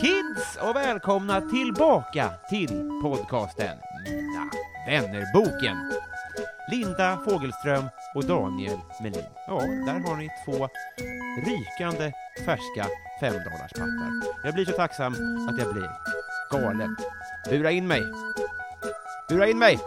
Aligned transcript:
Kids 0.00 0.58
och 0.60 0.76
välkomna 0.76 1.40
tillbaka 1.40 2.30
till 2.48 2.90
podcasten 3.02 3.78
Mina 4.04 4.50
vännerboken. 4.86 5.76
Linda 6.70 7.18
Fogelström 7.24 7.84
och 8.14 8.24
Daniel 8.24 8.78
Melin. 9.02 9.24
Ja, 9.46 9.58
där 9.60 10.08
har 10.08 10.16
ni 10.16 10.28
två 10.44 10.68
rykande 11.46 12.12
färska 12.46 12.86
femdollarspappar. 13.20 14.22
Jag 14.44 14.54
blir 14.54 14.64
så 14.64 14.72
tacksam 14.72 15.12
att 15.48 15.58
jag 15.58 15.72
blir 15.74 15.90
galen. 16.50 16.96
Bura 17.50 17.70
in 17.70 17.86
mig! 17.86 18.02
Bura 19.28 19.46
in 19.46 19.58
mig! 19.58 19.78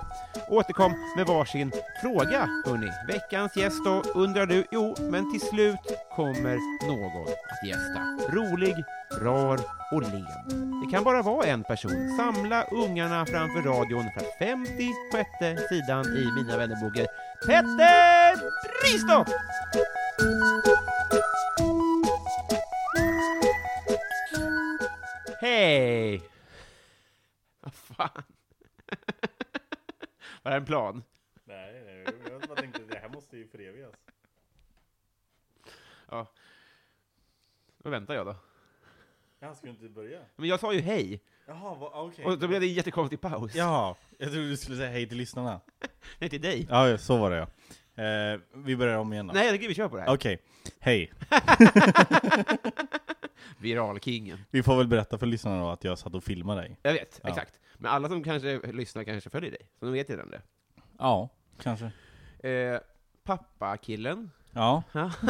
Återkom 0.50 0.94
med 1.16 1.26
varsin 1.26 1.72
fråga, 2.02 2.48
hörni. 2.66 2.92
Veckans 3.08 3.58
gäst 3.58 3.86
då, 3.86 4.04
undrar 4.16 4.46
du? 4.46 4.66
Jo, 4.72 4.96
men 5.00 5.32
till 5.32 5.42
slut 5.42 5.80
kommer 6.16 6.88
någon 6.88 7.28
att 7.28 7.68
gästa. 7.68 8.00
Rolig, 8.36 8.76
rar 9.22 9.60
och 9.92 10.02
len. 10.02 10.82
Det 10.82 10.92
kan 10.92 11.04
bara 11.04 11.22
vara 11.22 11.46
en 11.46 11.64
person. 11.64 12.18
Samla 12.18 12.64
ungarna 12.64 13.26
framför 13.26 13.62
radion 13.62 14.06
för 14.14 14.22
att 14.22 14.38
56 14.40 15.30
sidan 15.70 16.06
i 16.06 16.32
Mina 16.36 16.58
vännerboken 16.58 17.08
Petter 17.48 18.36
Bristow! 18.82 19.26
Hej! 25.42 26.22
Vad 27.62 27.74
fan? 27.74 28.24
Var 30.46 30.52
det 30.52 30.58
en 30.58 30.66
plan? 30.66 31.04
Nej, 31.46 31.84
nej, 31.86 32.06
jag 32.32 32.42
bara 32.42 32.56
tänkte 32.62 32.82
det 32.90 32.98
här 32.98 33.10
måste 33.10 33.38
ju 33.38 33.48
förevigas. 33.48 33.94
Ja. 36.10 36.28
Då 37.78 37.90
väntar 37.90 38.14
jag 38.14 38.26
då. 38.26 38.36
Jag 39.40 39.58
ska 39.58 39.70
inte 39.70 39.90
börja? 39.90 40.20
Men 40.36 40.50
jag 40.50 40.60
sa 40.60 40.74
ju 40.74 40.80
hej, 40.82 41.22
Jaha, 41.48 41.76
va- 41.76 41.92
okej. 41.94 42.26
och 42.26 42.40
då 42.40 42.48
blev 42.48 42.62
det 42.62 42.68
en 42.68 42.74
jättekonstig 42.74 43.22
paus. 43.22 43.56
Jaha, 43.56 43.96
jag 44.18 44.32
trodde 44.32 44.50
du 44.50 44.58
skulle 44.58 44.78
säga 44.78 44.90
hej 44.90 45.10
till 45.10 45.18
lyssnarna. 45.18 45.62
Nej, 46.20 46.30
till 46.30 46.42
dig. 46.42 46.68
Ja, 46.70 46.90
ja, 46.90 46.98
så 46.98 47.18
var 47.18 47.32
det 47.32 47.38
ja. 47.38 47.48
Eh, 48.04 48.40
vi 48.54 48.76
börjar 48.76 48.98
om 48.98 49.14
igen 49.14 49.28
då. 49.28 49.34
Nej, 49.34 49.46
jag 49.46 49.54
tycker 49.56 49.68
vi 49.68 49.74
kör 49.76 49.90
på 49.90 49.96
det 49.96 50.02
här. 50.02 50.14
Okej, 50.14 50.42
hej. 50.80 51.12
Viralkingen. 53.58 54.40
Vi 54.52 54.64
får 54.64 54.78
väl 54.78 54.88
berätta 54.88 55.18
för 55.18 55.26
lyssnarna 55.26 55.64
då 55.64 55.70
att 55.70 55.84
jag 55.84 56.00
satt 56.00 56.16
och 56.16 56.24
filmade 56.24 56.62
dig. 56.62 56.78
Jag 56.82 56.94
vet, 56.94 57.20
Ja. 57.24 57.30
exakt. 57.30 57.60
Men 57.78 57.92
alla 57.92 58.10
som 58.10 58.24
kanske 58.24 58.72
lyssnar 58.72 59.04
kanske 59.04 59.30
följer 59.30 59.52
dig, 59.52 59.70
så 59.80 59.86
de 59.86 59.92
vet 59.92 60.10
redan 60.10 60.30
det. 60.30 60.42
Ja, 60.98 61.30
kanske. 61.62 61.92
Eh, 62.50 62.80
Pappakillen. 63.24 64.32
Ja. 64.52 64.84
Ja. 64.92 65.12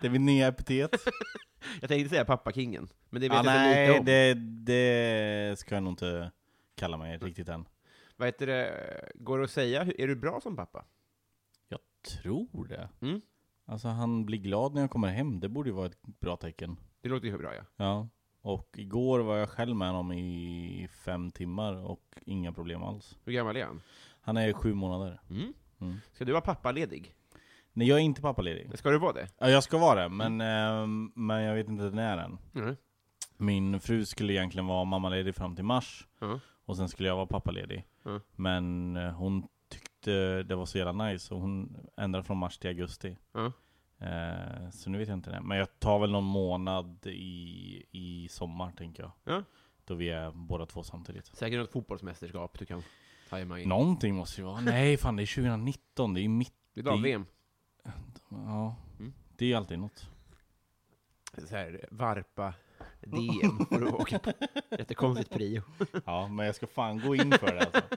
det 0.00 0.06
är 0.06 0.10
mitt 0.10 0.20
nya 0.20 0.48
epitet. 0.48 0.90
Jag 1.80 1.88
tänkte 1.88 2.08
säga 2.08 2.24
pappakingen, 2.24 2.88
men 3.10 3.22
det 3.22 3.28
vet 3.28 3.38
ah, 3.38 3.44
jag 3.44 3.44
nej, 3.44 3.88
lite 3.88 3.98
om. 3.98 4.04
det, 4.04 4.34
det 4.34 5.58
ska 5.58 5.74
jag 5.74 5.82
nog 5.82 5.92
inte 5.92 6.30
kalla 6.74 6.96
mig 6.96 7.18
riktigt 7.18 7.48
än. 7.48 7.68
Vad 8.16 8.28
heter 8.28 8.46
det, 8.46 9.12
går 9.14 9.38
det 9.38 9.44
att 9.44 9.50
säga, 9.50 9.86
är 9.98 10.06
du 10.06 10.16
bra 10.16 10.40
som 10.40 10.56
pappa? 10.56 10.84
Jag 11.68 11.78
tror 12.02 12.66
det. 12.68 12.88
Mm. 13.00 13.20
Alltså 13.66 13.88
han 13.88 14.26
blir 14.26 14.38
glad 14.38 14.74
när 14.74 14.80
jag 14.80 14.90
kommer 14.90 15.08
hem, 15.08 15.40
det 15.40 15.48
borde 15.48 15.68
ju 15.68 15.74
vara 15.74 15.86
ett 15.86 16.02
bra 16.02 16.36
tecken. 16.36 16.76
Det 17.00 17.08
låter 17.08 17.26
ju 17.26 17.38
bra, 17.38 17.54
ja. 17.54 17.62
Ja, 17.76 18.08
och 18.42 18.68
igår 18.76 19.20
var 19.20 19.36
jag 19.36 19.48
själv 19.48 19.76
med 19.76 19.88
honom 19.88 20.12
i 20.12 20.88
fem 21.04 21.30
timmar 21.30 21.74
och 21.90 22.02
inga 22.26 22.52
problem 22.52 22.82
alls. 22.82 23.18
Hur 23.24 23.32
gammal 23.32 23.56
är 23.56 23.64
han? 23.64 23.82
Han 24.20 24.36
är 24.36 24.52
sju 24.52 24.74
månader. 24.74 25.20
Mm. 25.30 25.52
Mm. 25.80 25.96
Ska 26.12 26.24
du 26.24 26.32
vara 26.32 26.42
pappaledig? 26.42 27.14
Nej, 27.72 27.88
jag 27.88 27.98
är 27.98 28.02
inte 28.02 28.22
pappaledig. 28.22 28.78
Ska 28.78 28.90
du 28.90 28.98
vara 28.98 29.12
det? 29.12 29.28
Ja, 29.38 29.50
jag 29.50 29.62
ska 29.62 29.78
vara 29.78 30.02
det, 30.02 30.08
men, 30.08 30.40
ehm, 30.40 31.12
men 31.14 31.42
jag 31.42 31.54
vet 31.54 31.68
inte 31.68 31.90
när 31.90 32.18
än. 32.18 32.38
Mm. 32.54 32.76
Min 33.36 33.80
fru 33.80 34.06
skulle 34.06 34.32
egentligen 34.32 34.66
vara 34.66 34.84
mammaledig 34.84 35.34
fram 35.34 35.56
till 35.56 35.64
mars, 35.64 36.06
Ja. 36.20 36.40
och 36.64 36.76
sen 36.76 36.88
skulle 36.88 37.08
jag 37.08 37.16
vara 37.16 37.26
pappaledig. 37.26 37.84
Ja. 38.04 38.20
Men 38.36 38.96
eh, 38.96 39.12
hon 39.12 39.48
tyckte 39.68 40.42
det 40.42 40.56
var 40.56 40.66
så 40.66 40.78
jävla 40.78 41.04
nice, 41.06 41.26
så 41.26 41.34
hon 41.38 41.76
ändrade 41.96 42.24
från 42.26 42.36
mars 42.36 42.58
till 42.58 42.68
augusti. 42.70 43.16
Ja. 43.32 43.52
Eh, 44.00 44.70
så 44.70 44.90
nu 44.90 44.98
vet 44.98 45.08
jag 45.08 45.16
inte 45.16 45.30
det. 45.30 45.40
Men 45.40 45.58
jag 45.58 45.78
tar 45.78 45.98
väl 45.98 46.10
någon 46.10 46.24
månad 46.24 47.06
i, 47.06 47.84
i 47.90 48.28
sommar, 48.30 48.72
tänker 48.72 49.02
jag. 49.02 49.12
Ja. 49.24 49.42
Då 49.84 49.94
vi 49.94 50.08
är 50.10 50.30
båda 50.30 50.66
två 50.66 50.82
samtidigt. 50.82 51.26
Säkert 51.26 51.58
något 51.58 51.72
fotbollsmästerskap 51.72 52.58
du 52.58 52.66
kan 52.66 52.82
tajma 53.30 53.60
in. 53.60 53.68
Någonting 53.68 54.14
måste 54.14 54.40
ju 54.40 54.44
vara. 54.46 54.60
Nej, 54.60 54.96
fan 54.96 55.16
det 55.16 55.22
är 55.22 55.34
2019, 55.34 56.14
det 56.14 56.20
är 56.20 56.28
mitt... 56.28 56.52
Idag 56.74 56.98
det- 56.98 57.02
VM. 57.02 57.26
Ja, 58.28 58.76
Mm. 58.98 59.12
det 59.36 59.44
är 59.44 59.48
ju 59.48 59.54
alltid 59.54 59.78
något. 59.78 60.10
Så 61.48 61.56
här, 61.56 61.84
varpa 61.90 62.54
DM 63.00 63.66
får 63.66 63.80
du 63.80 63.86
åka 63.88 64.18
på. 64.18 64.32
Jättekonstigt 64.70 65.30
prio. 65.30 65.62
Ja, 66.06 66.28
men 66.28 66.46
jag 66.46 66.54
ska 66.54 66.66
fan 66.66 67.00
gå 67.00 67.14
in 67.14 67.32
för 67.32 67.46
det 67.54 67.60
alltså. 67.60 67.82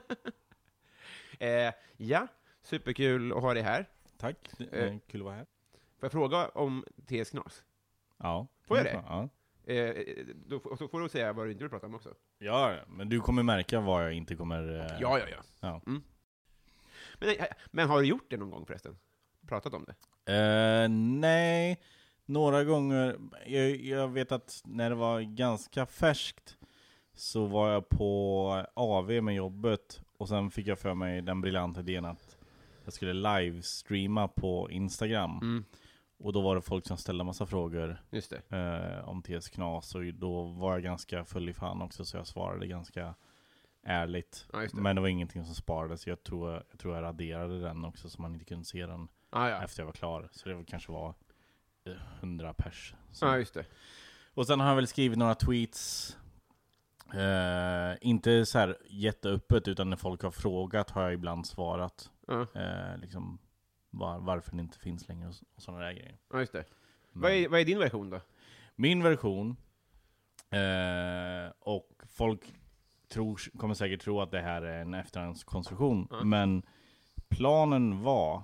Eh, 1.38 1.72
ja, 1.96 2.26
superkul 2.62 3.32
att 3.32 3.42
ha 3.42 3.54
dig 3.54 3.62
här. 3.62 3.88
Tack, 4.18 4.36
Eh. 4.72 4.94
kul 5.10 5.20
att 5.20 5.24
vara 5.24 5.34
här. 5.34 5.46
Får 6.04 6.20
jag 6.20 6.30
fråga 6.30 6.48
om 6.48 6.84
TS 7.06 7.30
Knas? 7.30 7.62
Ja. 8.18 8.46
Får 8.66 8.76
jag 8.76 8.86
det? 8.86 9.02
Ja. 9.06 9.28
Eh, 9.72 9.94
då, 10.46 10.56
och 10.56 10.78
så 10.78 10.88
får 10.88 11.00
du 11.00 11.08
säga 11.08 11.32
vad 11.32 11.46
du 11.46 11.52
inte 11.52 11.64
vill 11.64 11.70
prata 11.70 11.86
om 11.86 11.94
också. 11.94 12.14
Ja, 12.38 12.76
men 12.88 13.08
du 13.08 13.20
kommer 13.20 13.42
märka 13.42 13.80
vad 13.80 14.04
jag 14.04 14.12
inte 14.12 14.36
kommer... 14.36 14.80
eh, 14.80 15.00
Ja, 15.00 15.18
ja, 15.18 15.24
ja. 15.30 15.36
Ja. 15.60 15.80
Mm. 15.86 16.02
Men, 17.18 17.28
eh, 17.28 17.44
men 17.70 17.88
har 17.88 18.00
du 18.00 18.06
gjort 18.06 18.26
det 18.30 18.36
någon 18.36 18.50
gång 18.50 18.66
förresten? 18.66 18.98
Pratat 19.48 19.74
om 19.74 19.84
det? 20.24 20.32
Eh, 20.32 20.88
nej, 21.20 21.80
några 22.24 22.64
gånger. 22.64 23.16
Jag, 23.46 23.76
jag 23.76 24.08
vet 24.08 24.32
att 24.32 24.62
när 24.64 24.90
det 24.90 24.96
var 24.96 25.20
ganska 25.20 25.86
färskt 25.86 26.56
så 27.14 27.44
var 27.46 27.72
jag 27.72 27.88
på 27.88 28.66
AV 28.74 29.10
med 29.22 29.34
jobbet 29.34 30.00
och 30.16 30.28
sen 30.28 30.50
fick 30.50 30.66
jag 30.66 30.78
för 30.78 30.94
mig 30.94 31.22
den 31.22 31.40
briljanta 31.40 31.80
idén 31.80 32.04
att 32.04 32.36
jag 32.84 32.92
skulle 32.92 33.12
livestreama 33.12 34.28
på 34.28 34.70
Instagram. 34.70 35.38
Mm. 35.42 35.64
Och 36.18 36.32
då 36.32 36.40
var 36.40 36.54
det 36.56 36.62
folk 36.62 36.86
som 36.86 36.96
ställde 36.96 37.24
massa 37.24 37.46
frågor 37.46 38.02
eh, 38.50 39.08
om 39.08 39.22
TS 39.22 39.48
Knas 39.48 39.94
och 39.94 40.04
då 40.14 40.42
var 40.44 40.72
jag 40.72 40.82
ganska 40.82 41.24
full 41.24 41.48
i 41.48 41.52
fan 41.54 41.82
också 41.82 42.04
så 42.04 42.16
jag 42.16 42.26
svarade 42.26 42.66
ganska 42.66 43.14
ärligt. 43.82 44.46
Ja, 44.52 44.58
det. 44.58 44.74
Men 44.74 44.96
det 44.96 45.02
var 45.02 45.08
ingenting 45.08 45.44
som 45.44 45.54
sparades, 45.54 46.06
jag 46.06 46.22
tror 46.22 46.52
jag, 46.52 46.78
tror 46.78 46.94
jag 46.94 47.02
raderade 47.02 47.60
den 47.60 47.84
också 47.84 48.10
så 48.10 48.22
man 48.22 48.32
inte 48.34 48.44
kunde 48.44 48.64
se 48.64 48.86
den 48.86 49.08
Ah, 49.30 49.48
ja. 49.48 49.62
efter 49.62 49.80
jag 49.82 49.86
var 49.86 49.92
klar. 49.92 50.28
Så 50.32 50.48
det 50.48 50.64
kanske 50.64 50.92
var 50.92 51.14
eh, 51.84 51.92
100 52.20 52.54
pers. 52.54 52.94
Så. 53.12 53.26
ja, 53.26 53.38
just 53.38 53.54
det. 53.54 53.66
Och 54.34 54.46
sen 54.46 54.60
har 54.60 54.68
jag 54.68 54.76
väl 54.76 54.86
skrivit 54.86 55.18
några 55.18 55.34
tweets. 55.34 56.16
Eh, 57.14 57.96
inte 58.00 58.46
så 58.46 58.58
här 58.58 58.78
jätteöppet, 58.90 59.68
utan 59.68 59.90
när 59.90 59.96
folk 59.96 60.22
har 60.22 60.30
frågat 60.30 60.90
har 60.90 61.02
jag 61.02 61.12
ibland 61.12 61.46
svarat. 61.46 62.10
Eh, 62.54 62.98
liksom 62.98 63.38
var, 63.98 64.18
varför 64.18 64.56
det 64.56 64.60
inte 64.60 64.78
finns 64.78 65.08
längre 65.08 65.28
och, 65.28 65.34
och 65.56 65.62
sådana 65.62 65.84
där 65.84 65.92
grejer. 65.92 66.16
ja 66.32 66.40
just 66.40 66.52
det. 66.52 66.64
Men 67.12 67.22
Vad 67.22 67.32
är, 67.32 67.48
vad 67.48 67.60
är 67.60 67.64
din 67.64 67.78
version 67.78 68.10
då? 68.10 68.20
Min 68.76 69.02
version, 69.02 69.56
eh, 70.50 71.52
och 71.58 72.02
folk 72.08 72.40
tror, 73.08 73.40
kommer 73.58 73.74
säkert 73.74 74.00
tro 74.02 74.20
att 74.20 74.30
det 74.30 74.40
här 74.40 74.62
är 74.62 74.82
en 74.82 74.94
efterhandskonstruktion, 74.94 76.08
Ja. 76.10 76.24
men 76.24 76.62
planen 77.28 78.02
var, 78.02 78.42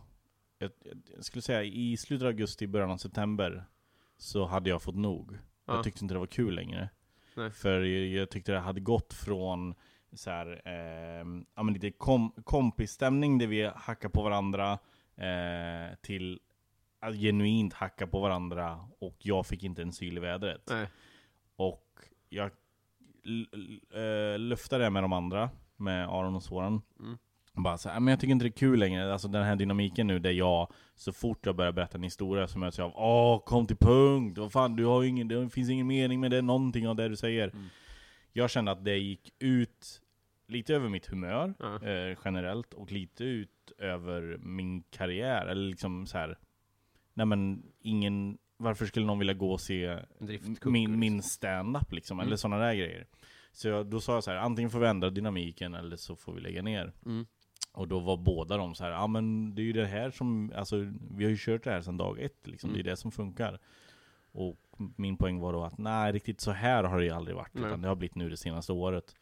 jag, 0.58 0.70
jag 1.16 1.24
skulle 1.24 1.42
säga 1.42 1.62
i 1.62 1.96
slutet 1.96 2.22
av 2.24 2.28
augusti, 2.28 2.66
början 2.66 2.90
av 2.90 2.96
september, 2.96 3.64
så 4.18 4.46
hade 4.46 4.70
jag 4.70 4.82
fått 4.82 4.96
nog. 4.96 5.38
Ja. 5.66 5.74
Jag 5.74 5.84
tyckte 5.84 6.04
inte 6.04 6.14
det 6.14 6.18
var 6.18 6.26
kul 6.26 6.54
längre. 6.54 6.88
Nej. 7.36 7.50
För 7.50 7.80
jag, 7.80 8.06
jag 8.06 8.30
tyckte 8.30 8.52
det 8.52 8.58
hade 8.58 8.80
gått 8.80 9.12
från 9.12 9.74
så 10.12 10.30
här, 10.30 10.62
eh, 10.64 11.26
ja, 11.54 11.62
men 11.62 11.74
lite 11.74 11.90
kom, 11.90 12.32
kompisstämning 12.44 13.38
där 13.38 13.46
vi 13.46 13.70
hackar 13.76 14.08
på 14.08 14.22
varandra 14.22 14.78
eh, 15.20 15.96
till 16.02 16.40
att 17.00 17.14
genuint 17.14 17.72
hacka 17.72 18.06
på 18.06 18.20
varandra 18.20 18.80
och 18.98 19.16
jag 19.18 19.46
fick 19.46 19.62
inte 19.62 19.82
en 19.82 19.92
syl 19.92 20.16
i 20.16 20.20
vädret. 20.20 20.62
Nej. 20.70 20.86
Och 21.56 21.86
jag 22.28 22.50
eh, 23.94 24.38
luftade 24.38 24.84
det 24.84 24.90
med 24.90 25.02
de 25.02 25.12
andra, 25.12 25.50
med 25.76 26.08
Aron 26.08 26.36
och 26.36 26.42
Soran. 26.42 26.82
Mm. 27.00 27.18
Bara 27.52 27.78
så 27.78 27.88
här, 27.88 28.00
men 28.00 28.12
jag 28.12 28.20
tycker 28.20 28.32
inte 28.32 28.44
det 28.44 28.48
är 28.48 28.58
kul 28.58 28.78
längre, 28.78 29.12
alltså 29.12 29.28
den 29.28 29.44
här 29.44 29.56
dynamiken 29.56 30.06
nu 30.06 30.18
där 30.18 30.30
jag, 30.30 30.72
så 30.94 31.12
fort 31.12 31.46
jag 31.46 31.56
börjar 31.56 31.72
berätta 31.72 31.98
en 31.98 32.02
historia 32.02 32.48
så 32.48 32.58
möts 32.58 32.78
jag 32.78 32.86
av 32.86 32.92
Åh, 32.96 33.44
kom 33.44 33.66
till 33.66 33.76
punkt! 33.76 34.38
Vad 34.38 34.52
fan, 34.52 34.76
du 34.76 34.84
har 34.84 35.04
ingen, 35.04 35.28
det 35.28 35.50
finns 35.50 35.70
ingen 35.70 35.86
mening 35.86 36.20
med 36.20 36.30
det, 36.30 36.42
någonting 36.42 36.88
av 36.88 36.96
det 36.96 37.08
du 37.08 37.16
säger. 37.16 37.48
Mm. 37.48 37.66
Jag 38.32 38.50
kände 38.50 38.70
att 38.70 38.84
det 38.84 38.96
gick 38.96 39.32
ut 39.38 40.00
lite 40.50 40.74
över 40.74 40.88
mitt 40.88 41.06
humör, 41.06 41.54
Ja. 41.58 41.82
eh, 41.88 42.18
generellt, 42.24 42.74
och 42.74 42.92
lite 42.92 43.24
ut 43.24 43.72
över 43.78 44.38
min 44.42 44.82
karriär, 44.82 45.46
eller 45.46 45.68
liksom 45.68 46.06
så 46.06 46.18
här. 46.18 46.38
Nej 47.14 47.26
men, 47.26 47.62
ingen, 47.80 48.38
varför 48.56 48.86
skulle 48.86 49.06
någon 49.06 49.18
vilja 49.18 49.34
gå 49.34 49.52
och 49.52 49.60
se 49.60 49.98
driftkucku, 50.18 50.70
min, 50.70 50.82
liksom. 50.90 51.00
min 51.00 51.22
stand-up 51.22 51.92
liksom, 51.92 52.16
Mm. 52.18 52.26
eller 52.26 52.36
sådana 52.36 52.64
där 52.64 52.74
grejer. 52.74 53.06
Så 53.52 53.68
jag, 53.68 53.86
då 53.86 54.00
sa 54.00 54.14
jag 54.14 54.24
så 54.24 54.30
här, 54.30 54.38
antingen 54.38 54.70
får 54.70 54.78
vi 54.80 54.86
ändra 54.86 55.10
dynamiken 55.10 55.74
eller 55.74 55.96
så 55.96 56.16
får 56.16 56.32
vi 56.32 56.40
lägga 56.40 56.62
ner. 56.62 56.92
Mm. 57.06 57.26
Och 57.72 57.88
då 57.88 57.98
var 58.00 58.16
båda 58.16 58.56
de 58.56 58.74
så 58.74 58.84
här, 58.84 58.90
ja 58.90 59.06
men 59.06 59.54
det 59.54 59.62
är 59.62 59.64
ju 59.64 59.72
det 59.72 59.86
här 59.86 60.10
som, 60.10 60.52
alltså 60.56 60.76
vi 61.16 61.24
har 61.24 61.30
ju 61.30 61.36
kört 61.38 61.64
det 61.64 61.70
här 61.70 61.80
sedan 61.82 61.96
dag 61.96 62.20
ett 62.20 62.46
liksom, 62.46 62.70
Mm. 62.70 62.82
det 62.82 62.88
är 62.88 62.90
det 62.90 62.96
som 62.96 63.10
funkar. 63.12 63.58
Och 64.32 64.56
min 64.96 65.16
poäng 65.16 65.38
var 65.40 65.52
då 65.52 65.64
att 65.64 65.78
nej, 65.78 66.12
riktigt 66.12 66.40
så 66.40 66.50
här 66.50 66.84
har 66.84 66.98
det 66.98 67.04
ju 67.04 67.10
aldrig 67.10 67.36
varit, 67.36 67.56
utan 67.56 67.82
det 67.82 67.88
har 67.88 67.94
blivit 67.96 68.14
nu 68.14 68.28
det 68.28 68.36
senaste 68.36 68.72
året. 68.72 69.14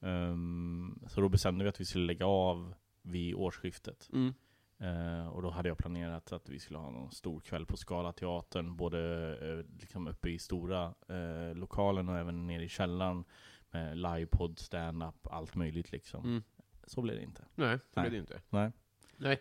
Ehm, 0.00 0.98
så 1.08 1.20
då 1.20 1.28
bestämde 1.28 1.64
vi 1.64 1.68
att 1.68 1.80
vi 1.80 1.84
skulle 1.84 2.06
lägga 2.06 2.26
av 2.26 2.74
vid 3.02 3.34
årsskiftet. 3.34 4.08
Mm. 4.12 4.34
Eh, 4.78 5.28
och 5.28 5.42
då 5.42 5.50
hade 5.50 5.68
jag 5.68 5.78
planerat 5.78 6.32
att 6.32 6.48
vi 6.48 6.58
skulle 6.58 6.78
ha 6.78 6.90
någon 6.90 7.12
stor 7.12 7.40
kväll 7.40 7.66
på 7.66 7.76
Scalateatern, 7.76 8.76
både 8.76 8.98
eh, 9.42 9.80
liksom 9.80 10.06
uppe 10.08 10.30
i 10.30 10.38
stora 10.38 10.94
eh, 11.08 11.54
lokalen 11.54 12.08
och 12.08 12.18
även 12.18 12.46
nere 12.46 12.64
i 12.64 12.68
källaren. 12.68 13.24
Med 13.72 13.96
livepodd, 13.98 14.58
stand-up, 14.58 15.26
allt 15.26 15.54
möjligt 15.54 15.92
liksom. 15.92 16.24
Mm. 16.24 16.42
Så 16.84 17.02
blev 17.02 17.16
det 17.16 17.22
inte. 17.22 17.44
Nej, 17.54 17.78
så 17.94 18.00
blir 18.00 18.10
det 18.10 18.16
inte. 18.16 18.40
Nej. 18.50 18.72
Nej, 19.16 19.40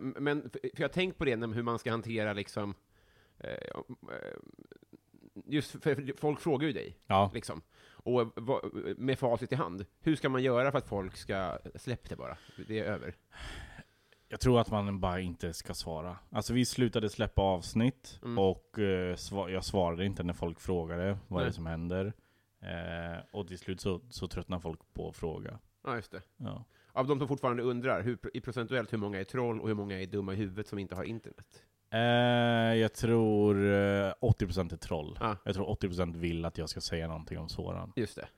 men 0.00 0.50
för 0.50 0.60
jag 0.76 0.88
har 0.88 0.92
tänkt 0.92 1.18
på 1.18 1.24
det, 1.24 1.36
hur 1.46 1.62
man 1.62 1.78
ska 1.78 1.90
hantera 1.90 2.32
liksom, 2.32 2.74
just 5.44 5.70
för, 5.70 5.78
för 5.78 6.16
folk 6.16 6.40
frågar 6.40 6.66
ju 6.66 6.72
dig, 6.72 6.96
Ja. 7.06 7.30
liksom. 7.34 7.62
Och 8.02 8.32
vad, 8.36 8.72
med 8.98 9.18
facit 9.18 9.52
i 9.52 9.54
hand, 9.54 9.86
hur 10.00 10.16
ska 10.16 10.28
man 10.28 10.42
göra 10.42 10.70
för 10.70 10.78
att 10.78 10.88
folk 10.88 11.16
ska 11.16 11.58
släppa 11.74 12.08
det 12.08 12.16
bara? 12.16 12.38
Det 12.68 12.78
är 12.78 12.84
över. 12.84 13.14
Jag 14.28 14.40
tror 14.40 14.60
att 14.60 14.70
man 14.70 15.00
bara 15.00 15.20
inte 15.20 15.52
ska 15.52 15.74
svara. 15.74 16.16
Alltså 16.30 16.52
vi 16.52 16.64
slutade 16.64 17.08
släppa 17.10 17.42
avsnitt 17.42 18.18
Mm. 18.24 18.38
och 18.38 18.78
eh, 18.78 19.14
sva- 19.14 19.48
jag 19.48 19.64
svarade 19.64 20.04
inte 20.06 20.22
när 20.22 20.32
folk 20.32 20.60
frågade 20.60 21.18
vad 21.28 21.40
det 21.40 21.44
Nej. 21.44 21.48
är 21.48 21.52
som 21.52 21.66
händer. 21.66 22.12
Eh, 22.60 23.18
och 23.30 23.48
till 23.48 23.58
slut 23.58 23.80
så, 23.80 24.00
så 24.10 24.28
tröttnar 24.28 24.60
folk 24.60 24.80
på 24.94 25.08
att 25.08 25.16
fråga. 25.16 25.58
Ja, 25.84 25.94
just 25.94 26.10
det. 26.12 26.22
Ja. 26.36 26.64
Av 26.92 27.06
de 27.06 27.18
som 27.18 27.28
fortfarande 27.28 27.62
undrar, 27.62 28.02
hur, 28.02 28.18
i 28.34 28.40
procentuellt 28.40 28.92
hur 28.92 28.98
många 28.98 29.20
är 29.20 29.24
troll 29.24 29.60
och 29.60 29.68
hur 29.68 29.74
många 29.74 30.02
är 30.02 30.06
dumma 30.06 30.32
i 30.32 30.36
huvudet 30.36 30.66
som 30.68 30.78
inte 30.78 30.94
har 30.94 31.04
internet? 31.04 31.62
Eh, 31.90 32.00
jag 32.74 32.92
tror 32.94 33.56
eh, 33.56 34.12
80% 34.20 34.72
är 34.72 34.76
troll. 34.76 35.18
Ja. 35.20 35.36
Jag 35.44 35.54
tror 35.54 35.66
80% 35.66 36.16
vill 36.16 36.44
att 36.44 36.58
jag 36.58 36.68
ska 36.68 36.80
säga 36.80 37.08
någonting 37.08 37.38
om 37.38 37.48
Soran. 37.48 37.92
Just 37.96 38.16
det. 38.16 38.28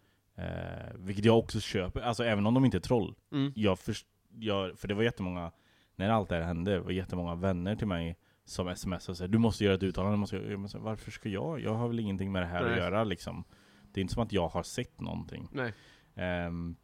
Eh, 0.43 0.94
vilket 0.94 1.25
jag 1.25 1.38
också 1.38 1.61
köper, 1.61 2.00
alltså 2.00 2.25
även 2.25 2.47
om 2.47 2.55
de 2.55 2.64
inte 2.64 2.76
är 2.76 2.81
troll. 2.81 3.14
Mm. 3.32 3.52
Jag 3.56 3.79
först, 3.79 4.06
jag, 4.38 4.79
för 4.79 4.88
det 4.88 4.94
var 4.94 5.02
jättemånga, 5.02 5.52
när 5.97 6.11
allt 6.11 6.29
det 6.29 6.35
här 6.35 6.43
hände, 6.43 6.81
var 6.81 6.91
jättemånga 6.91 7.35
vänner 7.35 7.76
till 7.76 7.87
mig 7.87 8.17
som 8.44 8.76
smsade 8.76 9.12
och 9.12 9.17
sa 9.17 9.26
du 9.26 9.38
måste 9.38 9.64
göra 9.64 9.75
ett 9.75 9.82
uttalande, 9.82 10.17
måste 10.17 10.37
jag 10.37 10.61
måste, 10.61 10.79
varför 10.79 11.11
ska 11.11 11.29
jag? 11.29 11.61
Jag 11.61 11.75
har 11.75 11.88
väl 11.88 12.00
ingenting 12.00 12.32
med 12.32 12.43
det 12.43 12.46
här 12.46 12.62
Nej. 12.62 12.73
att 12.73 12.79
göra 12.79 13.05
liksom. 13.05 13.44
Det 13.93 14.00
är 14.00 14.03
inte 14.03 14.14
som 14.14 14.23
att 14.23 14.32
jag 14.32 14.49
har 14.49 14.62
sett 14.62 15.00
någonting. 15.00 15.49
Nej. 15.53 15.73
Ehm, 16.14 16.76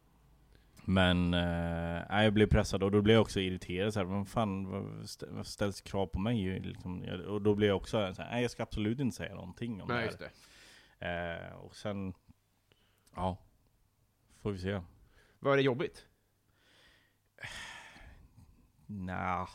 men 0.89 1.33
eh, 1.33 2.23
jag 2.23 2.33
blev 2.33 2.47
pressad 2.47 2.83
och 2.83 2.91
då 2.91 3.01
blev 3.01 3.13
jag 3.13 3.21
också 3.21 3.39
irriterad. 3.39 3.93
Så 3.93 3.99
här, 3.99 4.05
vad 4.05 4.27
fan, 4.27 4.65
vad 4.71 4.83
stä- 4.83 5.35
vad 5.35 5.47
ställs 5.47 5.81
krav 5.81 6.07
på 6.07 6.19
mig? 6.19 6.59
Liksom, 6.59 7.01
och 7.27 7.41
då 7.41 7.55
blev 7.55 7.67
jag 7.67 7.77
också 7.77 8.13
så 8.13 8.21
här, 8.21 8.31
nej 8.31 8.41
jag 8.41 8.51
ska 8.51 8.63
absolut 8.63 8.99
inte 8.99 9.15
säga 9.17 9.35
någonting 9.35 9.81
om 9.81 9.87
Nej, 9.87 9.97
det 9.97 10.05
just 10.05 10.19
här. 10.21 10.29
det. 10.99 11.45
Eh, 11.47 11.53
och 11.55 11.75
sen, 11.75 12.13
ja, 13.15 13.37
får 14.41 14.51
vi 14.51 14.57
se. 14.59 14.81
Var 15.39 15.55
det 15.55 15.61
jobbigt? 15.61 16.07
Nja, 18.85 19.47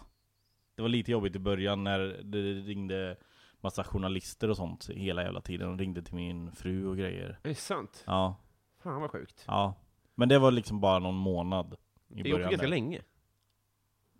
det 0.74 0.82
var 0.82 0.88
lite 0.88 1.10
jobbigt 1.12 1.36
i 1.36 1.38
början 1.38 1.84
när 1.84 1.98
det 2.24 2.38
ringde 2.52 3.16
massa 3.60 3.84
journalister 3.84 4.50
och 4.50 4.56
sånt 4.56 4.90
hela 4.90 5.22
jävla 5.22 5.40
tiden. 5.40 5.68
De 5.68 5.78
ringde 5.78 6.02
till 6.02 6.14
min 6.14 6.52
fru 6.52 6.86
och 6.86 6.96
grejer. 6.96 7.38
Är 7.42 7.48
det 7.48 7.54
sant? 7.54 8.04
Ja, 8.06 8.36
Fan 8.82 9.00
vad 9.00 9.10
sjukt. 9.10 9.44
ja. 9.46 9.74
Men 10.14 10.28
det 10.28 10.38
var 10.38 10.50
liksom 10.50 10.80
bara 10.80 10.98
någon 10.98 11.14
månad 11.14 11.76
i 12.08 12.22
Det 12.22 12.30
början. 12.30 12.40
ganska 12.50 12.56
där. 12.62 12.68
länge. 12.68 13.02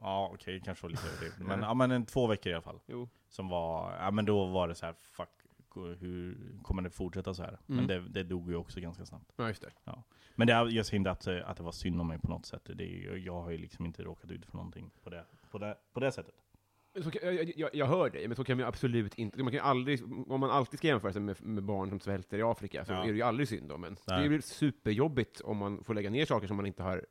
Ja, 0.00 0.30
okej, 0.34 0.60
kanske 0.64 0.82
var 0.84 0.90
lite 0.90 1.06
överdrivet. 1.06 1.38
Men, 1.38 1.60
ja, 1.60 1.74
men 1.74 1.90
en, 1.90 2.06
två 2.06 2.26
veckor 2.26 2.50
i 2.52 2.54
alla 2.54 2.62
fall. 2.62 2.80
Jo. 2.86 3.08
Som 3.28 3.48
var, 3.48 3.96
ja 3.96 4.10
men 4.10 4.24
då 4.24 4.46
var 4.46 4.68
det 4.68 4.74
så 4.74 4.86
här, 4.86 4.94
fuck, 5.00 5.28
hur 5.74 6.38
kommer 6.62 6.82
det 6.82 6.90
fortsätta 6.90 7.34
så 7.34 7.42
här? 7.42 7.58
Men 7.66 7.78
Mm. 7.78 7.88
det, 7.88 8.08
det 8.08 8.22
dog 8.28 8.50
ju 8.50 8.56
också 8.56 8.80
ganska 8.80 9.06
snabbt. 9.06 9.32
Ja, 9.36 9.48
just 9.48 9.62
det. 9.62 9.92
Men 10.34 10.46
det, 10.46 10.52
är- 10.52 10.66
jag 10.68 10.86
säger 10.86 10.96
inte 10.98 11.10
att, 11.10 11.26
eh, 11.26 11.50
att 11.50 11.56
det 11.56 11.62
var 11.62 11.72
synd 11.72 12.00
om 12.00 12.08
mig 12.08 12.18
på 12.18 12.28
något 12.28 12.46
sätt. 12.46 12.62
Det 12.74 12.84
är, 12.84 12.88
ju- 12.88 13.18
jag 13.24 13.42
har 13.42 13.50
ju 13.50 13.58
liksom 13.58 13.86
inte 13.86 14.02
råkat 14.02 14.30
ut 14.30 14.46
för 14.46 14.56
någonting 14.56 14.90
på 15.02 15.10
det, 15.10 15.24
på 15.50 15.58
det, 15.58 15.76
på 15.92 16.00
det 16.00 16.12
sättet. 16.12 16.34
Så, 17.00 17.10
jag, 17.22 17.52
jag, 17.56 17.70
jag 17.72 17.86
hör 17.86 18.10
dig, 18.10 18.28
men 18.28 18.36
så 18.36 18.44
kan 18.44 18.56
man 18.56 18.64
ju 18.64 18.68
absolut 18.68 19.14
inte... 19.14 19.42
Man 19.42 19.52
kan 19.52 19.60
aldrig, 19.60 20.02
om 20.28 20.40
man 20.40 20.50
alltid 20.50 20.78
ska 20.78 20.88
jämföra 20.88 21.12
sig 21.12 21.22
med, 21.22 21.42
med 21.46 21.64
barn 21.64 21.88
som 21.88 22.00
svälter 22.00 22.38
i 22.38 22.42
Afrika, 22.42 22.84
så 22.84 22.92
Ja. 22.92 23.02
är 23.04 23.08
det 23.08 23.14
ju 23.16 23.22
aldrig 23.22 23.48
synd 23.48 23.72
om 23.72 23.84
en. 23.84 23.96
Det 24.06 24.14
är 24.14 24.22
ju 24.22 24.42
superjobbigt 24.42 25.40
om 25.40 25.56
man 25.56 25.84
får 25.84 25.94
lägga 25.94 26.10
ner 26.10 26.26
saker 26.26 26.46
som 26.46 26.56
man 26.56 26.66
inte 26.66 26.82
har 26.82 27.04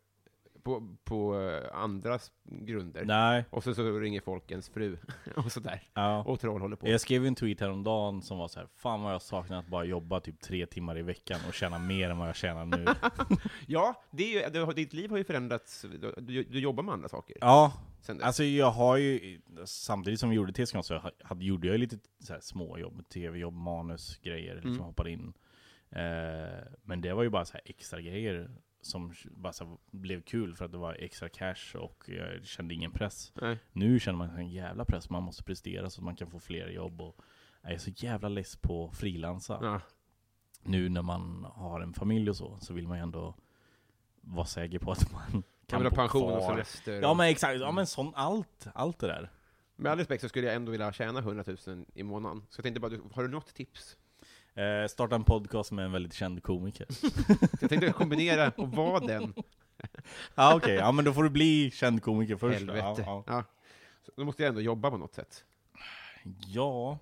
på, 0.63 0.97
på 1.03 1.39
eh, 1.41 1.77
andras 1.77 2.31
grunder. 2.43 3.05
Nej, 3.05 3.45
Och 3.49 3.63
så, 3.63 3.73
så 3.73 3.99
ringer 3.99 4.21
folk 4.21 4.51
ens 4.51 4.69
fru, 4.69 4.97
och 5.35 5.51
sådär. 5.51 5.83
ja. 5.93 6.23
Och 6.23 6.39
troll 6.39 6.61
håller 6.61 6.75
på. 6.75 6.89
Jag 6.89 7.01
skrev 7.01 7.25
en 7.25 7.35
tweet 7.35 7.59
häromdagen 7.59 8.21
som 8.21 8.37
var 8.37 8.47
så 8.47 8.59
här, 8.59 8.67
Fan 8.77 9.01
vad 9.01 9.13
jag 9.13 9.21
saknar 9.21 9.59
att 9.59 9.67
bara 9.67 9.83
jobba 9.85 10.19
typ 10.19 10.41
tre 10.41 10.65
timmar 10.65 10.97
i 10.97 11.01
veckan 11.01 11.39
och 11.47 11.53
tjäna 11.53 11.79
mer 11.79 12.09
än 12.09 12.17
vad 12.17 12.27
jag 12.27 12.35
tjänar 12.35 12.65
nu. 12.65 12.85
Ja, 13.67 14.03
det 14.11 14.23
är 14.23 14.43
ju, 14.43 14.65
det, 14.65 14.73
ditt 14.73 14.93
liv 14.93 15.09
har 15.09 15.17
ju 15.17 15.23
förändrats, 15.23 15.85
du, 16.17 16.43
du, 16.43 16.59
jobbar 16.59 16.83
med 16.83 16.93
andra 16.93 17.09
saker 17.09 17.37
ja, 17.41 17.73
alltså 18.21 18.43
jag 18.43 18.71
har 18.71 18.97
ju, 18.97 19.41
samtidigt 19.65 20.19
som 20.19 20.29
vi 20.29 20.35
gjorde 20.35 20.53
TSK 20.65 20.75
så 20.83 21.11
hade, 21.23 21.45
gjorde 21.45 21.67
jag 21.67 21.79
lite 21.79 21.97
så 22.19 22.33
här 22.33 22.39
småjobb, 22.39 23.09
tv-jobb, 23.09 23.53
manus, 23.53 24.17
grejer, 24.17 24.55
liksom 24.55 24.71
Mm. 24.71 24.83
hoppade 24.85 25.11
in. 25.11 25.33
Eh, 25.91 26.63
men 26.83 27.01
det 27.01 27.13
var 27.13 27.23
ju 27.23 27.29
bara 27.29 27.45
så 27.45 27.53
här 27.53 27.61
extra 27.65 28.01
grejer 28.01 28.51
som 28.81 29.13
bara 29.23 29.53
så 29.53 29.77
blev 29.91 30.21
kul 30.21 30.55
för 30.55 30.65
att 30.65 30.71
det 30.71 30.77
var 30.77 30.93
extra 30.93 31.29
cash 31.29 31.75
och 31.75 32.03
jag 32.07 32.45
kände 32.45 32.73
ingen 32.73 32.91
press. 32.91 33.31
Nej. 33.35 33.57
Nu 33.71 33.99
känner 33.99 34.17
man 34.17 34.29
en 34.29 34.49
jävla 34.49 34.85
press, 34.85 35.09
man 35.09 35.23
måste 35.23 35.43
prestera 35.43 35.89
så 35.89 36.01
att 36.01 36.05
man 36.05 36.15
kan 36.15 36.29
få 36.31 36.39
fler 36.39 36.67
jobb 36.67 37.01
och 37.01 37.21
jag 37.61 37.71
är 37.73 37.77
så 37.77 37.91
jävla 37.95 38.29
less 38.29 38.55
på 38.55 38.85
att 38.85 38.97
frilansa. 38.97 39.59
Ja. 39.61 39.81
Nu 40.63 40.89
när 40.89 41.01
man 41.01 41.45
har 41.53 41.81
en 41.81 41.93
familj 41.93 42.29
och 42.29 42.35
så, 42.35 42.57
så 42.61 42.73
vill 42.73 42.87
man 42.87 42.97
ju 42.97 43.03
ändå 43.03 43.35
vara 44.21 44.45
säker 44.45 44.79
på 44.79 44.91
att 44.91 45.11
man 45.11 45.43
kan 45.67 45.83
bo 45.83 45.89
pension 45.89 46.31
och 46.31 46.39
kvar. 46.39 46.49
semester. 46.49 47.01
Ja 47.01 47.13
men 47.13 47.27
exakt, 47.27 47.59
ja 47.59 47.71
men 47.71 47.87
sån, 47.87 48.11
allt, 48.15 48.67
allt 48.73 48.99
det 48.99 49.07
där. 49.07 49.31
Med 49.75 49.91
all 49.91 49.97
respekt 49.97 50.21
så 50.21 50.29
skulle 50.29 50.47
jag 50.47 50.55
ändå 50.55 50.71
vilja 50.71 50.93
tjäna 50.93 51.19
100 51.19 51.43
000 51.67 51.85
i 51.93 52.03
månaden. 52.03 52.45
Så 52.49 52.59
jag 52.59 52.63
tänkte 52.63 52.79
bara, 52.79 52.97
har 53.13 53.23
du 53.23 53.29
något 53.29 53.53
tips? 53.53 53.97
Eh, 54.55 54.87
starta 54.87 55.15
en 55.15 55.23
podcast 55.23 55.71
med 55.71 55.85
en 55.85 55.91
väldigt 55.91 56.13
känd 56.13 56.43
komiker. 56.43 56.87
Jag 57.61 57.69
tänkte 57.69 57.91
kombinera 57.91 58.51
och 58.57 58.71
vara 58.71 58.99
den. 58.99 59.33
Ja 60.35 60.55
okej, 60.55 60.75
ja 60.75 60.91
men 60.91 61.05
då 61.05 61.13
får 61.13 61.23
du 61.23 61.29
bli 61.29 61.71
känd 61.71 62.03
komiker 62.03 62.35
först. 62.37 62.57
Helvete. 62.59 63.03
Ja, 63.05 63.23
Ja. 63.27 63.43
Så 64.05 64.11
då 64.15 64.25
måste 64.25 64.43
jag 64.43 64.49
ändå 64.49 64.61
jobba 64.61 64.91
på 64.91 64.97
något 64.97 65.13
sätt. 65.13 65.43
ja. 66.23 66.31
ja. 66.47 66.99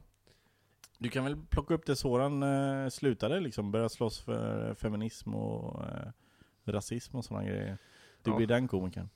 Du 0.97 1.09
kan 1.09 1.23
väl 1.23 1.37
plocka 1.49 1.73
upp 1.73 1.85
det 1.85 1.95
Soran 1.95 2.43
eh, 2.43 2.89
slutade 2.89 3.39
liksom, 3.39 3.71
börja 3.71 3.89
slåss 3.89 4.19
för 4.21 4.73
feminism 4.73 5.35
och 5.35 5.85
eh, 5.85 6.07
rasism 6.65 7.17
och 7.17 7.25
sådana 7.25 7.45
grejer. 7.45 7.77
Du 8.23 8.31
Ja. 8.31 8.37
blir 8.37 8.47
den 8.47 8.67
komikern. 8.67 9.09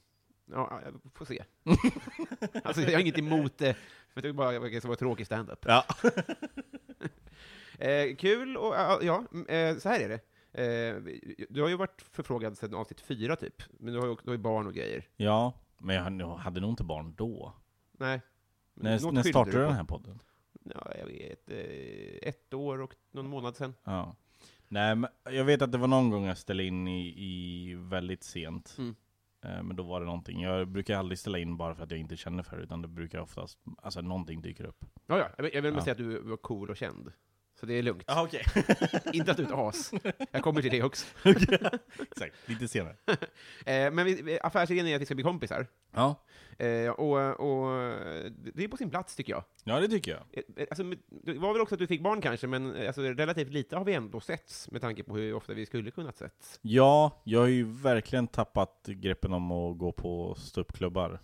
Ja, 0.52 0.82
jag 0.86 0.94
får 1.14 1.26
se. 1.26 1.44
alltså, 2.64 2.82
jag 2.82 2.92
har 2.92 3.00
inget 3.00 3.18
emot 3.18 3.58
det, 3.58 3.78
för 4.14 4.22
det 4.22 4.30
är 4.30 4.34
bara 4.34 4.60
det 4.60 4.80
ska 4.80 4.88
vara 4.88 4.98
tråkig 4.98 5.26
standup. 5.26 5.66
Ja. 5.68 5.86
Eh, 7.90 8.16
kul, 8.16 8.58
och 8.58 8.74
ja, 9.02 9.24
mm, 9.34 9.48
eh, 9.48 9.78
så 9.80 9.90
här 9.90 10.00
är 10.00 10.10
det. 10.10 10.20
Eh, 10.64 10.96
du 11.50 11.62
har 11.62 11.70
ju 11.70 11.76
varit 11.76 12.02
förfrågad 12.12 12.58
sedan 12.58 12.74
avsnitt 12.76 13.02
fyra, 13.02 13.36
typ. 13.36 13.64
Men 13.80 13.94
du 13.94 14.00
har 14.00 14.08
ju, 14.08 14.16
du 14.16 14.30
har 14.30 14.34
ju 14.34 14.38
barn 14.44 14.68
och 14.68 14.74
grejer. 14.74 15.08
Ja, 15.16 15.54
men 15.78 16.20
jag 16.20 16.36
hade- 16.36 16.62
nog 16.62 16.70
inte 16.70 16.84
barn 16.84 17.14
då. 17.18 17.54
Nej. 17.92 18.22
När, 18.74 19.12
när 19.12 19.24
startade 19.24 19.58
du 19.58 19.64
den 19.64 19.72
här 19.76 19.84
podden? 19.84 20.20
ja, 20.64 20.92
jag 21.00 21.06
vet, 21.06 21.50
eh, 21.52 22.30
ett 22.30 22.54
år 22.54 22.82
och 22.82 22.96
någon 23.12 23.28
månad 23.28 23.56
sedan. 23.56 23.74
Ja. 23.84 24.16
Nej, 24.68 24.96
men 24.96 25.10
jag 25.24 25.46
vet 25.46 25.62
att 25.62 25.72
det 25.72 25.78
var 25.78 25.88
någon 25.88 26.10
gång 26.10 26.26
jag 26.26 26.38
ställde 26.38 26.64
in 26.64 26.88
i, 26.88 27.08
i 27.08 27.74
väldigt 27.76 28.24
sent. 28.24 28.76
Mm. 28.78 28.96
Eh, 29.46 29.64
Men 29.64 29.76
då 29.76 29.84
var 29.84 30.00
det 30.00 30.06
någonting. 30.06 30.42
Jag 30.42 30.68
brukar 30.68 30.98
aldrig 30.98 31.20
ställa 31.20 31.40
in 31.40 31.58
bara 31.58 31.76
för 31.76 31.84
att 31.84 31.92
jag 31.92 32.00
inte 32.00 32.18
känner 32.18 32.44
för 32.44 32.58
det, 32.58 32.64
utan 32.64 32.82
det 32.82 32.88
brukar 32.88 33.20
oftast, 33.20 33.60
alltså 33.78 34.02
någonting 34.02 34.42
dyker 34.42 34.64
upp. 34.66 34.86
Ja, 35.08 35.18
ja, 35.18 35.30
jag 35.38 35.44
vill, 35.44 35.54
jag 35.54 35.62
vill 35.62 35.72
bara 35.72 35.80
Ja. 35.80 35.84
säga 35.84 35.92
att 35.92 35.98
du 35.98 36.20
var 36.22 36.38
cool 36.38 36.70
och 36.70 36.78
känd. 36.78 37.12
Så 37.64 37.68
det 37.68 37.74
är 37.74 37.84
lugnt. 37.84 38.04
Ja, 38.08 38.24
okej. 38.24 38.44
Inte 39.14 39.32
att 39.32 39.38
du 39.38 39.44
är 39.44 39.48
ett 39.48 39.54
as. 39.54 39.92
Jag 40.32 40.44
kommer 40.44 40.62
till 40.62 40.72
det 40.72 40.84
också. 40.84 41.06
Exakt, 42.12 42.36
lite 42.46 42.68
senare. 42.68 42.96
Eh, 43.66 43.92
men 43.92 44.06
vi, 44.06 44.40
affärsidén 44.44 44.88
är 44.88 44.96
att 44.96 45.02
vi 45.02 45.06
ska 45.06 45.16
bli 45.16 45.24
kompisar. 45.24 45.68
Ja. 45.92 46.16
Eh, 46.60 46.90
och, 46.90 47.40
och 47.40 47.94
det 48.54 48.64
är 48.64 48.68
på 48.68 48.78
sin 48.78 48.90
plats, 48.90 49.16
tycker 49.16 49.34
jag. 49.34 49.44
ja, 49.64 49.80
det 49.80 49.88
tycker 49.88 50.12
jag. 50.12 50.22
Eh, 50.58 50.68
Alltså, 50.70 50.84
med- 50.84 50.98
det 51.10 51.34
var 51.34 51.54
väl 51.54 51.62
också 51.62 51.76
att 51.76 51.80
du 51.80 51.88
fick 51.88 52.02
barn 52.04 52.22
kanske, 52.22 52.48
men 52.48 52.76
eh, 52.76 52.88
alltså, 52.88 53.02
relativt 53.02 53.50
lite 53.54 53.76
har 53.78 53.86
vi 53.86 53.94
ändå 53.94 54.20
setts, 54.20 54.72
med 54.72 54.82
tanke 54.82 55.04
på 55.04 55.16
hur 55.18 55.34
ofta 55.34 55.54
vi 55.54 55.66
skulle 55.66 55.92
kunnat 55.92 56.18
setts. 56.18 56.60
Ja, 56.62 57.22
jag 57.24 57.40
har 57.40 57.48
ju 57.48 57.64
verkligen 57.64 58.28
tappat 58.28 58.86
greppen 58.88 59.34
om 59.34 59.52
att 59.52 59.78
gå 59.78 59.92
på 59.92 60.36
ståuppklubbar. 60.36 61.20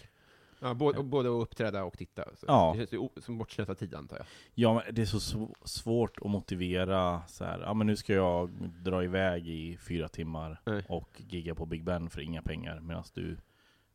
Ja, 0.59 0.73
både, 0.73 1.03
både 1.03 1.29
att 1.29 1.41
uppträda 1.41 1.83
och 1.83 1.97
titta. 1.97 2.23
Så 2.35 2.45
Ja. 2.47 2.71
Det 2.73 2.79
känns 2.87 2.93
ju 2.93 3.21
som 3.21 3.37
bortslösad 3.37 3.77
tid, 3.77 3.95
antar 3.95 4.17
jag. 4.17 4.25
Ja, 4.53 4.73
men 4.73 4.95
det 4.95 5.01
är 5.01 5.05
så 5.05 5.17
sv- 5.17 5.53
svårt 5.63 6.17
att 6.21 6.29
motivera 6.31 7.21
så 7.27 7.45
här. 7.45 7.59
ja 7.59 7.73
men 7.73 7.87
nu 7.87 7.95
ska 7.95 8.13
jag 8.13 8.49
dra 8.83 9.03
iväg 9.03 9.47
i 9.47 9.77
fyra 9.77 10.07
timmar 10.07 10.61
Nej. 10.65 10.83
och 10.89 11.09
gigga 11.27 11.55
på 11.55 11.65
Big 11.65 11.83
Ben 11.83 12.09
för 12.09 12.21
inga 12.21 12.41
pengar, 12.41 12.79
medan 12.79 13.03
du 13.13 13.37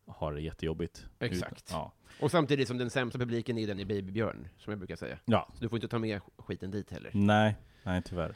har 0.06 0.32
det 0.32 0.40
jättejobbigt. 0.40 1.06
Exakt. 1.18 1.68
Ja. 1.72 1.92
Och 2.20 2.30
samtidigt 2.30 2.68
som 2.68 2.78
den 2.78 2.90
sämsta 2.90 3.18
publiken 3.18 3.58
är 3.58 3.66
den 3.66 3.80
i 3.80 3.84
Babybjörn, 3.84 4.48
som 4.58 4.70
jag 4.70 4.78
brukar 4.78 4.96
säga. 4.96 5.18
ja. 5.24 5.48
Så 5.54 5.60
du 5.62 5.68
får 5.68 5.76
inte 5.76 5.88
ta 5.88 5.98
med 5.98 6.20
skiten 6.38 6.70
dit 6.70 6.90
heller. 6.90 7.10
Nej, 7.14 7.56
nej 7.82 8.02
tyvärr. 8.02 8.34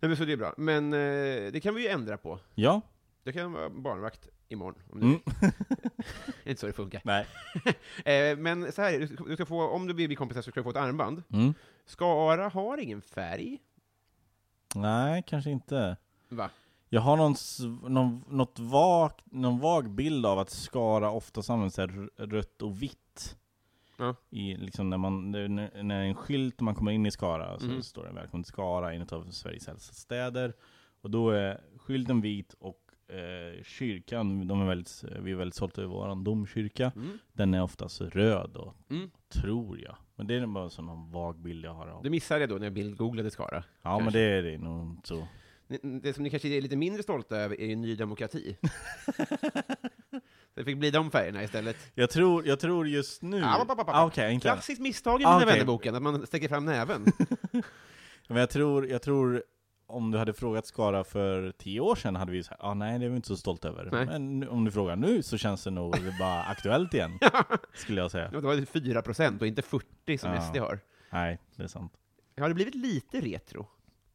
Nej, 0.00 0.08
men 0.08 0.16
så 0.16 0.24
det 0.24 0.32
är 0.32 0.36
bra. 0.36 0.54
Men 0.56 0.92
eh, 0.92 0.98
det 1.52 1.60
kan 1.62 1.74
vi 1.74 1.82
ju 1.82 1.88
ändra 1.88 2.16
på. 2.16 2.38
Ja. 2.54 2.80
Det 3.22 3.32
kan 3.32 3.52
vara 3.52 3.70
barnvakt 3.70 4.28
imorgon, 4.48 4.82
om 4.92 5.00
du 5.00 5.06
Mm. 5.06 5.20
Det 6.26 6.44
är 6.44 6.48
inte 6.50 6.60
så 6.60 6.66
det 6.66 6.72
funkar. 6.72 7.00
Nej. 7.04 7.26
Eh, 8.04 8.36
men 8.38 8.72
så 8.72 8.82
här, 8.82 8.98
du 9.28 9.34
ska, 9.36 9.46
få, 9.46 9.68
om 9.68 9.86
du 9.86 9.94
blir 9.94 10.08
kompisar 10.16 10.42
så 10.42 10.50
ska 10.50 10.60
du 10.60 10.64
få 10.64 10.70
ett 10.70 10.76
armband. 10.76 11.22
Mm. 11.32 11.54
Skara 11.86 12.48
har 12.48 12.78
ingen 12.78 13.02
färg. 13.02 13.58
Nej, 14.74 15.22
kanske 15.26 15.50
inte. 15.50 15.96
Va? 16.28 16.50
Jag 16.88 17.00
har 17.00 17.16
någon, 17.16 17.34
någon, 17.92 18.24
något 18.28 18.58
vag, 18.58 19.10
någon 19.24 19.58
vag 19.60 19.90
bild 19.90 20.26
av 20.26 20.38
att 20.38 20.50
Skara 20.50 21.10
ofta 21.10 21.42
r- 21.82 22.10
rött 22.16 22.62
och 22.62 22.82
vitt. 22.82 23.36
Ja. 23.96 24.14
I, 24.30 24.56
liksom 24.56 24.90
när, 24.90 24.98
man, 24.98 25.30
när, 25.30 25.82
när 25.82 26.02
en 26.02 26.14
skylt 26.14 26.60
när 26.60 26.64
man 26.64 26.74
kommer 26.74 26.92
in 26.92 27.06
i 27.06 27.10
Skara 27.10 27.58
så 27.58 27.66
Mhm. 27.66 27.82
står 27.82 28.04
det 28.04 28.12
'Välkommen 28.12 28.44
till 28.44 28.52
Skara, 28.52 28.94
en 28.94 29.02
av 29.10 29.30
Sveriges 29.30 29.68
äldsta 29.68 29.92
städer' 29.92 30.52
Och 31.00 31.10
då 31.10 31.30
är 31.30 31.60
skylten 31.78 32.20
vit 32.20 32.54
och 32.58 32.83
eh, 33.08 33.62
kyrkan, 33.64 34.46
de 34.48 34.60
är 34.62 34.66
väldigt, 34.66 35.04
vi 35.20 35.30
är 35.32 35.36
väldigt 35.36 35.54
stolta 35.54 35.80
över 35.82 35.94
vår 35.94 36.24
domkyrka 36.24 36.92
Mm. 36.96 37.18
Den 37.32 37.54
är 37.54 37.62
oftast 37.62 38.00
röd 38.00 38.50
då, 38.54 38.74
Mm. 38.90 39.10
tror 39.34 39.80
jag 39.80 39.96
Men 40.16 40.26
det 40.26 40.34
är 40.34 40.46
bara 40.46 40.64
en 40.64 40.70
sån 40.70 41.10
vag 41.10 41.38
bild 41.38 41.64
jag 41.64 41.74
har 41.74 41.86
av 41.86 42.02
Det 42.02 42.10
missade 42.10 42.40
jag 42.40 42.48
då 42.48 42.54
när 42.54 42.64
jag 42.66 42.72
bildgooglade 42.72 43.30
Skara. 43.30 43.64
Ja 43.82 43.90
men 43.98 44.04
kanske. 44.04 44.18
det 44.18 44.24
är 44.24 44.42
det 44.42 44.58
nog 44.58 44.86
inte 44.90 45.08
så 45.08 45.26
Det 46.02 46.12
som 46.14 46.22
ni 46.24 46.30
kanske 46.30 46.48
är 46.48 46.60
lite 46.60 46.76
mindre 46.76 47.02
stolta 47.02 47.36
över 47.36 47.60
är 47.60 47.66
ju 47.66 47.76
Ny 47.76 47.96
Demokrati. 47.96 48.56
det 50.54 50.64
fick 50.64 50.78
bli 50.78 50.90
de 50.90 51.10
färgerna 51.10 51.42
istället. 51.44 51.76
Jag 51.94 52.10
tror, 52.10 52.46
jag 52.46 52.60
tror 52.60 52.88
just 52.88 53.22
nu... 53.22 53.42
Ah. 53.44 53.66
Ah, 53.86 54.06
Okej, 54.06 54.34
inte 54.34 54.48
Klassiskt 54.48 54.80
misstag 54.80 55.22
i 55.22 55.24
Ah, 55.24 55.30
den 55.30 55.38
här 55.38 55.46
okej. 55.46 55.52
vännerboken, 55.58 55.94
att 55.94 56.02
man 56.02 56.26
sträcker 56.26 56.48
fram 56.48 56.64
näven. 56.64 57.04
Men 58.28 58.36
jag 58.36 58.50
tror, 58.50 58.86
jag 58.86 59.02
tror 59.02 59.44
om 59.86 60.10
du 60.10 60.18
hade 60.18 60.32
frågat 60.32 60.66
Skara 60.66 61.04
för 61.04 61.52
tio 61.58 61.80
år 61.80 61.96
sedan 61.96 62.16
hade 62.16 62.32
vi 62.32 62.42
sagt 62.42 62.60
ah, 62.64 62.74
nej 62.74 62.98
det 62.98 63.04
är 63.04 63.08
vi 63.10 63.16
inte 63.16 63.28
så 63.28 63.36
stolta 63.36 63.68
över. 63.68 63.88
Nej. 63.92 64.06
Men 64.06 64.48
om 64.48 64.64
du 64.64 64.70
frågar 64.70 64.96
nu 64.96 65.22
så 65.22 65.38
känns 65.38 65.64
det 65.64 65.70
nog 65.70 65.96
bara 66.18 66.42
aktuellt 66.44 66.94
igen, 66.94 67.18
skulle 67.74 68.00
jag 68.00 68.10
säga. 68.10 68.30
Det 68.30 68.40
var 68.40 68.64
4 68.64 69.02
procent 69.02 69.40
och 69.40 69.46
inte 69.46 69.62
40 69.62 70.18
som 70.18 70.30
Ja. 70.30 70.40
SD 70.40 70.56
har. 70.56 70.78
Nej, 71.10 71.38
det 71.56 71.62
är 71.62 71.66
sant. 71.66 71.92
Har 72.38 72.48
det 72.48 72.54
blivit 72.54 72.74
lite 72.74 73.20
retro? 73.20 73.66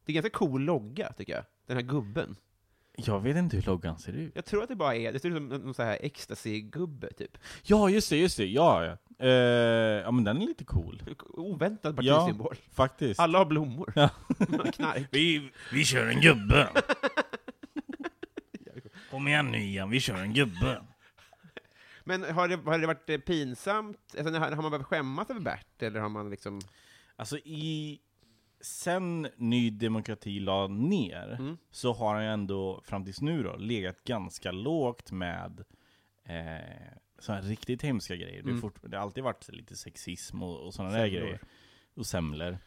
Det 0.04 0.12
är 0.12 0.14
ganska 0.14 0.30
cool 0.30 0.60
logga, 0.60 1.12
tycker 1.12 1.32
jag. 1.32 1.44
Den 1.66 1.76
här 1.76 1.84
gubben. 1.84 2.36
Jag 3.06 3.20
vet 3.20 3.36
inte 3.36 3.56
hur 3.56 3.62
loggan 3.62 3.98
ser 3.98 4.12
ut. 4.12 4.32
Jag 4.34 4.44
tror 4.44 4.62
att 4.62 4.68
det 4.68 4.76
bara 4.76 4.94
är, 4.96 5.12
det 5.12 5.20
ser 5.20 5.28
ut 5.28 5.36
som 5.36 5.52
en, 5.52 5.74
sån 5.74 5.84
här 5.86 5.98
ecstasy-gubbe, 6.02 7.12
typ. 7.12 7.38
Ja, 7.62 7.90
just 7.90 8.10
det, 8.10 8.16
just 8.16 8.36
det, 8.36 8.46
ja, 8.46 8.84
ja. 8.84 8.96
Eh, 9.26 9.30
ja 10.04 10.10
men 10.10 10.24
den 10.24 10.42
är 10.42 10.46
lite 10.46 10.64
cool, 10.64 11.02
Oväntad 11.28 11.98
Ja. 12.02 12.14
partisymbol. 12.16 12.56
faktiskt. 12.72 13.20
Alla 13.20 13.38
har 13.38 13.44
blommor. 13.44 13.92
Ja. 13.96 14.10
Knark. 14.74 15.08
Vi, 15.10 15.50
vi 15.72 15.84
kör 15.84 16.06
en 16.06 16.20
gubbe! 16.20 16.68
Kom 19.10 19.28
igen 19.28 19.50
nu 19.50 19.58
Ian, 19.58 19.90
vi 19.90 20.00
kör 20.00 20.14
en 20.16 20.34
gubbe! 20.34 20.82
Men 22.04 22.24
har 22.24 22.48
det, 22.48 22.56
har 22.56 22.78
det 22.78 22.86
varit 22.86 23.24
pinsamt? 23.24 24.14
Alltså, 24.18 24.34
har 24.34 24.50
har 24.50 24.62
man 24.62 24.70
behövt 24.70 24.86
skämmas 24.86 25.30
över 25.30 25.40
Bert, 25.40 25.82
eller 25.82 26.00
har 26.00 26.08
man 26.08 26.30
liksom... 26.30 26.60
Alltså 27.16 27.38
i... 27.38 28.00
Sen 28.60 29.28
Ny 29.36 29.70
Demokrati 29.70 30.40
la 30.40 30.66
ner, 30.66 31.36
Mm. 31.38 31.56
så 31.70 31.92
har 31.92 32.14
han 32.14 32.24
ju 32.24 32.30
ändå 32.30 32.80
fram 32.84 33.04
tills 33.04 33.20
nu 33.20 33.42
då 33.42 33.56
legat 33.56 34.04
ganska 34.04 34.52
lågt 34.52 35.12
med 35.12 35.64
eh, 36.24 36.94
sådana 37.18 37.42
riktigt 37.42 37.82
hemska 37.82 38.16
grejer. 38.16 38.42
Det, 38.42 38.48
Mm. 38.50 38.60
fort, 38.60 38.74
det 38.82 38.96
har 38.96 39.04
alltid 39.04 39.24
varit 39.24 39.48
lite 39.48 39.76
sexism 39.76 40.42
och, 40.42 40.66
och 40.66 40.74
sådana 40.74 40.92
där 40.98 41.06
grejer. 41.08 41.40
Och 41.94 42.06
semlor. 42.06 42.58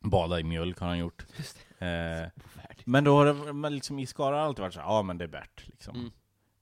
Bada 0.00 0.40
i 0.40 0.42
mjölk 0.44 0.78
har 0.78 0.88
han 0.88 0.98
gjort. 0.98 1.26
Eh, 1.78 2.28
men 2.84 3.04
då 3.04 3.16
har 3.16 3.26
det 3.26 3.52
men 3.52 3.74
liksom, 3.74 3.98
i 3.98 4.06
Skara 4.06 4.34
har 4.34 4.40
det 4.42 4.46
alltid 4.46 4.62
varit 4.62 4.74
så 4.74 4.80
ja 4.80 5.02
men 5.02 5.18
det 5.18 5.24
är 5.24 5.28
Bert 5.28 5.64
liksom. 5.68 5.96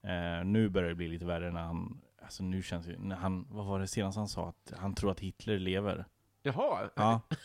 Mm. 0.02 0.38
Eh, 0.40 0.44
nu 0.44 0.68
börjar 0.68 0.88
det 0.88 0.94
bli 0.94 1.08
lite 1.08 1.24
värre 1.24 1.50
när 1.50 1.62
han, 1.62 2.00
alltså 2.22 2.42
nu 2.42 2.62
känns 2.62 2.86
det 2.86 2.98
när 2.98 3.16
han, 3.16 3.46
vad 3.50 3.66
var 3.66 3.80
det 3.80 3.86
senast 3.86 4.16
han 4.18 4.28
sa? 4.28 4.48
Att 4.48 4.72
han 4.78 4.94
tror 4.94 5.10
att 5.10 5.20
Hitler 5.20 5.58
lever. 5.58 6.04
Jaha. 6.42 6.90
Ja, 6.96 7.02
Ah, 7.04 7.20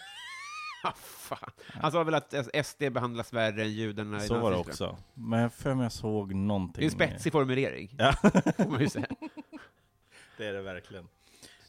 fan. 0.95 1.51
Han 1.67 1.91
sa 1.91 2.03
väl 2.03 2.13
att 2.15 2.33
SD 2.65 2.83
behandlas 2.91 3.33
värre 3.33 3.61
än 3.61 3.71
judarna 3.71 4.17
i 4.17 4.27
så 4.27 4.39
var 4.39 4.51
det 4.51 4.57
också. 4.57 4.97
Men 5.13 5.39
jag 5.39 5.53
för 5.53 5.73
mig 5.73 5.83
jag 5.85 5.91
såg 5.91 6.33
någonting. 6.33 6.79
Det 6.79 6.83
är 6.83 7.07
en 7.07 7.09
spetsig 7.09 7.31
formulering, 7.31 7.95
Ja. 7.97 8.11
får 8.57 8.69
man 8.71 8.81
ju 8.81 8.89
säga. 8.89 9.07
Det 10.37 10.45
är 10.47 10.53
det 10.53 10.61
verkligen. 10.61 11.03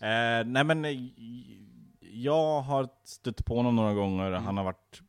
Eh, 0.00 0.46
nej 0.46 0.64
men, 0.64 0.84
eh, 0.84 0.92
jag 2.00 2.60
har 2.60 2.88
stött 3.04 3.44
på 3.44 3.56
honom 3.56 3.76
några 3.76 3.94
gånger, 3.94 4.26
Mm. 4.26 4.44
han 4.44 4.56
har 4.56 4.64
varit 4.64 5.02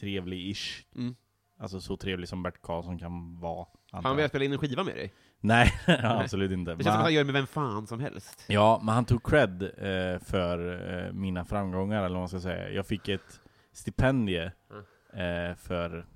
trevlig-ish. 0.00 0.84
Mm. 0.96 1.14
Alltså 1.58 1.80
så 1.80 1.96
trevlig 1.96 2.28
som 2.28 2.42
Bert 2.42 2.62
Karlsson 2.62 2.98
kan 2.98 3.40
vara. 3.40 3.66
Han 3.92 4.16
vill 4.16 4.28
spela 4.28 4.44
in 4.44 4.52
en 4.52 4.58
skiva 4.58 4.84
med 4.84 4.94
dig. 4.94 5.12
Nej, 5.40 5.72
absolut 6.02 6.50
inte. 6.52 6.70
Det 6.70 6.76
Men 6.76 6.84
känns 6.84 6.94
som 6.94 7.00
att 7.00 7.04
han- 7.04 7.14
gör 7.14 7.20
det 7.20 7.32
med 7.32 7.34
vem 7.34 7.46
fan 7.46 7.86
som 7.86 8.00
helst. 8.00 8.44
Ja, 8.48 8.80
men 8.84 8.94
han 8.94 9.04
tog 9.04 9.22
cred 9.26 9.62
eh, 9.62 10.18
för 10.18 10.82
eh, 11.06 11.12
mina 11.12 11.44
framgångar, 11.44 11.98
eller 11.98 12.08
vad 12.14 12.20
man 12.20 12.28
ska 12.28 12.40
säga. 12.40 12.70
Jag 12.70 12.86
fick 12.86 13.08
ett 13.08 13.40
stipendie 13.72 14.52
eh, 15.12 15.54
för 15.56 16.06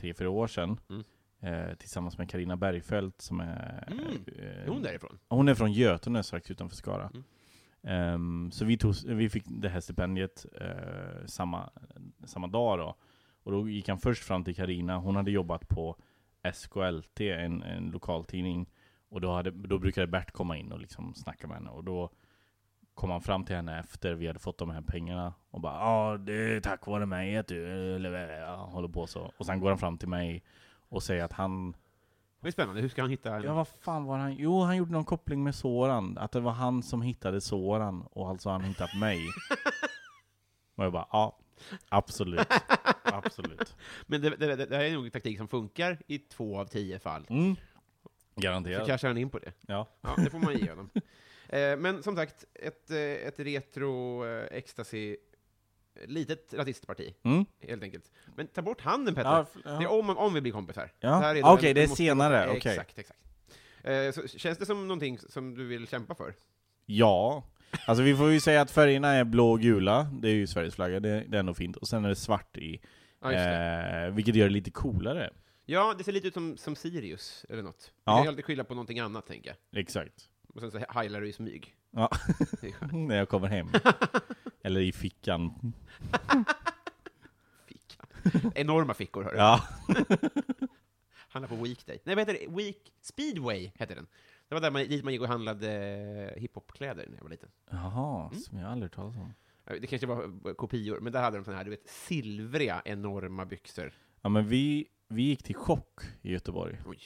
tre, 0.00 0.14
fyra 0.14 0.30
år 0.30 0.46
sedan. 0.46 0.80
Mm. 0.90 1.04
Eh, 1.40 1.74
tillsammans 1.74 2.18
med 2.18 2.30
Karina 2.30 2.56
Bergfeldt 2.56 3.22
som 3.22 3.40
är... 3.40 3.84
Mm. 3.90 4.04
eh, 4.38 4.62
Är 4.64 4.68
hon 4.68 4.82
därifrån? 4.82 5.18
Hon 5.28 5.48
är 5.48 5.54
från 5.54 5.72
Götene, 5.72 6.22
strax 6.22 6.50
utanför 6.50 6.76
Skara. 6.76 7.10
Mm. 7.14 7.24
Ehm, 7.82 8.50
så 8.50 8.64
vi, 8.64 8.78
tog, 8.78 8.94
vi 9.06 9.28
fick 9.30 9.44
det 9.46 9.68
här 9.68 9.80
stipendiet 9.80 10.46
eh, 10.60 11.26
samma, 11.26 11.70
samma 12.24 12.46
dag 12.46 12.78
då. 12.78 12.94
Och 13.42 13.52
då 13.52 13.68
gick 13.68 13.88
han 13.88 13.98
först 13.98 14.24
fram 14.24 14.44
till 14.44 14.54
Karina. 14.56 14.96
hon 14.96 15.16
hade 15.16 15.30
jobbat 15.30 15.68
på 15.68 15.96
SKLT, 16.52 17.20
en, 17.20 17.62
en 17.62 17.90
lokaltidning. 17.90 18.70
Och 19.08 19.20
då, 19.20 19.32
hade, 19.32 19.50
då 19.50 19.78
brukade 19.78 20.06
Bert 20.06 20.30
komma 20.30 20.56
in 20.56 20.72
och 20.72 20.80
liksom 20.80 21.14
snacka 21.14 21.46
med 21.46 21.56
henne. 21.56 21.70
Och 21.70 21.84
då 21.84 22.10
kom 22.94 23.10
han 23.10 23.20
fram 23.20 23.44
till 23.44 23.56
henne 23.56 23.80
efter 23.80 24.14
vi 24.14 24.26
hade 24.26 24.38
fått 24.38 24.58
de 24.58 24.70
här 24.70 24.82
pengarna. 24.82 25.34
Och 25.50 25.60
bara 25.60 25.74
ja, 25.74 26.16
det 26.16 26.56
är 26.56 26.60
tack 26.60 26.86
vare 26.86 27.06
mig 27.06 27.36
att 27.36 27.48
du 27.48 27.64
håller 28.48 28.88
på 28.88 29.06
så. 29.06 29.32
Och 29.36 29.46
sen 29.46 29.60
går 29.60 29.68
han 29.68 29.78
fram 29.78 29.98
till 29.98 30.08
mig 30.08 30.44
och 30.88 31.02
säger 31.02 31.24
att 31.24 31.32
han 31.32 31.76
Det 32.40 32.48
är 32.48 32.52
spännande, 32.52 32.80
hur 32.80 32.88
ska 32.88 33.02
han 33.02 33.10
hitta 33.10 33.36
en... 33.36 33.42
Ja, 33.42 33.54
vad 33.54 33.68
fan 33.68 34.04
var 34.04 34.18
han? 34.18 34.34
Jo, 34.34 34.62
han 34.62 34.76
gjorde 34.76 34.92
någon 34.92 35.04
koppling 35.04 35.44
med 35.44 35.54
Soran. 35.54 36.18
Att 36.18 36.32
det 36.32 36.40
var 36.40 36.52
han 36.52 36.82
som 36.82 37.02
hittade 37.02 37.40
Soran, 37.40 38.02
och 38.10 38.28
alltså 38.28 38.50
han 38.50 38.64
hittat 38.64 38.94
mig. 39.00 39.18
och 40.76 40.84
jag 40.84 40.92
bara, 40.92 41.08
ja, 41.12 41.38
absolut. 41.88 42.48
Absolut. 43.24 43.76
Men 44.06 44.20
det, 44.20 44.30
det, 44.30 44.56
det, 44.56 44.76
här 44.76 44.84
är 44.84 44.92
nog 44.92 45.04
en 45.04 45.10
taktik 45.10 45.38
som 45.38 45.48
funkar 45.48 45.98
i 46.06 46.18
två 46.18 46.58
av 46.60 46.66
tio 46.66 46.98
fall. 46.98 47.26
Mm. 47.30 47.56
Så 48.34 48.40
Garanterat. 48.40 48.86
cashar 48.86 49.08
han 49.08 49.18
in 49.18 49.30
på 49.30 49.38
det. 49.38 49.52
Ja. 49.66 49.88
Ja, 50.00 50.14
det 50.24 50.30
får 50.30 50.38
man 50.38 50.58
ge 50.58 50.70
honom. 50.70 50.90
Eh, 51.50 51.76
men 51.76 52.02
som 52.02 52.16
sagt, 52.16 52.44
ett, 52.54 52.90
eh, 52.90 52.98
ett 52.98 53.40
retro 53.40 54.26
eh, 54.26 54.44
ecstasy, 54.50 55.16
litet 56.06 56.54
rasistparti, 56.54 57.14
Mm. 57.22 57.44
helt 57.60 57.82
enkelt. 57.82 58.12
Men 58.36 58.46
ta 58.46 58.62
bort 58.62 58.80
handen 58.80 59.14
Petter. 59.14 59.30
Ja, 59.30 59.46
f- 59.54 59.60
Det 59.64 59.70
är 59.70 59.82
ja. 59.82 59.88
om, 59.88 60.10
om 60.18 60.34
vi 60.34 60.40
blir 60.40 60.52
kompisar. 60.52 60.92
Ja. 61.00 61.14
här 61.18 61.42
Okej, 61.44 61.68
då- 61.70 61.74
det 61.74 61.82
är 61.82 61.88
måste- 61.88 61.96
senare, 61.96 62.44
eh, 62.44 62.50
okej. 62.56 62.72
Exakt, 62.72 62.98
exakt. 62.98 63.20
Eh, 63.82 64.10
så 64.12 64.38
känns 64.38 64.58
det 64.58 64.66
som 64.66 64.88
någonting 64.88 65.18
som 65.18 65.54
du 65.54 65.66
vill 65.66 65.88
kämpa 65.88 66.14
för? 66.14 66.34
ja. 66.86 67.44
Alltså 67.86 68.02
vi 68.02 68.16
får 68.16 68.30
ju 68.30 68.40
säga 68.40 68.60
att 68.60 68.70
färgerna 68.70 69.08
är 69.08 69.24
blå 69.24 69.50
och 69.50 69.60
gula, 69.60 70.10
det 70.22 70.28
är 70.28 70.34
ju 70.34 70.46
Sveriges 70.46 70.74
flagga, 70.74 71.00
det, 71.00 71.24
det 71.28 71.36
är 71.36 71.40
ändå 71.40 71.54
fint. 71.54 71.76
Och 71.76 71.88
sen 71.88 72.04
är 72.04 72.08
det 72.08 72.16
svart 72.16 72.56
i, 72.56 72.80
Ja, 73.20 73.28
det. 73.28 74.04
eh, 74.06 74.10
vilket 74.14 74.34
gör 74.34 74.46
det 74.46 74.52
lite 74.52 74.70
coolare. 74.70 75.30
ja, 75.64 75.94
det 75.98 76.04
ser 76.04 76.12
lite 76.12 76.28
ut 76.28 76.34
som, 76.34 76.56
som 76.56 76.76
Sirius, 76.76 77.46
eller 77.48 77.62
något. 77.62 77.92
Ja. 78.04 78.12
Kan 78.16 78.22
ju 78.22 78.28
alltid 78.28 78.44
skylla 78.44 78.64
på 78.64 78.74
någonting 78.74 78.98
annat, 79.00 79.26
tänker 79.26 79.56
jag. 79.70 79.80
Exakt. 79.80 80.28
Och 80.54 80.60
sen 80.60 80.70
så 80.70 80.78
heilar 80.88 81.20
du 81.20 81.28
i 81.28 81.32
smyg. 81.32 81.74
Ja. 81.90 82.10
Det 82.60 82.66
är. 82.68 82.92
När 83.06 83.16
jag 83.16 83.28
kommer 83.28 83.48
hem. 83.48 83.68
Eller 84.62 84.80
i 84.80 84.92
fickan. 84.92 85.72
Fickan. 87.66 88.52
Enorma 88.54 88.94
fickor, 88.94 89.22
hörru. 89.24 89.36
Ja. 89.36 89.64
Handlar 91.28 91.48
på 91.48 91.54
Weekday. 91.64 91.98
Nej, 92.04 92.14
vad 92.14 92.28
heter 92.28 92.46
det? 92.46 92.56
Week... 92.56 92.92
Speedway 93.00 93.70
hette 93.78 93.94
den. 93.94 94.06
Det 94.48 94.54
var 94.54 94.60
där 94.62 94.70
man, 94.70 94.82
dit 94.82 95.04
man 95.04 95.12
gick 95.12 95.22
och 95.22 95.28
handlade 95.28 95.72
eh, 96.34 96.40
hiphop-kläder 96.40 97.06
när 97.08 97.16
jag 97.16 97.22
var 97.22 97.30
liten. 97.30 97.48
Jaha, 97.70 98.26
Mm. 98.28 98.40
som 98.40 98.58
jag 98.58 98.70
aldrig 98.72 98.92
talat 98.92 99.16
om. 99.16 99.34
Ja, 99.68 99.74
Det 99.80 99.86
kanske 99.86 100.06
var 100.06 100.24
eh, 100.24 100.54
kopior, 100.54 101.00
men 101.00 101.12
där 101.12 101.22
hade 101.22 101.36
de 101.38 101.44
såna 101.44 101.56
här, 101.56 101.64
du 101.64 101.70
vet, 101.70 101.88
silvriga, 101.88 102.82
enorma 102.84 103.46
byxor. 103.46 103.92
Ja 104.22 104.28
men 104.28 104.48
vi, 104.48 104.86
vi 105.08 105.22
gick 105.22 105.42
till 105.42 105.54
Chock 105.54 106.00
i 106.22 106.32
Göteborg. 106.32 106.78
Oj. 106.86 106.98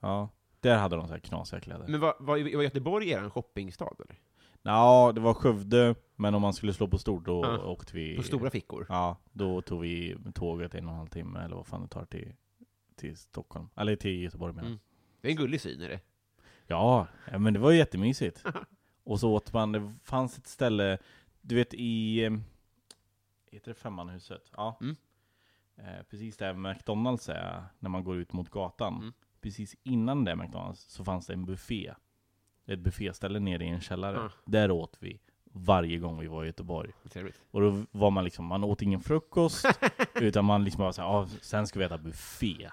Ja. 0.00 0.28
Där 0.60 0.78
hade 0.78 0.96
de 0.96 1.06
så 1.06 1.12
här 1.12 1.20
knasiga 1.20 1.60
kläder. 1.60 1.86
Men 1.88 2.00
var, 2.00 2.14
var, 2.18 2.56
var 2.56 2.62
Göteborg 2.62 3.10
er 3.10 3.28
shoppingstad, 3.30 3.94
eller? 3.98 4.18
Ja, 4.62 5.12
det 5.14 5.20
var 5.20 5.34
Skövde, 5.34 5.94
men 6.16 6.34
om 6.34 6.42
man 6.42 6.52
skulle 6.52 6.72
slå 6.74 6.88
på 6.88 6.98
stort 6.98 7.24
då 7.24 7.42
Ja. 7.44 7.64
åkte 7.64 7.96
vi... 7.96 8.16
På 8.16 8.22
stora 8.22 8.50
fickor? 8.50 8.86
Ja, 8.88 9.16
då 9.32 9.62
tog 9.62 9.80
vi 9.80 10.16
tåget 10.34 10.74
en 10.74 10.84
och 10.86 10.90
en 10.92 10.98
halv 10.98 11.08
timme, 11.08 11.44
eller 11.44 11.56
vad 11.56 11.66
fan 11.66 11.82
det 11.82 11.88
tar 11.88 12.04
till, 12.04 12.32
till 12.96 13.16
Stockholm. 13.16 13.68
Eller 13.76 13.96
till 13.96 14.22
Göteborg 14.22 14.54
menar. 14.54 14.68
Mm. 14.68 14.80
Det 15.20 15.28
är 15.28 15.30
en 15.30 15.36
gullig 15.36 15.60
syn, 15.60 15.80
är 15.80 15.88
det? 15.88 16.00
Ja, 16.66 17.06
men 17.38 17.52
det 17.54 17.58
var 17.60 17.72
jättemysigt. 17.72 18.44
och 19.04 19.20
så 19.20 19.32
åt 19.32 19.52
man, 19.52 19.72
det 19.72 19.94
fanns 20.04 20.38
ett 20.38 20.46
ställe, 20.46 20.98
du 21.40 21.54
vet 21.54 21.74
i... 21.74 22.24
eh, 22.24 22.32
Heter 23.50 23.70
det 23.70 23.74
Femmanhuset? 23.74 24.50
Ja. 24.56 24.78
Mm. 24.80 24.96
Eh, 25.76 26.02
precis 26.10 26.36
där 26.36 26.54
McDonalds 26.54 27.28
är, 27.28 27.64
när 27.78 27.90
man 27.90 28.04
går 28.04 28.16
ut 28.16 28.32
mot 28.32 28.50
gatan. 28.50 28.94
Mm. 28.96 29.12
Precis 29.40 29.76
innan 29.82 30.24
det 30.24 30.36
McDonalds 30.36 30.80
så 30.82 31.04
fanns 31.04 31.26
det 31.26 31.32
en 31.32 31.44
buffé. 31.44 31.94
Ett 32.66 32.78
bufféställe 32.78 33.40
nere 33.40 33.64
i 33.64 33.68
en 33.68 33.80
källare. 33.80 34.16
Ja. 34.16 34.30
Där 34.44 34.70
åt 34.70 34.96
vi 35.00 35.20
varje 35.52 35.98
gång 35.98 36.20
vi 36.20 36.26
var 36.26 36.44
i 36.44 36.46
Göteborg. 36.46 36.92
Trevligt. 37.10 37.40
Och 37.50 37.60
då 37.60 37.84
var 37.90 38.10
man 38.10 38.24
liksom, 38.24 38.44
man 38.46 38.64
åt 38.64 38.82
ingen 38.82 39.00
frukost, 39.00 39.66
utan 40.14 40.44
man 40.44 40.64
liksom 40.64 40.78
bara 40.78 40.92
såhär, 40.92 41.08
ah, 41.08 41.26
sen 41.40 41.66
ska 41.66 41.78
vi 41.78 41.84
äta 41.84 41.98
buffé. 41.98 42.70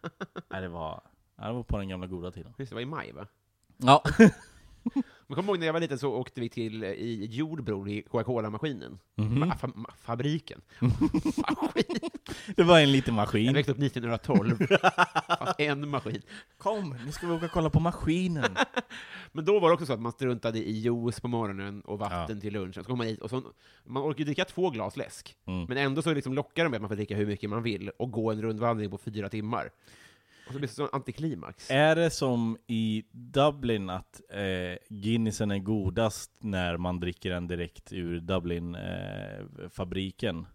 Nej, 0.50 0.60
det 0.60 0.68
var, 0.68 1.00
det 1.36 1.52
var 1.52 1.62
på 1.62 1.78
den 1.78 1.88
gamla 1.88 2.06
goda 2.06 2.30
tiden. 2.30 2.54
Just 2.58 2.70
det, 2.70 2.74
var 2.74 2.82
i 2.82 2.86
maj, 2.86 3.12
va? 3.12 3.26
Ja. 3.76 4.02
Men 5.26 5.36
kom 5.36 5.46
ihåg 5.46 5.58
när 5.58 5.66
jag 5.66 5.72
var 5.72 5.80
liten 5.80 5.98
så 5.98 6.12
åkte 6.14 6.40
vi 6.40 6.48
till 6.48 6.82
eh, 6.82 6.90
i 6.90 7.26
Jordbro 7.30 7.88
i 7.88 8.02
Coca-Cola-maskinen. 8.02 8.98
Mhm. 9.16 9.44
Ma- 9.44 9.56
fa- 9.58 9.74
ma- 9.74 9.92
fabriken. 10.02 10.60
Maskin. 10.80 12.10
Det 12.56 12.62
var 12.62 12.80
en 12.80 12.92
liten 12.92 13.14
Jag 13.14 13.22
maskin. 13.22 13.54
växte 13.54 13.72
upp 13.72 13.78
1912. 13.82 14.56
Fast 15.38 15.60
en 15.60 15.88
maskin. 15.88 16.22
Kom, 16.58 16.96
nu 17.06 17.12
ska 17.12 17.26
vi 17.26 17.32
åka 17.32 17.46
och 17.46 17.52
kolla 17.52 17.70
på 17.70 17.80
maskinen. 17.80 18.56
Men 19.32 19.44
då 19.44 19.60
var 19.60 19.68
det 19.68 19.74
också 19.74 19.86
så 19.86 19.92
att 19.92 20.00
man 20.00 20.12
struntade 20.12 20.58
i 20.58 20.72
juice 20.80 21.20
på 21.20 21.28
morgonen 21.28 21.80
och 21.80 21.98
vatten 21.98 22.40
till 22.40 22.52
lunchen. 22.52 22.72
Så 22.74 22.84
kom 22.84 22.98
man 22.98 23.06
hit 23.06 23.20
och 23.20 23.30
så, 23.30 23.42
man 23.84 24.02
orkar 24.02 24.18
ju 24.18 24.24
dricka 24.24 24.44
två 24.44 24.70
glas 24.70 24.96
läsk. 24.96 25.36
Mm. 25.46 25.64
Men 25.68 25.76
ändå 25.78 26.02
så 26.02 26.14
liksom 26.14 26.34
lockar 26.34 26.64
de 26.64 26.70
med 26.70 26.76
att 26.76 26.82
man 26.82 26.88
får 26.88 26.96
dricka 26.96 27.16
hur 27.16 27.26
mycket 27.26 27.50
man 27.50 27.62
vill 27.62 27.90
och 27.98 28.10
gå 28.10 28.30
en 28.30 28.42
rundvandring 28.42 28.90
på 28.90 28.98
fyra 28.98 29.28
timmar. 29.28 29.70
Och 30.50 30.54
så 30.54 30.58
blir 30.58 30.68
det 30.68 30.74
så 30.74 30.88
antiklimax. 30.92 31.70
Är 31.70 31.96
det 31.96 32.10
som 32.10 32.58
i 32.66 33.04
Dublin 33.12 33.90
att 33.90 34.20
eh, 34.30 34.38
Guinnessen 34.88 35.50
är 35.50 35.58
godast 35.58 36.30
när 36.38 36.76
man 36.76 37.00
dricker 37.00 37.30
den 37.30 37.48
direkt 37.48 37.92
ur 37.92 38.20
Dublin-fabriken? 38.20 40.46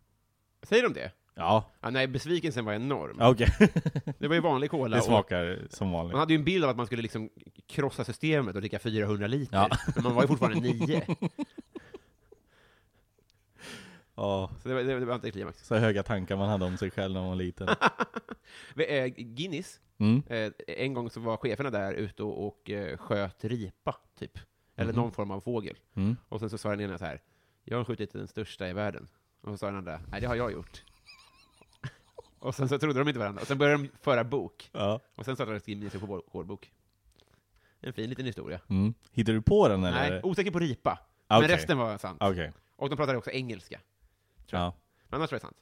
Säger 0.64 0.84
de 0.84 0.94
det? 0.94 1.12
ja, 1.38 1.72
Ja, 1.82 1.90
nej, 1.90 2.08
besvikelsen 2.08 2.66
var 2.66 2.74
enorm. 2.74 3.18
okej. 3.22 3.50
Det 4.20 4.28
var 4.28 4.36
ju 4.36 4.42
vanlig 4.42 4.72
cola. 4.72 4.96
det 4.98 5.02
smakar 5.04 5.60
som 5.70 5.88
man 5.88 5.98
vanligt. 5.98 6.18
hade 6.18 6.34
ju 6.34 6.40
en 6.40 6.46
bild 6.46 6.64
av 6.64 6.70
att 6.70 6.78
man 6.78 6.86
skulle 6.86 7.02
liksom 7.02 7.30
krossa 7.68 8.04
systemet 8.04 8.56
och 8.56 8.62
dricka 8.62 8.80
400 8.80 9.28
liter. 9.28 9.58
Ja. 9.58 9.70
Men 9.96 10.04
man 10.04 10.16
var 10.16 10.22
ju 10.22 10.28
fortfarande 10.28 10.60
nio. 10.60 11.02
Ja, 14.16 14.50
Så 14.62 14.70
det 14.70 14.76
var, 14.76 14.82
det 14.84 15.06
var 15.06 15.14
antiklimax. 15.14 15.68
så 15.68 15.76
höga 15.76 16.04
tankar 16.04 16.36
man 16.38 16.50
hade 16.50 16.66
om 16.66 16.78
sig 16.78 16.92
själv 16.92 17.14
när 17.14 17.22
man 17.22 17.30
var 17.30 17.36
liten. 17.36 17.68
Eh, 18.78 19.06
Guinness, 19.08 19.80
Mm. 19.98 20.24
eh, 20.28 20.52
en 20.68 20.94
gång 20.94 21.10
så 21.10 21.20
var 21.20 21.38
cheferna 21.38 21.70
där 21.70 21.94
ute 21.94 22.24
och, 22.24 22.48
och 22.48 22.70
eh, 22.70 22.98
sköt 22.98 23.44
ripa, 23.44 23.96
typ. 24.20 24.40
Eller 24.76 24.94
Mhm. 24.94 25.02
någon 25.02 25.12
form 25.12 25.32
av 25.32 25.42
fågel. 25.42 25.78
Mm. 25.96 26.16
Och 26.30 26.40
sen 26.40 26.50
så 26.50 26.58
sa 26.58 26.70
den 26.70 26.82
ena 26.82 26.98
så 26.98 27.06
här, 27.06 27.22
jag 27.64 27.78
har 27.78 27.84
skjutit 27.86 28.14
den 28.14 28.28
största 28.28 28.70
i 28.70 28.74
världen. 28.74 29.08
Och 29.42 29.50
så 29.52 29.58
sa 29.58 29.66
den 29.66 29.76
andra, 29.76 30.02
nej 30.12 30.22
det 30.22 30.28
har 30.28 30.36
jag 30.36 30.52
gjort. 30.52 30.84
och 32.40 32.56
sen 32.56 32.70
så 32.70 32.80
trodde 32.80 33.00
de 33.00 33.08
inte 33.08 33.20
varandra. 33.20 33.42
Och 33.42 33.48
sen 33.48 33.58
började 33.58 33.84
de 33.84 33.90
föra 34.02 34.24
bok. 34.24 34.70
Ja. 34.72 35.00
Och 35.16 35.26
sen 35.26 35.36
startade 35.36 35.60
Guinness 35.66 35.94
på 35.94 36.06
vår 36.06 36.24
hårdbok. 36.28 36.72
En 37.82 37.94
fin 37.94 38.10
liten 38.10 38.26
historia. 38.26 38.60
Mm. 38.70 38.94
Hittar 39.12 39.34
du 39.34 39.42
på 39.42 39.68
den 39.68 39.84
eller? 39.84 40.10
Nej, 40.12 40.22
osäker 40.24 40.52
på 40.52 40.60
ripa. 40.60 41.00
Okej. 41.28 41.40
Men 41.42 41.50
resten 41.50 41.78
var 41.78 41.98
sant. 41.98 42.18
Okej. 42.22 42.52
Och 42.76 42.90
de 42.90 42.96
pratade 42.96 43.18
också 43.18 43.32
engelska. 43.32 43.80
Tror 44.50 44.62
jag. 44.62 44.68
Ja. 44.68 44.76
Men 45.10 45.20
annars 45.20 45.32
var 45.32 45.36
det 45.40 45.42
sant. 45.42 45.58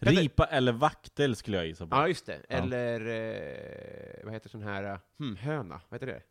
Peter- 0.00 0.16
Ripa 0.16 0.46
eller 0.46 0.72
vaktel 0.72 1.36
skulle 1.36 1.56
jag 1.56 1.66
gissa 1.66 1.86
på. 1.86 1.96
Ja, 1.96 2.08
just 2.08 2.26
det. 2.26 2.40
Ja. 2.48 2.56
Eller, 2.56 3.00
eh, 3.00 4.24
vad 4.24 4.32
heter 4.34 4.48
sån 4.48 4.62
här, 4.62 4.84
eh, 4.84 4.98
hmm, 5.18 5.36
höna, 5.36 5.80
vad 5.88 6.00
heter 6.02 6.06
det? 6.14 6.22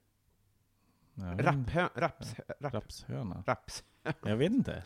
Jag 1.18 1.36
vet 1.36 1.40
inte. 1.40 1.44
Rapphö, 1.52 2.00
raps, 2.02 2.36
rap, 2.60 2.74
Rapshöna? 2.74 3.44
raps. 3.48 3.84
Jag 4.24 4.36
vet 4.38 4.52
inte. 4.52 4.84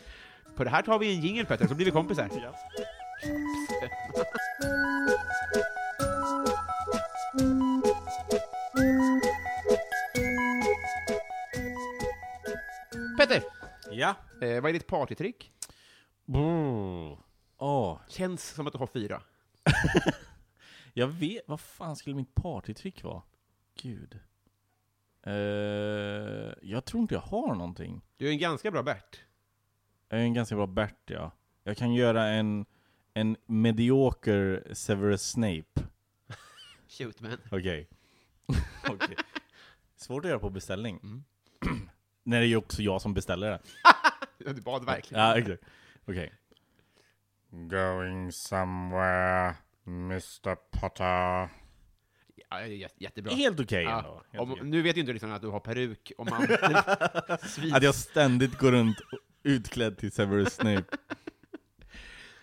På 0.56 0.64
det 0.64 0.70
här 0.70 0.82
tar 0.82 1.00
vi 1.00 1.16
en 1.16 1.22
jingel 1.22 1.46
Petter, 1.46 1.68
så 1.68 1.76
blir 1.76 1.86
vi 1.86 1.92
kompisar. 1.92 2.30
Petter, 13.18 13.44
Ja. 13.92 14.16
eh, 14.42 14.62
vad 14.62 14.70
är 14.70 14.74
ditt 14.74 14.88
partytrick? 14.88 15.52
Åh, 16.32 18.00
Känns 18.08 18.50
som 18.50 18.68
att 18.68 18.74
du 18.74 18.80
har 18.80 18.88
fyra. 18.88 19.22
jag 20.94 21.08
vet, 21.08 21.44
vad 21.48 21.60
fan 21.60 21.96
skulle 21.96 22.16
mitt 22.16 22.36
partytrick 22.36 23.04
vara? 23.04 23.22
Gud. 23.82 24.20
Eh, 25.24 25.34
jag 26.62 26.86
tror 26.86 27.02
inte 27.02 27.14
jag 27.14 27.22
har 27.22 27.56
någonting. 27.56 28.02
Du 28.18 28.28
är 28.28 28.32
en 28.32 28.38
ganska 28.38 28.72
bra 28.72 28.84
Bert. 28.84 29.20
Jag 30.10 30.20
är 30.20 30.24
en 30.24 30.34
ganska 30.34 30.56
bra 30.56 30.68
Bert, 30.68 31.04
ja. 31.06 31.32
Jag 31.64 31.78
kan 31.78 31.94
göra 31.94 32.28
en, 32.28 32.66
en 33.14 33.38
medioker 33.46 34.68
Severus 34.74 35.30
Snape. 35.30 35.82
Shoot 36.88 37.22
man. 37.22 37.38
Okej. 37.52 37.90
Okej. 38.90 39.16
Svårt 39.96 40.26
att 40.26 40.30
göra 40.30 40.40
på 40.40 40.50
beställning. 40.50 41.00
Mm. 41.04 41.24
När 42.24 42.40
det 42.40 42.46
är 42.46 42.48
ju 42.50 42.56
också 42.56 42.82
jag 42.82 43.02
som 43.02 43.14
beställer 43.14 43.50
det. 43.52 43.60
Du 44.54 44.62
bad 44.62 44.86
verkligen. 44.86 45.24
Ja, 45.24 45.38
exakt. 45.38 45.64
Okej. 46.10 46.34
Going 47.52 48.32
somewhere, 48.32 49.56
Mr 49.88 50.56
Potter. 50.80 51.50
Ja, 52.50 52.58
det 52.58 52.64
är 52.64 52.68
jä- 52.68 52.88
jättebra. 52.98 53.34
Helt 53.34 53.60
okej 53.60 53.84
Ja, 53.84 53.98
ändå. 53.98 54.24
Helt 54.32 54.42
Om, 54.42 54.52
okej. 54.52 54.64
nu 54.66 54.82
vet 54.82 54.98
ju 54.98 55.02
inte 55.02 55.14
lyssnarna 55.14 55.36
att 55.36 55.42
du 55.42 55.48
har 55.48 55.60
peruk 55.60 56.12
och 56.18 56.30
mantel. 56.30 56.58
Svin. 57.50 57.74
Att 57.76 57.84
jag 57.84 57.96
ständigt 57.96 58.58
går 58.58 58.72
runt 58.72 58.98
utklädd 59.44 59.98
till 59.98 60.12
Severus 60.12 60.54
Snape. 60.56 60.84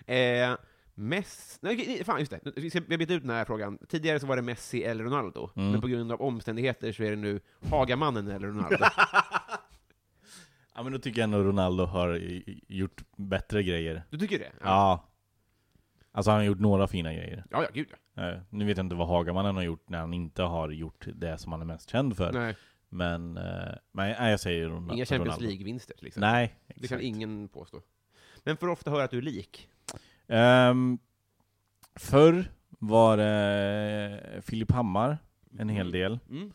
Eh, 0.08 0.56
Messi... 0.94 1.58
Nej, 1.62 1.74
okej, 1.74 2.04
fan 2.04 2.18
just 2.20 2.30
det. 2.30 2.40
Vi 2.56 2.70
ska 2.70 2.80
vi 2.80 2.94
har 2.94 2.98
byta 2.98 3.14
ut 3.14 3.22
den 3.22 3.30
här 3.30 3.44
frågan. 3.44 3.78
Tidigare 3.88 4.20
så 4.20 4.26
var 4.26 4.36
det 4.36 4.42
Messi 4.42 4.82
eller 4.84 5.04
Ronaldo, 5.04 5.50
Mm. 5.56 5.70
men 5.70 5.80
på 5.80 5.86
grund 5.88 6.12
av 6.12 6.22
omständigheter 6.22 6.92
så 6.92 7.02
är 7.02 7.10
det 7.10 7.16
nu 7.16 7.40
Hagamannen 7.70 8.28
eller 8.28 8.48
Ronaldo. 8.48 8.76
Ja 10.76 10.82
men 10.82 10.92
då 10.92 10.98
tycker 10.98 11.20
jag 11.20 11.24
ändå 11.24 11.42
Ronaldo 11.42 11.84
har 11.84 12.20
gjort 12.68 13.02
bättre 13.16 13.62
grejer. 13.62 14.02
Du 14.10 14.18
tycker 14.18 14.38
det? 14.38 14.52
Ja. 14.62 15.08
Alltså 16.12 16.30
han 16.30 16.38
har 16.40 16.44
gjort 16.44 16.60
några 16.60 16.86
fina 16.88 17.12
grejer. 17.14 17.44
Ja, 17.50 17.62
ja, 17.62 17.68
gud 17.74 17.88
ja. 18.14 18.22
Eh, 18.22 18.40
nu 18.50 18.64
vet 18.64 18.76
jag 18.76 18.84
inte 18.84 18.94
vad 18.96 19.08
Hagamannen 19.08 19.56
har 19.56 19.62
gjort 19.62 19.88
när 19.88 19.98
han 19.98 20.14
inte 20.14 20.42
har 20.42 20.70
gjort 20.70 21.06
det 21.14 21.38
som 21.38 21.52
han 21.52 21.60
är 21.60 21.64
mest 21.64 21.90
känd 21.90 22.16
för. 22.16 22.32
Nej, 22.32 22.56
Men, 22.88 23.36
eh, 23.36 23.74
men 23.92 24.08
jag 24.30 24.40
säger 24.40 24.68
Ronaldo. 24.68 24.94
inga 24.94 25.04
Champions. 25.06 25.40
League-vinster 25.40 25.94
till 25.98 26.06
exempel. 26.06 26.30
Nej, 26.30 26.54
Det 26.66 26.74
kan 26.74 26.82
exakt. 26.84 27.02
ingen 27.02 27.48
påstå. 27.48 27.82
Men 28.44 28.56
får 28.56 28.68
ofta 28.68 28.90
höra 28.90 29.04
att 29.04 29.10
du 29.10 29.18
är 29.18 29.22
lik. 29.22 29.68
Um, 30.26 30.98
förr 31.94 32.44
var 32.68 33.16
det 33.16 34.42
Filip 34.42 34.72
Hammar 34.72 35.18
en 35.58 35.68
hel 35.68 35.90
del. 35.90 36.18
Mm. 36.30 36.52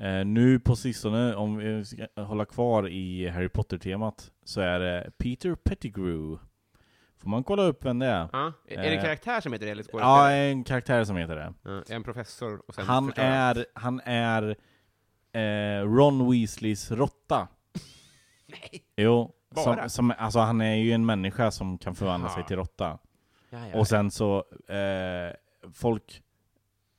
Eh, 0.00 0.24
nu 0.26 0.60
på 0.60 0.76
sistone, 0.76 1.34
om 1.34 1.56
vi 1.56 1.84
ska 1.84 2.06
hålla 2.22 2.44
kvar 2.44 2.88
i 2.88 3.28
Harry 3.28 3.48
Potter-temat, 3.48 4.30
så 4.44 4.60
är 4.60 4.80
det 4.80 5.10
Peter 5.18 5.54
Pettigrew. 5.54 6.38
Får 7.18 7.28
man 7.28 7.44
kolla 7.44 7.62
upp 7.62 7.84
vem 7.84 7.98
det 7.98 8.06
är? 8.06 8.28
Ja. 8.32 8.52
Är 8.68 8.76
det 8.82 8.88
en 8.88 8.98
Eh, 8.98 9.02
karaktär 9.04 9.40
som 9.40 9.52
heter 9.52 9.66
det, 9.66 9.72
eller 9.72 9.82
Ja, 9.82 9.88
skådespelare? 9.90 10.34
en 10.36 10.64
karaktär 10.64 11.04
som 11.04 11.16
heter 11.16 11.36
det. 11.36 11.54
Ja, 11.62 11.82
en 11.88 12.02
professor 12.02 12.62
och 12.68 12.74
sen 12.74 12.86
Han 12.86 13.12
är, 13.16 13.66
han 13.74 14.00
är 14.04 14.56
eh, 15.32 15.82
Ron 15.84 16.30
Weasleys 16.30 16.90
råtta. 16.90 17.48
Nej. 18.46 18.84
Jo, 18.96 19.32
Bara? 19.54 19.64
Som, 19.88 19.90
som, 19.90 20.12
alltså 20.18 20.38
han 20.38 20.60
är 20.60 20.74
ju 20.74 20.92
en 20.92 21.06
människa 21.06 21.50
som 21.50 21.78
kan 21.78 21.94
förvandla 21.94 22.28
Jaha. 22.28 22.34
sig 22.34 22.44
till 22.46 22.56
råtta. 22.56 22.98
Ja, 23.50 23.68
ja, 23.68 23.78
Och 23.78 23.88
sen 23.88 24.10
så, 24.10 24.36
eh, 24.68 25.34
folk 25.74 26.22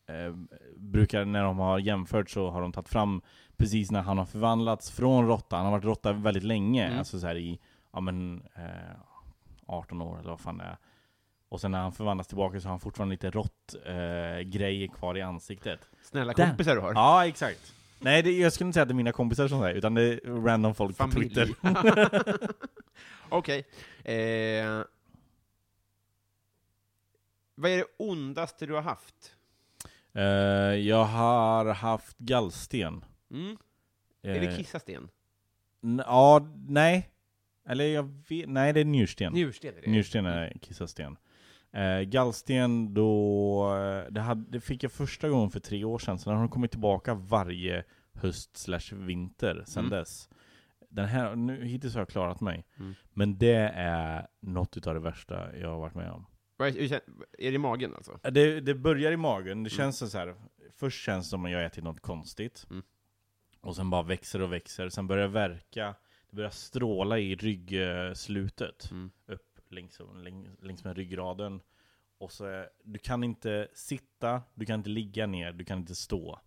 eh, 0.08 0.34
brukar, 0.80 1.26
när 1.26 1.44
de 1.44 1.58
har 1.60 1.80
jämfört 1.80 2.30
så 2.30 2.50
har 2.50 2.62
de 2.62 2.72
tagit 2.72 2.90
fram 2.90 3.22
precis 3.58 3.92
när 3.92 4.02
han 4.02 4.18
har 4.18 4.26
förvandlats 4.26 4.92
från 4.92 5.28
råtta, 5.28 5.56
han 5.56 5.66
har 5.66 5.72
varit 5.72 5.84
råtta 5.86 6.14
väldigt 6.14 6.44
länge, 6.44 6.86
Mm. 6.88 7.00
alltså 7.00 7.20
så 7.20 7.28
här 7.28 7.36
i, 7.38 7.60
ja 7.94 8.00
men, 8.00 8.44
eh, 8.56 8.96
18 9.66 10.02
år 10.02 10.20
eller 10.20 10.30
vad 10.30 10.40
fan 10.40 10.58
det 10.58 10.64
är. 10.64 10.78
Och 11.50 11.62
sen 11.62 11.72
när 11.72 11.80
han 11.82 11.92
förvandlas 11.92 12.28
tillbaka 12.28 12.60
så 12.62 12.68
har 12.68 12.72
han 12.72 12.80
fortfarande 12.80 13.14
lite 13.14 13.30
rått 13.32 13.76
eh, 13.86 14.40
grejer 14.42 14.88
kvar 14.88 15.18
i 15.18 15.22
ansiktet. 15.22 15.80
Snälla 16.04 16.34
Där. 16.34 16.46
kompisar 16.48 16.76
du 16.76 16.82
har. 16.82 16.94
Ja, 16.94 17.28
exakt. 17.28 17.74
Nej, 18.00 18.24
det, 18.24 18.32
jag 18.32 18.54
skulle 18.54 18.66
inte 18.68 18.74
säga 18.74 18.82
att 18.82 18.88
det 18.90 18.94
är 18.94 18.96
mina 18.96 19.12
kompisar 19.12 19.48
som 19.48 19.60
säger 19.62 19.76
utan 19.76 19.94
det 19.94 20.02
är 20.04 20.44
random 20.46 20.76
folk 20.76 20.98
på 20.98 21.04
Familj. 21.10 21.30
Twitter. 21.36 21.50
Okej. 23.30 23.60
Eh, 24.04 24.84
vad 27.56 27.72
är 27.72 27.78
det 27.78 27.86
ondaste 27.98 28.66
du 28.66 28.74
har 28.74 28.82
haft? 28.82 29.36
Eh, 30.14 30.24
jag 30.76 31.04
har 31.06 31.66
haft 31.74 32.18
gallsten. 32.18 33.06
Mm? 33.32 33.58
Är 34.22 34.40
det 34.40 34.48
Eh, 34.48 34.58
kissasten? 34.58 35.10
Ja, 36.06 36.48
nej. 36.68 37.10
Eller 37.70 37.86
jag 37.86 38.04
vet, 38.30 38.50
nej 38.50 38.74
det 38.74 38.80
är 38.80 38.86
njursten. 38.86 39.34
Njursten 39.34 39.76
är 39.78 39.82
det. 39.82 39.90
Njursten 39.92 40.26
är 40.26 40.54
kissasten. 40.62 41.18
Eh, 41.72 42.00
gallsten, 42.02 42.94
då, 42.94 43.74
det, 44.10 44.22
hade, 44.22 44.52
det 44.52 44.60
fick 44.60 44.84
jag 44.84 44.92
första 44.92 45.30
gången 45.30 45.50
för 45.50 45.60
tre 45.60 45.84
år 45.84 46.00
sedan, 46.00 46.20
så 46.20 46.30
den 46.30 46.40
har 46.40 46.48
kommit 46.48 46.72
tillbaka 46.72 47.14
varje 47.14 47.84
höst 48.14 48.58
slash 48.58 48.96
vinter 48.96 49.64
sedan 49.68 49.86
Mm. 49.86 50.00
dess. 50.00 50.30
Den 50.90 51.06
här, 51.08 51.36
nu, 51.36 51.66
hittills 51.66 51.94
har 51.94 52.02
jag 52.02 52.10
klarat 52.10 52.42
mig. 52.42 52.66
Mm. 52.80 52.94
Men 53.14 53.38
det 53.38 53.72
är 53.76 54.28
något 54.42 54.78
utav 54.78 54.94
det 54.94 55.00
värsta 55.00 55.58
jag 55.58 55.70
har 55.70 55.80
varit 55.80 55.96
med 55.96 56.12
om. 56.12 56.26
Är, 56.68 57.02
det 57.38 57.46
i 57.56 57.58
magen 57.58 57.96
alltså? 57.96 58.20
Eh, 58.24 58.32
Det, 58.32 58.60
det 58.62 58.76
börjar 58.76 59.12
i 59.12 59.18
magen, 59.18 59.46
det 59.46 59.52
Mm. 59.52 59.70
känns 59.70 60.12
så 60.12 60.18
här. 60.18 60.36
först 60.76 61.04
känns 61.06 61.26
det 61.26 61.30
som 61.30 61.46
att 61.46 61.52
jag 61.52 61.66
ätit 61.66 61.84
något 61.84 62.00
konstigt. 62.00 62.68
Mm. 62.70 62.84
Och 63.62 63.76
sen 63.76 63.90
bara 63.90 64.04
växer 64.04 64.42
och 64.42 64.54
växer, 64.54 64.90
sen 64.90 65.08
börjar 65.08 65.28
det 65.28 65.34
verka, 65.34 65.96
det 66.30 66.36
börjar 66.36 66.50
stråla 66.50 67.20
i 67.20 67.36
ryggslutet. 67.36 68.92
Mm. 68.92 69.12
Upp 69.28 69.60
längs, 69.70 70.02
längs, 70.24 70.48
längs 70.62 70.84
med 70.84 70.98
ryggraden. 70.98 71.62
Och 72.18 72.32
så 72.32 72.66
du 72.84 73.00
kan 73.00 73.24
inte 73.24 73.68
sitta, 73.74 74.42
du 74.54 74.66
kan 74.66 74.76
inte 74.80 74.90
ligga 74.90 75.28
ner, 75.28 75.52
du 75.52 75.66
kan 75.66 75.78
inte 75.80 75.96
stå. 75.96 76.40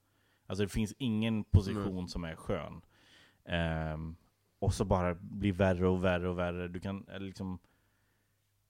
Alltså 0.46 0.62
det 0.64 0.68
finns 0.68 0.94
ingen 0.98 1.44
position 1.44 2.08
som 2.08 2.24
är 2.24 2.36
skön. 2.36 2.82
Ehm, 3.44 4.16
och 4.58 4.74
så 4.74 4.84
bara 4.84 5.14
blir 5.14 5.52
värre 5.52 5.88
och 5.88 6.04
värre 6.04 6.28
och 6.28 6.38
värre. 6.38 6.68
Du 6.68 6.80
kan 6.80 7.08
eller 7.08 7.26
liksom 7.26 7.58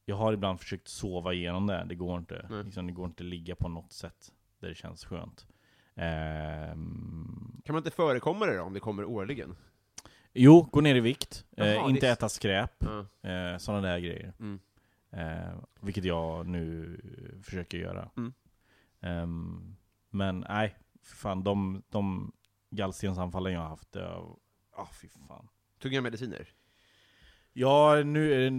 Jag 0.05 0.17
har 0.17 0.33
ibland 0.33 0.61
försökt 0.61 0.89
sova 0.89 1.33
igenom 1.33 1.67
det, 1.67 1.85
det 1.89 1.95
går 1.95 2.19
inte. 2.19 2.63
Liksom, 2.65 2.87
det 2.87 2.93
går 2.93 3.07
inte 3.07 3.23
att 3.23 3.29
ligga 3.29 3.57
på 3.57 3.69
något 3.69 3.93
sätt 3.93 4.33
där 4.61 4.69
det 4.69 4.75
känns 4.75 5.05
skönt. 5.05 5.47
Ehm, 5.95 7.61
Kan 7.65 7.73
man 7.75 7.81
inte 7.81 7.91
förekomma 7.91 8.47
det 8.47 8.57
då, 8.57 8.63
om 8.63 8.73
det 8.73 8.81
kommer 8.81 9.05
årligen? 9.05 9.57
jo, 10.33 10.69
gå 10.73 10.81
ner 10.81 10.95
i 10.95 11.01
vikt. 11.01 11.45
Jaha, 11.51 11.67
eh, 11.69 11.91
inte 11.91 12.09
äta 12.09 12.29
skräp. 12.29 12.73
Ja. 12.79 13.31
Eh, 13.31 13.59
Sådana 13.59 13.89
där 13.89 13.99
grejer. 13.99 14.33
Mm. 14.41 14.61
Eh, 15.11 15.55
vilket 15.81 16.05
jag 16.05 16.47
nu 16.47 17.01
försöker 17.45 17.79
göra. 17.79 18.11
Mm. 18.17 18.33
Ehm, 19.01 19.77
men 20.11 20.45
nej, 20.49 20.77
fan 21.03 21.45
de, 21.45 21.83
de 21.89 22.33
gallstensanfallen 22.71 23.53
jag 23.53 23.61
har 23.61 23.69
haft, 23.69 23.95
har- 23.95 24.37
ah 24.77 24.89
fy 25.03 25.09
fan. 25.29 25.49
Tunga 25.83 26.01
mediciner? 26.01 26.49
Ja, 27.53 28.03
nu, 28.05 28.51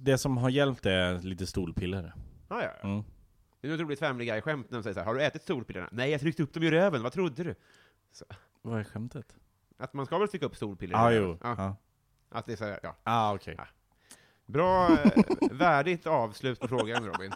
det- 0.00 0.18
som 0.18 0.36
har 0.36 0.50
hjälpt 0.50 0.86
är 0.86 1.18
lite 1.18 1.46
stolpiller. 1.46 2.12
Ah, 2.48 2.62
ja, 2.62 2.70
ja. 2.82 2.88
Mm. 2.88 3.04
Det 3.60 3.68
är 3.68 3.72
något 3.72 3.80
roligt 3.80 3.98
Family 3.98 4.24
Guy-skämt 4.24 4.70
när 4.70 4.78
de 4.78 4.82
säger 4.82 4.94
så 4.94 5.00
här, 5.00 5.06
har 5.06 5.14
du 5.14 5.22
ätit 5.22 5.42
solpillerna? 5.46 5.88
Nej, 5.92 6.10
jag 6.10 6.20
tryckte 6.20 6.42
upp 6.42 6.52
dem 6.54 6.62
i 6.62 6.70
röven, 6.70 7.02
vad 7.02 7.12
trodde 7.12 7.44
du? 7.44 7.54
Vad 8.62 8.80
är 8.80 8.84
skämtet? 8.84 9.36
Att 9.78 9.92
man 9.94 10.06
ska 10.06 10.18
väl 10.18 10.28
trycka 10.28 10.46
upp 10.46 10.56
solpiller 10.56 10.96
Ah, 10.96 11.12
i 11.12 11.18
röven? 11.20 11.38
Ja. 11.42 11.54
Ja. 11.58 11.76
Att 12.30 12.46
det 12.46 12.52
är 12.52 12.56
så 12.56 12.64
här, 12.64 12.80
ja. 12.82 12.96
Ah, 13.02 13.34
okej. 13.34 13.54
Ja. 13.58 13.66
Bra, 14.46 14.88
eh, 14.92 15.12
värdigt 15.52 16.06
avslut 16.06 16.60
på 16.60 16.68
frågan, 16.68 17.06
Robin. 17.06 17.32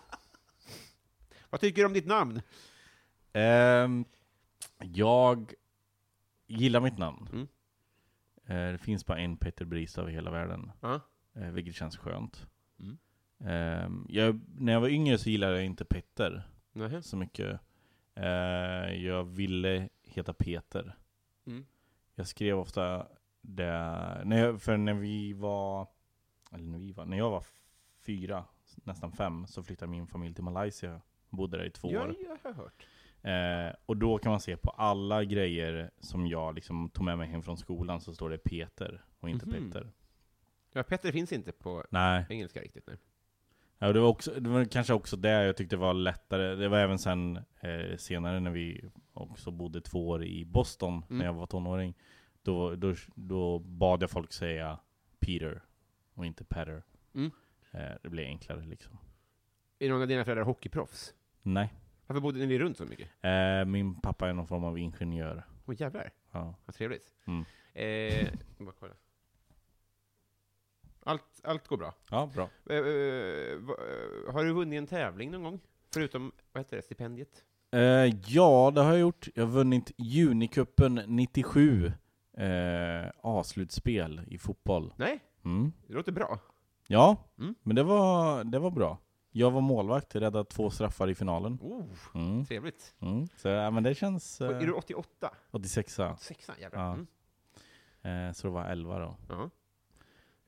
Vad 1.50 1.60
tycker 1.60 1.82
du 1.82 1.86
om 1.86 1.92
ditt 1.92 2.06
namn? 2.06 2.40
Ehm, 3.32 4.04
jag 4.78 5.52
gillar 6.46 6.80
mitt 6.80 6.98
namn. 6.98 7.28
Mm. 7.32 7.48
Eh, 8.46 8.72
det 8.72 8.78
finns 8.78 9.06
bara 9.06 9.18
en 9.18 9.36
Peter 9.36 9.64
Bristav 9.64 10.10
i 10.10 10.12
hela 10.12 10.30
världen. 10.30 10.72
Eh, 11.34 11.50
vilket 11.50 11.74
känns 11.74 11.96
skönt. 11.96 12.46
Mm. 12.80 12.98
Ehm, 13.44 14.06
jag, 14.08 14.40
när 14.56 14.72
jag 14.72 14.80
var 14.80 14.88
yngre 14.88 15.18
så 15.18 15.30
gillade 15.30 15.56
jag 15.56 15.64
inte 15.64 15.84
Petter 15.84 16.42
Nähä. 16.72 17.02
så 17.02 17.16
mycket. 17.16 17.60
Eh, 18.14 18.24
jag 19.04 19.24
ville 19.24 19.88
heta 20.02 20.32
Peter. 20.34 20.96
Mm. 21.46 21.66
Jag 22.14 22.26
skrev 22.26 22.58
ofta 22.58 23.06
det, 23.40 23.72
när 24.24 24.38
jag, 24.38 24.62
för 24.62 24.76
när 24.76 24.94
vi 24.94 25.32
var, 25.32 25.86
eller 26.52 26.64
när 26.64 26.78
vi 26.78 26.92
var, 26.92 27.04
när 27.06 27.16
jag 27.18 27.30
var 27.30 27.44
fyra, 28.00 28.44
nästan 28.84 29.12
fem, 29.12 29.46
så 29.46 29.62
flyttade 29.62 29.90
min 29.90 30.06
familj 30.06 30.34
till 30.34 30.44
Malaysia. 30.44 31.00
Bodde 31.28 31.56
där 31.58 31.64
i 31.64 31.70
två 31.70 31.90
Ja, 31.92 32.02
år. 32.04 32.14
jag 32.24 32.38
har 32.42 32.52
hört. 32.52 32.86
Eh, 33.22 33.74
och 33.86 33.96
då 33.96 34.18
kan 34.18 34.30
man 34.30 34.40
se 34.40 34.56
på 34.56 34.70
alla 34.70 35.24
grejer 35.24 35.90
som 36.00 36.26
jag 36.26 36.54
liksom 36.54 36.90
tog 36.90 37.04
med 37.04 37.18
mig 37.18 37.28
hem 37.28 37.42
från 37.42 37.56
skolan 37.56 38.00
så 38.00 38.14
står 38.14 38.30
det 38.30 38.38
Peter 38.38 39.04
och 39.20 39.28
inte 39.30 39.46
Mhm. 39.46 39.70
Petter. 39.72 39.92
Ja, 40.72 40.82
Petter 40.82 41.12
finns 41.12 41.32
inte 41.32 41.52
på 41.52 41.84
Nej. 41.90 42.26
engelska 42.30 42.60
riktigt. 42.60 42.86
Nej. 42.86 42.96
Ja, 43.78 43.92
det, 43.92 44.00
var 44.00 44.08
också, 44.08 44.40
det 44.40 44.50
var 44.50 44.64
kanske 44.64 44.92
också 44.92 45.16
det 45.16 45.28
jag 45.30 45.56
tyckte 45.56 45.76
var 45.76 45.94
lättare. 45.94 46.54
Det 46.54 46.68
var 46.68 46.78
även 46.78 46.98
sen 46.98 47.36
eh, 47.60 47.96
senare 47.96 48.40
när 48.40 48.50
vi 48.50 48.90
också 49.12 49.50
bodde 49.50 49.80
två 49.80 50.08
år 50.08 50.24
i 50.24 50.44
Boston, 50.44 50.92
Mm. 50.94 51.18
när 51.18 51.24
jag 51.24 51.32
var 51.32 51.46
tonåring. 51.46 51.94
Då, 52.42 52.74
då, 52.76 52.94
då 53.14 53.58
bad 53.58 54.02
jag 54.02 54.10
folk 54.10 54.32
säga 54.32 54.78
Peter 55.20 55.62
och 56.14 56.26
inte 56.26 56.44
Petter. 56.44 56.82
Mm. 57.14 57.30
Eh, 57.70 57.92
det 58.02 58.08
blev 58.08 58.26
enklare 58.26 58.64
liksom. 58.64 58.98
Är 59.78 59.88
någon 59.88 60.02
av 60.02 60.08
dina 60.08 60.24
föräldrar 60.24 60.44
hockeyproffs? 60.44 61.14
Nej. 61.42 61.72
Varför 62.12 62.20
bodde 62.20 62.46
ni 62.46 62.58
runt 62.58 62.76
så 62.78 62.84
mycket? 62.84 63.08
Eh, 63.22 63.64
min 63.64 63.94
pappa 63.94 64.28
är 64.28 64.32
någon 64.32 64.46
form 64.46 64.64
av 64.64 64.78
ingenjör. 64.78 65.42
Åh 65.66 65.74
jävlar, 65.78 66.10
Ja. 66.32 66.54
vad 66.66 66.74
trevligt. 66.74 67.14
Mm. 67.26 67.44
Eh, 67.74 68.28
bara 68.58 68.74
kolla. 68.80 68.92
Allt, 71.04 71.40
allt 71.44 71.68
går 71.68 71.76
bra. 71.76 71.94
ja, 72.10 72.30
bra. 72.34 72.42
Eh, 72.70 72.76
eh, 72.76 73.58
va- 73.58 73.76
eh, 73.78 74.32
har 74.34 74.44
du 74.44 74.52
vunnit 74.52 74.78
en 74.78 74.86
tävling 74.86 75.30
någon 75.30 75.42
gång? 75.42 75.60
Förutom, 75.94 76.32
vad 76.52 76.60
heter 76.60 76.76
det, 76.76 76.82
stipendiet? 76.82 77.44
Eh, 77.70 77.80
ja, 78.26 78.72
det 78.74 78.80
har 78.80 78.90
jag 78.90 79.00
gjort. 79.00 79.28
Jag 79.34 79.44
har 79.46 79.52
vunnit 79.52 79.92
Junicupen 79.98 80.94
97 81.06 81.92
eh, 82.36 83.10
A-slutspel 83.22 84.20
i 84.26 84.38
fotboll. 84.38 84.92
Nej, 84.96 85.20
Mm. 85.44 85.72
det 85.86 85.94
låter 85.94 86.12
bra. 86.12 86.38
Ja, 86.86 87.16
Mm. 87.38 87.54
men 87.62 87.76
det 87.76 87.82
var, 87.82 88.44
det 88.44 88.58
var 88.58 88.70
bra. 88.70 88.98
Jag 89.34 89.50
var 89.50 89.60
målvakt, 89.60 90.14
räddade 90.16 90.44
två 90.44 90.70
straffar 90.70 91.08
i 91.10 91.14
finalen. 91.14 91.58
Oh, 91.62 91.84
Mm. 92.14 92.44
trevligt. 92.46 92.94
Mm. 93.00 93.28
Så 93.36 93.48
ja, 93.48 93.70
men 93.70 93.82
det 93.82 93.94
känns... 93.94 94.40
Eh, 94.40 94.56
Är 94.56 94.66
du 94.66 94.72
88? 94.72 95.30
86 95.50 95.98
ja. 95.98 96.12
86 96.14 96.50
jävlar. 96.60 96.80
Ja. 96.82 96.92
Mm. 98.02 98.28
eh, 98.28 98.32
Så 98.32 98.46
det 98.46 98.52
var 98.52 98.64
11 98.64 98.98
då. 98.98 99.16
Ja. 99.28 99.50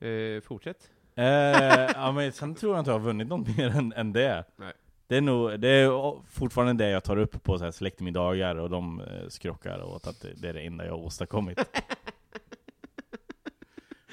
Eh, 0.07 0.41
fortsätt. 0.41 0.89
Eh, 1.15 1.25
ja, 1.25 2.11
men 2.11 2.31
sen 2.33 2.55
tror 2.55 2.73
jag 2.73 2.81
inte 2.81 2.91
jag 2.91 2.99
har 2.99 3.05
vunnit 3.05 3.27
något 3.27 3.57
mer 3.57 3.69
än, 3.77 3.93
än 3.93 4.13
det. 4.13 4.43
Nej. 4.55 4.73
Det 5.07 5.17
är, 5.17 5.21
nog, 5.21 5.59
det 5.59 5.67
är 5.69 6.21
fortfarande 6.29 6.73
det 6.85 6.89
jag 6.89 7.03
tar 7.03 7.17
upp 7.17 7.43
på 7.43 7.57
så 7.57 7.63
här 7.63 7.71
släktmiddagar 7.71 8.55
och 8.55 8.69
de 8.69 9.01
eh, 9.01 9.27
skrockar 9.27 9.83
åt 9.83 10.07
att 10.07 10.25
det 10.35 10.49
är 10.49 10.53
det 10.53 10.61
enda 10.61 10.85
jag 10.85 10.91
har 10.91 10.99
åstadkommit. 10.99 11.59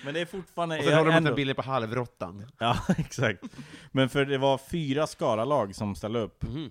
Men 0.05 0.15
det 0.15 0.21
är 0.21 0.27
fortfarande... 0.27 0.77
Och 0.79 0.83
sen 0.85 0.93
jag 0.93 0.99
håller 0.99 1.11
de 1.11 1.17
ändå- 1.17 1.31
en 1.31 1.37
bild 1.37 1.57
på 1.57 1.63
halvrottan. 1.63 2.47
Ja, 2.59 2.79
exakt. 2.99 3.43
Men 3.93 4.09
för 4.09 4.25
det 4.25 4.39
var 4.39 4.59
fyra 4.59 5.07
Skara-lag 5.07 5.75
som 5.75 5.95
ställde 5.95 6.19
upp. 6.21 6.43
Mhm. 6.43 6.71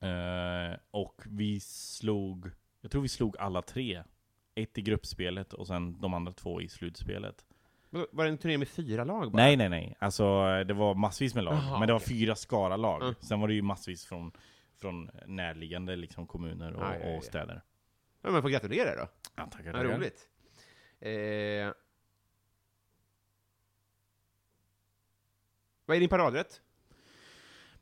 Eh, 0.00 0.76
och 0.90 1.22
vi 1.26 1.60
slog, 1.60 2.50
jag 2.80 2.90
tror 2.90 3.02
vi 3.02 3.08
slog 3.08 3.36
alla 3.38 3.62
tre. 3.62 4.02
Ett 4.54 4.78
i 4.78 4.82
gruppspelet 4.82 5.52
och 5.52 5.66
sen 5.66 6.00
de 6.00 6.14
andra 6.14 6.32
två 6.32 6.60
i 6.60 6.68
slutspelet. 6.68 7.44
Var 7.90 8.24
det 8.24 8.30
en 8.30 8.38
turné 8.38 8.58
med 8.58 8.68
fyra 8.68 9.04
lag 9.04 9.32
bara? 9.32 9.42
Nej, 9.42 9.56
nej, 9.56 9.68
nej. 9.68 9.96
Alltså 9.98 10.24
det 10.64 10.74
var 10.74 10.94
massvis 10.94 11.34
med 11.34 11.44
lag. 11.44 11.54
Jaha, 11.54 11.78
men 11.78 11.86
det 11.86 11.92
var 11.92 12.00
okej. 12.00 12.08
fyra 12.18 12.34
Skara-lag. 12.36 13.02
Mm. 13.02 13.14
Sen 13.20 13.40
var 13.40 13.48
det 13.48 13.54
ju 13.54 13.62
massvis 13.62 14.04
från, 14.06 14.32
från 14.80 15.10
närliggande 15.26 15.96
liksom, 15.96 16.26
kommuner 16.26 16.72
och, 16.72 16.82
Ja, 16.82 16.94
ja, 17.00 17.06
ja. 17.10 17.16
och 17.16 17.24
städer. 17.24 17.62
Ja, 18.22 18.30
men 18.30 18.42
får 18.42 18.48
gratulera 18.48 18.96
då. 18.96 19.08
Ja, 19.36 19.46
tackar, 19.46 19.72
tackar. 19.72 19.84
roligt. 19.84 20.28
Eh, 21.00 21.10
vad 25.92 25.96
är 25.96 26.00
din 26.00 26.08
paradrätt? 26.08 26.60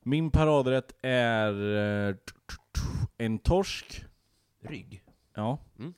Min 0.01 0.31
paradrätt 0.31 0.95
är 1.03 1.77
eh, 2.09 2.17
en 3.19 3.39
torsk. 3.39 4.05
Rygg. 4.61 5.03
Ja. 5.35 5.59
Mm. 5.79 5.95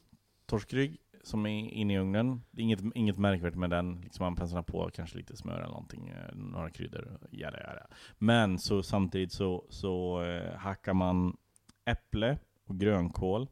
Torskrygg. 0.46 1.00
som 1.22 1.46
är 1.46 1.50
inne 1.50 1.94
i 1.94 1.98
ugnen. 1.98 2.42
Inget, 2.56 2.80
inget 2.94 3.18
märkvärdigt 3.18 3.58
med 3.58 3.70
den. 3.70 4.00
Liksom 4.00 4.24
man 4.24 4.36
penslar 4.36 4.62
på 4.62 4.90
kanske 4.94 5.18
lite 5.18 5.36
smör 5.36 5.54
eller 5.54 5.68
någonting, 5.68 6.08
eh, 6.08 6.34
några 6.34 6.70
kryddor. 6.70 7.18
Jada, 7.30 7.60
jada. 7.60 7.86
Men 8.18 8.58
så 8.58 8.82
samtidigt 8.82 9.32
så, 9.32 9.66
så 9.68 10.22
eh, 10.22 10.56
hackar 10.56 10.94
man 10.94 11.36
äpple 11.84 12.38
och 12.64 12.80
grönkål. 12.80 13.48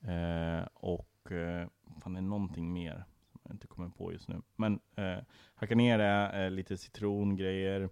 Eh, 0.00 0.66
och 0.74 1.32
eh, 1.32 1.68
fan 2.02 2.12
det 2.12 2.18
är 2.18 2.22
någonting 2.22 2.72
mer 2.72 3.04
inte 3.52 3.66
kommer 3.66 3.88
på 3.88 4.12
just 4.12 4.28
nu. 4.28 4.42
Men 4.56 4.80
eh, 4.96 5.18
hacka 5.54 5.74
ner 5.74 5.98
det, 5.98 6.44
eh, 6.44 6.50
lite 6.50 6.76
citrongrejer. 6.76 7.88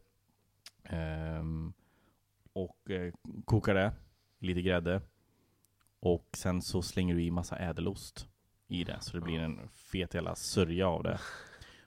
ehm, 0.84 1.72
och 2.52 2.90
eh, 2.90 3.12
kokar 3.44 3.74
det, 3.74 3.92
lite 4.38 4.62
grädde. 4.62 5.00
Och 6.00 6.28
sen 6.36 6.62
så 6.62 6.82
slänger 6.82 7.14
du 7.14 7.22
i 7.22 7.30
massa 7.30 7.56
ädelost 7.56 8.28
i 8.68 8.84
det, 8.84 8.96
så 9.00 9.16
det 9.16 9.20
blir 9.20 9.38
en 9.40 9.68
fet 9.68 10.14
jävla 10.14 10.34
sörja 10.34 10.88
av 10.88 11.02
det. 11.02 11.20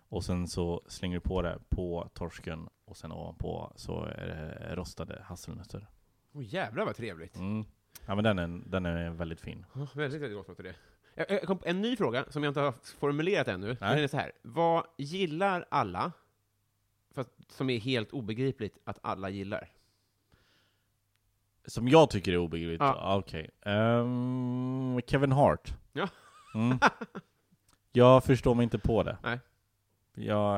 Och 0.09 0.23
sen 0.25 0.47
så 0.47 0.81
slänger 0.87 1.17
du 1.17 1.21
på 1.21 1.41
det 1.41 1.59
på 1.69 2.09
torsken, 2.13 2.69
och 2.85 2.97
sen 2.97 3.11
ovanpå 3.11 3.73
så 3.75 4.03
är 4.03 4.27
det 4.27 4.75
rostade 4.75 5.21
hasselnötter. 5.23 5.87
Åh 6.33 6.43
jävlar 6.45 6.85
vad 6.85 6.95
trevligt. 6.95 7.35
Mm. 7.35 7.65
Ja 8.05 8.15
men 8.15 8.23
den 8.23 8.39
är, 8.39 8.61
den 8.69 8.85
är 8.85 9.09
väldigt 9.09 9.41
fin. 9.41 9.65
Ja, 9.75 9.87
väldigt, 9.95 10.21
väldigt 10.21 10.37
gott 10.37 10.47
låter 10.47 10.63
det. 10.63 10.75
Jag, 11.15 11.41
kom 11.41 11.57
på 11.57 11.65
en 11.67 11.81
ny 11.81 11.95
fråga 11.95 12.25
som 12.29 12.43
jag 12.43 12.49
inte 12.51 12.59
har 12.59 12.73
formulerat 12.99 13.47
ännu. 13.47 13.67
Nej. 13.67 13.95
Den 13.95 14.03
är 14.03 14.07
så 14.07 14.17
här. 14.17 14.31
Vad 14.41 14.85
gillar 14.97 15.65
alla, 15.71 16.11
fast 17.15 17.29
som 17.49 17.69
är 17.69 17.79
helt 17.79 18.11
obegripligt 18.11 18.77
att 18.83 18.99
alla 19.01 19.29
gillar? 19.29 19.69
Som 21.65 21.87
jag 21.87 22.09
tycker 22.09 22.33
är 22.33 22.37
obegripligt? 22.37 22.79
Ja. 22.81 23.17
Okej. 23.17 23.49
Ehm, 23.61 25.01
Kevin 25.07 25.31
Hart. 25.31 25.73
Ja. 25.93 26.07
Mm. 26.55 26.79
Jag 27.91 28.23
förstår 28.23 28.55
mig 28.55 28.63
inte 28.63 28.79
på 28.79 29.03
det. 29.03 29.17
Nej. 29.23 29.39
Jag, 30.15 30.57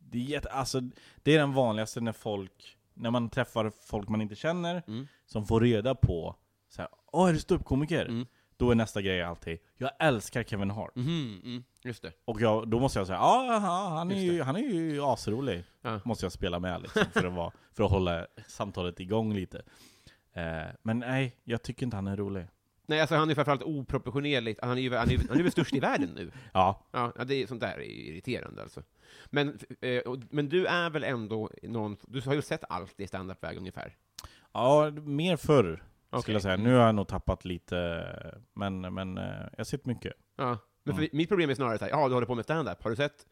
det, 0.00 0.18
är 0.18 0.22
jätte, 0.22 0.48
alltså, 0.50 0.80
det 1.22 1.34
är 1.34 1.38
den 1.38 1.52
vanligaste 1.52 2.00
när 2.00 2.12
folk, 2.12 2.78
när 2.94 3.10
man 3.10 3.28
träffar 3.30 3.70
folk 3.70 4.08
man 4.08 4.20
inte 4.20 4.34
känner, 4.34 4.82
Mm. 4.86 5.06
som 5.26 5.46
får 5.46 5.60
reda 5.60 5.94
på 5.94 6.36
så 6.68 6.82
här, 6.82 6.88
Åh, 7.12 7.28
är 7.28 7.32
du 7.32 7.38
ståuppkomiker? 7.38 8.06
Mm. 8.06 8.26
Då 8.60 8.70
är 8.70 8.74
nästa 8.74 9.02
grej 9.02 9.22
alltid, 9.22 9.58
jag 9.76 9.90
älskar 9.98 10.42
Kevin 10.42 10.70
Hart. 10.70 10.96
Mhm, 10.96 11.40
mm, 11.44 11.64
just 11.82 12.02
det. 12.02 12.12
Och 12.24 12.40
jag, 12.40 12.68
då 12.68 12.80
måste 12.80 12.98
jag 12.98 13.06
säga, 13.06 13.18
ja, 13.18 13.58
han, 13.96 14.10
är 14.10 14.14
Just 14.14 14.32
ju, 14.32 14.42
han 14.42 14.56
är 14.56 14.60
ju 14.60 15.02
asrolig. 15.02 15.64
Ja. 15.82 16.00
Måste 16.04 16.24
jag 16.24 16.32
spela 16.32 16.58
med 16.58 16.82
liksom, 16.82 17.04
för, 17.12 17.26
att 17.26 17.32
vara, 17.32 17.52
för 17.72 17.84
att 17.84 17.90
hålla 17.90 18.26
samtalet 18.46 19.00
igång 19.00 19.34
lite. 19.34 19.62
Eh, 20.32 20.42
men 20.82 20.98
nej, 20.98 21.36
jag 21.44 21.62
tycker 21.62 21.86
inte 21.86 21.96
han 21.96 22.06
är 22.06 22.16
rolig. 22.16 22.46
Nej, 22.86 23.00
alltså 23.00 23.14
han 23.14 23.30
är 23.30 23.34
framförallt 23.34 23.62
oproportionerligt, 23.62 24.60
han 24.62 24.78
är 24.78 24.82
ju 24.82 24.94
han 24.94 25.10
är, 25.10 25.28
han 25.28 25.38
är 25.38 25.42
väl 25.42 25.52
störst 25.52 25.74
i 25.74 25.80
världen 25.80 26.10
nu. 26.14 26.30
Ja, 26.52 26.86
Ja, 26.90 27.12
ja, 27.18 27.24
det 27.24 27.34
är, 27.34 27.46
sånt 27.46 27.60
där 27.60 27.74
är 27.74 27.82
ju 27.82 28.06
irriterande 28.06 28.62
alltså. 28.62 28.82
Men, 29.26 29.58
eh, 29.80 29.98
och, 29.98 30.18
men 30.30 30.48
du 30.48 30.66
är 30.66 30.90
väl 30.90 31.04
ändå 31.04 31.50
någon, 31.62 31.96
du 32.06 32.20
har 32.20 32.34
ju 32.34 32.42
sett 32.42 32.64
allt 32.68 33.00
i 33.00 33.06
standupväg 33.06 33.58
ungefär? 33.58 33.96
ja 34.52 34.90
mer 34.90 35.36
förr 35.36 35.84
Okej. 36.10 36.22
skulle 36.22 36.34
jag 36.34 36.42
säga. 36.42 36.56
Nu 36.56 36.74
har 36.74 36.86
jag 36.86 36.94
nog 36.94 37.08
tappat 37.08 37.44
lite, 37.44 38.06
men, 38.54 38.80
men 38.80 39.18
eh, 39.18 39.24
jag 39.24 39.58
har 39.58 39.64
sett 39.64 39.86
mycket. 39.86 40.12
Ja. 40.36 40.58
Men 40.82 40.96
för, 40.96 41.08
mitt 41.12 41.28
problem 41.28 41.50
är 41.50 41.54
snarare 41.54 41.78
så 41.78 41.84
här, 41.84 41.92
ja, 41.92 42.08
du 42.08 42.14
håller 42.14 42.26
på 42.26 42.34
med 42.34 42.44
standup, 42.44 42.82
har 42.82 42.90
du 42.90 42.96
sett 42.96 43.26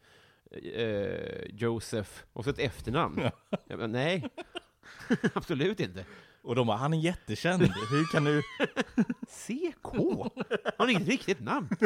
eh, 0.51 1.45
Joseph, 1.49 2.11
och 2.33 2.43
så 2.43 2.49
ett 2.49 2.59
efternamn? 2.59 3.29
Jag 3.67 3.79
bara, 3.79 3.87
nej, 3.87 4.29
absolut 5.33 5.79
inte. 5.79 6.05
Och 6.41 6.55
de 6.55 6.67
bara, 6.67 6.77
han 6.77 6.93
är 6.93 6.97
jättekänd, 6.97 7.61
hur 7.61 8.11
kan 8.11 8.23
du... 8.23 8.41
CK? 9.27 9.85
Han 10.77 10.87
har 10.87 10.87
inget 10.87 11.07
riktigt 11.07 11.39
namn. 11.39 11.69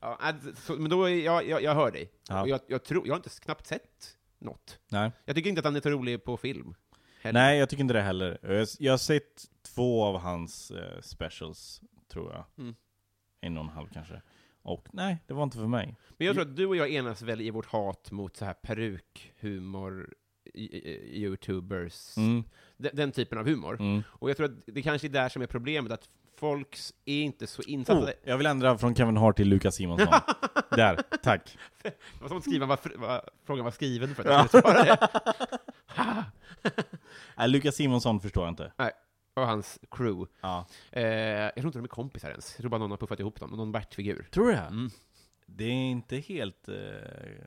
ja, 0.00 0.18
alltså, 0.20 0.54
så, 0.54 0.72
men 0.72 0.90
då, 0.90 1.08
jag, 1.08 1.48
jag, 1.48 1.62
jag 1.62 1.74
hör 1.74 1.90
dig. 1.90 2.12
Ja. 2.28 2.42
Och 2.42 2.48
jag, 2.48 2.60
jag, 2.66 2.84
tror, 2.84 3.06
jag 3.06 3.14
har 3.14 3.18
inte 3.18 3.30
knappt 3.30 3.66
sett 3.66 4.16
något. 4.38 4.78
Nej. 4.88 5.12
Jag 5.24 5.36
tycker 5.36 5.50
inte 5.50 5.58
att 5.58 5.64
han 5.64 5.76
är 5.76 5.80
så 5.80 5.90
rolig 5.90 6.24
på 6.24 6.36
film. 6.36 6.74
Heller. 7.20 7.40
Nej, 7.40 7.58
jag 7.58 7.68
tycker 7.68 7.80
inte 7.80 7.94
det 7.94 8.02
heller. 8.02 8.38
Jag, 8.42 8.68
jag 8.78 8.92
har 8.92 8.98
sett 8.98 9.44
två 9.74 10.04
av 10.04 10.18
hans 10.18 10.70
eh, 10.70 11.00
specials, 11.00 11.80
tror 12.12 12.32
jag. 12.32 12.44
Mm. 12.58 12.74
En 13.40 13.58
och 13.58 13.64
en 13.64 13.70
halv 13.70 13.86
kanske. 13.92 14.22
Och 14.62 14.88
nej, 14.92 15.18
det 15.26 15.34
var 15.34 15.42
inte 15.42 15.56
för 15.56 15.66
mig. 15.66 15.96
Men 16.16 16.26
jag 16.26 16.36
tror 16.36 16.46
att 16.48 16.56
du 16.56 16.66
och 16.66 16.76
jag 16.76 16.90
enas 16.90 17.22
väl 17.22 17.40
i 17.40 17.50
vårt 17.50 17.66
hat 17.66 18.10
mot 18.10 18.36
så 18.36 18.44
här 18.44 18.54
perukhumor, 18.54 20.14
youtubers, 20.54 22.16
Mm, 22.16 22.44
den, 22.76 22.90
den 22.94 23.12
typen 23.12 23.38
av 23.38 23.44
humor. 23.46 23.76
mm. 23.80 24.02
Och 24.08 24.30
jag 24.30 24.36
tror 24.36 24.46
att 24.46 24.58
det 24.66 24.82
kanske 24.82 25.06
är 25.06 25.08
där 25.08 25.28
som 25.28 25.42
är 25.42 25.46
problemet, 25.46 25.92
att 25.92 26.08
folk 26.38 26.76
är 27.04 27.22
inte 27.22 27.46
så 27.46 27.62
insatta. 27.62 28.00
Oh, 28.04 28.10
jag 28.24 28.36
vill 28.38 28.46
ändra 28.46 28.78
från 28.78 28.94
Kevin 28.94 29.16
Hart 29.16 29.36
till 29.36 29.48
Lukas 29.48 29.74
Simonsson. 29.74 30.08
Där, 30.70 31.02
tack. 31.22 31.58
Det 31.82 31.92
var 32.20 32.28
som 32.28 32.36
att 32.36 32.42
skriva 32.44 32.66
vad, 32.66 32.78
vad 32.96 33.20
frågan 33.44 33.64
var 33.64 33.72
skriven 33.72 34.14
för 34.14 34.22
att 34.28 34.28
jag 34.30 34.48
skulle 34.48 34.62
svara 34.62 34.84
det. 34.84 35.08
Äh, 37.38 37.48
Lukas 37.48 37.74
Simonsson 37.76 38.20
förstår 38.20 38.44
jag 38.44 38.52
inte. 38.52 38.72
Och 39.34 39.46
hans 39.46 39.78
crew. 39.90 40.32
Ja. 40.40 40.66
Eh, 40.92 41.02
jag 41.04 41.54
tror 41.54 41.66
inte 41.66 41.78
de 41.78 41.84
är 41.84 41.88
kompisar 41.88 42.30
ens. 42.30 42.52
Jag 42.56 42.60
tror 42.62 42.70
bara 42.70 42.78
någon 42.78 42.90
har 42.90 42.98
puffat 42.98 43.20
ihop 43.20 43.40
dem, 43.40 43.50
någon 43.50 43.72
Bert-figur. 43.72 44.28
Tror 44.30 44.46
du 44.46 44.52
det? 44.52 44.58
Mm. 44.58 44.90
Det 45.46 45.64
är 45.64 45.70
inte 45.90 46.16
helt... 46.16 46.68
Eh, 46.68 46.74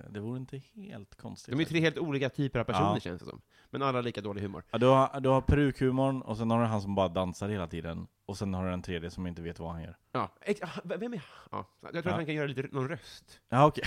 det 0.10 0.20
vore 0.20 0.38
inte 0.38 0.58
helt 0.76 1.16
konstigt. 1.16 1.56
De 1.58 1.62
är 1.62 1.66
tre 1.66 1.80
helt 1.80 1.98
olika 1.98 2.30
typer 2.30 2.60
av 2.60 2.64
personer 2.64 2.94
Ja. 2.94 3.00
känns 3.00 3.22
det 3.22 3.28
som. 3.30 3.42
Men 3.70 3.82
alla 3.82 3.98
har 3.98 4.04
lika 4.04 4.22
dålig 4.22 4.42
humor. 4.42 4.64
Ja, 4.72 4.78
du, 4.78 4.86
har, 4.86 5.20
du 5.22 5.30
har 5.30 5.42
perukhumorn, 5.42 6.22
och 6.22 6.38
sen 6.38 6.52
har 6.52 6.60
du 6.62 6.66
han 6.66 6.82
som 6.82 6.96
bara 6.96 7.08
dansar 7.08 7.50
hela 7.50 7.68
tiden. 7.68 8.08
Och 8.26 8.38
sen 8.38 8.54
har 8.54 8.64
du 8.66 8.70
den 8.70 8.82
tredje 8.82 9.12
som 9.12 9.28
inte 9.28 9.42
vet 9.42 9.60
vad 9.60 9.72
han 9.72 9.82
gör. 9.84 9.98
Ja, 10.12 10.30
ex- 10.42 10.62
ah, 10.64 10.80
vem 10.84 11.14
är... 11.14 11.22
Ja, 11.52 11.66
jag 11.82 11.92
tror 11.92 12.04
Ja. 12.06 12.10
att 12.10 12.16
han 12.16 12.26
kan 12.26 12.36
göra 12.36 12.48
lite, 12.48 12.68
någon 12.72 12.90
röst. 12.90 13.40
Ja, 13.50 13.66
okej. 13.66 13.84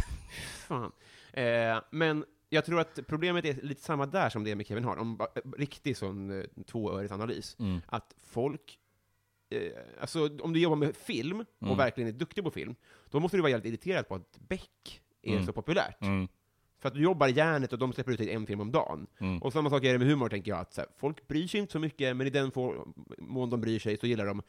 Fan. 0.69 0.93
Eh, 1.33 1.79
men 1.91 2.25
jag 2.49 2.65
tror 2.65 2.81
att 2.81 2.99
problemet 3.07 3.45
är 3.45 3.63
lite 3.63 3.83
samma 3.83 4.07
där 4.07 4.31
som 4.31 4.45
det 4.45 4.51
är 4.51 4.55
med 4.55 4.67
Kevin 4.67 4.85
Hart, 4.85 4.99
om 4.99 5.17
ba- 5.17 5.29
riktig 5.59 5.97
sån 5.97 6.41
eh, 6.41 6.47
tvåöres 6.67 7.13
analys. 7.13 7.57
Mm. 7.59 7.81
Att 7.87 8.15
folk, 8.25 8.79
eh, 9.51 9.73
alltså 10.01 10.39
om 10.43 10.53
du 10.53 10.61
jobbar 10.61 10.77
med 10.77 10.97
film, 10.97 11.41
och 11.41 11.63
Mm. 11.67 11.77
verkligen 11.79 12.09
är 12.09 12.13
duktig 12.13 12.45
på 12.45 12.51
film, 12.51 12.75
då 13.11 13.21
måste 13.21 13.37
du 13.37 13.41
vara 13.41 13.51
jävligt 13.51 13.69
irriterad 13.73 14.09
på 14.09 14.15
att 14.15 14.39
Beck 14.49 15.03
är 15.23 15.33
Mm. 15.33 15.47
så 15.47 15.53
populärt. 15.53 16.03
Mm. 16.03 16.29
För 16.79 16.89
att 16.89 16.95
du 16.95 17.03
jobbar 17.03 17.29
i 17.29 17.33
järnet 17.33 17.73
och 17.73 17.79
de 17.79 17.93
släpper 17.93 18.13
ut 18.13 18.21
en 18.21 18.47
film 18.47 18.61
om 18.61 18.73
dagen. 18.73 19.07
Mm. 19.19 19.43
Och 19.43 19.53
samma 19.53 19.71
sak 19.71 19.85
är 19.85 19.93
det 19.93 19.99
med 19.99 20.09
humor, 20.09 20.29
tänker 20.29 20.51
jag, 20.51 20.61
att 20.61 20.77
här, 20.77 20.87
folk 20.97 21.29
bryr 21.29 21.47
sig 21.47 21.61
inte 21.61 21.73
så 21.73 21.79
mycket, 21.79 22.17
men 22.17 22.27
i 22.27 22.31
den 22.31 22.51
mån 23.19 23.51
de 23.51 23.61
bryr 23.61 23.79
sig 23.79 23.97
så 23.99 24.07
gillar 24.07 24.27
de 24.27 24.43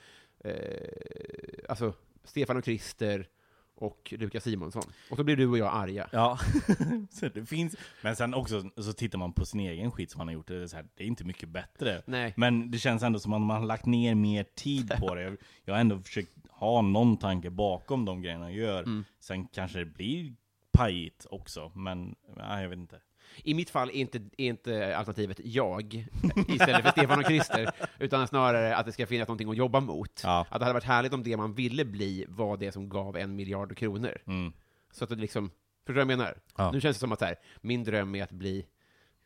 eh, 0.43 1.59
alltså 1.69 1.93
Stefan 2.23 2.57
och 2.57 2.63
Krister 2.63 3.27
och 3.77 4.13
Lukas 4.17 4.43
Simonsson. 4.43 4.83
Och 5.11 5.17
så 5.17 5.23
blir 5.23 5.35
du 5.35 5.47
och 5.47 5.57
jag 5.57 5.73
arga. 5.73 6.09
Ja, 6.11 6.39
så 7.11 7.29
det 7.29 7.45
finns. 7.45 7.75
Men 8.01 8.15
sen 8.15 8.33
också 8.33 8.69
så 8.77 8.93
tittar 8.93 9.17
man 9.19 9.33
på 9.33 9.45
sin 9.45 9.59
egen 9.59 9.91
skit 9.91 10.11
som 10.11 10.17
man 10.19 10.27
har 10.27 10.33
gjort, 10.33 10.47
det 10.47 10.55
är, 10.55 10.67
så 10.67 10.75
här, 10.75 10.85
det 10.95 11.03
är 11.03 11.07
inte 11.07 11.23
mycket 11.23 11.49
bättre. 11.49 12.01
Nej. 12.05 12.33
Men 12.37 12.71
det 12.71 12.77
känns 12.79 13.03
ändå 13.03 13.19
som 13.19 13.33
att 13.33 13.41
man 13.41 13.57
har 13.59 13.65
lagt 13.67 13.85
ner 13.85 14.15
mer 14.15 14.43
tid 14.55 14.93
på 14.99 15.15
det. 15.15 15.21
Jag- 15.21 15.37
Jag 15.65 15.73
har 15.73 15.81
ändå 15.81 15.99
försökt 15.99 16.31
ha 16.49 16.81
någon 16.81 17.17
tanke 17.17 17.49
bakom 17.49 18.05
de 18.05 18.21
grejerna 18.21 18.51
jag 18.51 18.59
gör. 18.59 18.83
Mm. 18.83 19.05
Sen 19.19 19.47
kanske 19.47 19.79
det 19.79 19.85
blir 19.85 20.33
pajigt 20.71 21.25
också, 21.29 21.71
men 21.75 22.15
nej, 22.37 22.61
jag 22.61 22.69
vet 22.69 22.77
inte. 22.79 22.99
I 23.43 23.53
mitt 23.53 23.69
fall 23.69 23.89
är 23.89 23.93
inte, 23.93 24.17
är 24.17 24.45
inte 24.45 24.97
alternativet 24.97 25.39
jag 25.43 26.05
istället 26.47 26.81
för 26.83 26.91
Stefan 26.91 27.19
och 27.19 27.25
Christer, 27.25 27.71
utan 27.99 28.27
snarare 28.27 28.75
att 28.75 28.85
det 28.85 28.91
ska 28.91 29.07
finnas 29.07 29.27
någonting 29.27 29.49
att 29.49 29.57
jobba 29.57 29.79
mot. 29.79 30.21
Ja. 30.23 30.45
Att 30.49 30.59
det 30.59 30.65
hade 30.65 30.73
varit 30.73 30.83
härligt 30.83 31.13
om 31.13 31.23
det 31.23 31.37
man 31.37 31.53
ville 31.53 31.85
bli 31.85 32.25
var 32.27 32.57
det 32.57 32.71
som 32.71 32.89
gav 32.89 33.17
en 33.17 33.35
miljard 33.35 33.77
kronor. 33.77 34.17
Mm. 34.27 34.53
Så 34.91 35.03
att 35.03 35.09
det 35.09 35.15
liksom, 35.15 35.49
förstår 35.49 35.93
du 35.93 35.93
vad 35.93 36.11
jag 36.11 36.17
menar? 36.17 36.37
Ja. 36.57 36.71
Nu 36.71 36.81
känns 36.81 36.97
det 36.97 36.99
som 36.99 37.11
att 37.11 37.19
så 37.19 37.25
här, 37.25 37.35
min 37.61 37.83
dröm 37.83 38.15
är 38.15 38.23
att 38.23 38.31
bli 38.31 38.65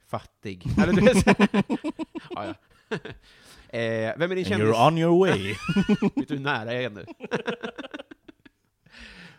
fattig. 0.08 0.66
Eller 0.84 0.94
du 0.94 1.02
vet, 1.02 1.26
ja, 2.30 2.46
ja. 2.46 2.98
Eh, 3.74 4.14
vem 4.18 4.32
är 4.32 4.36
din 4.36 4.46
kändis? 4.46 4.68
you're 4.68 4.88
on 4.88 4.98
your 4.98 5.20
way. 5.20 5.56
Vet 6.16 6.28
du 6.28 6.36
hur 6.36 6.44
nära 6.44 6.74
jag 6.74 6.84
är 6.84 6.90
nu? 6.90 7.06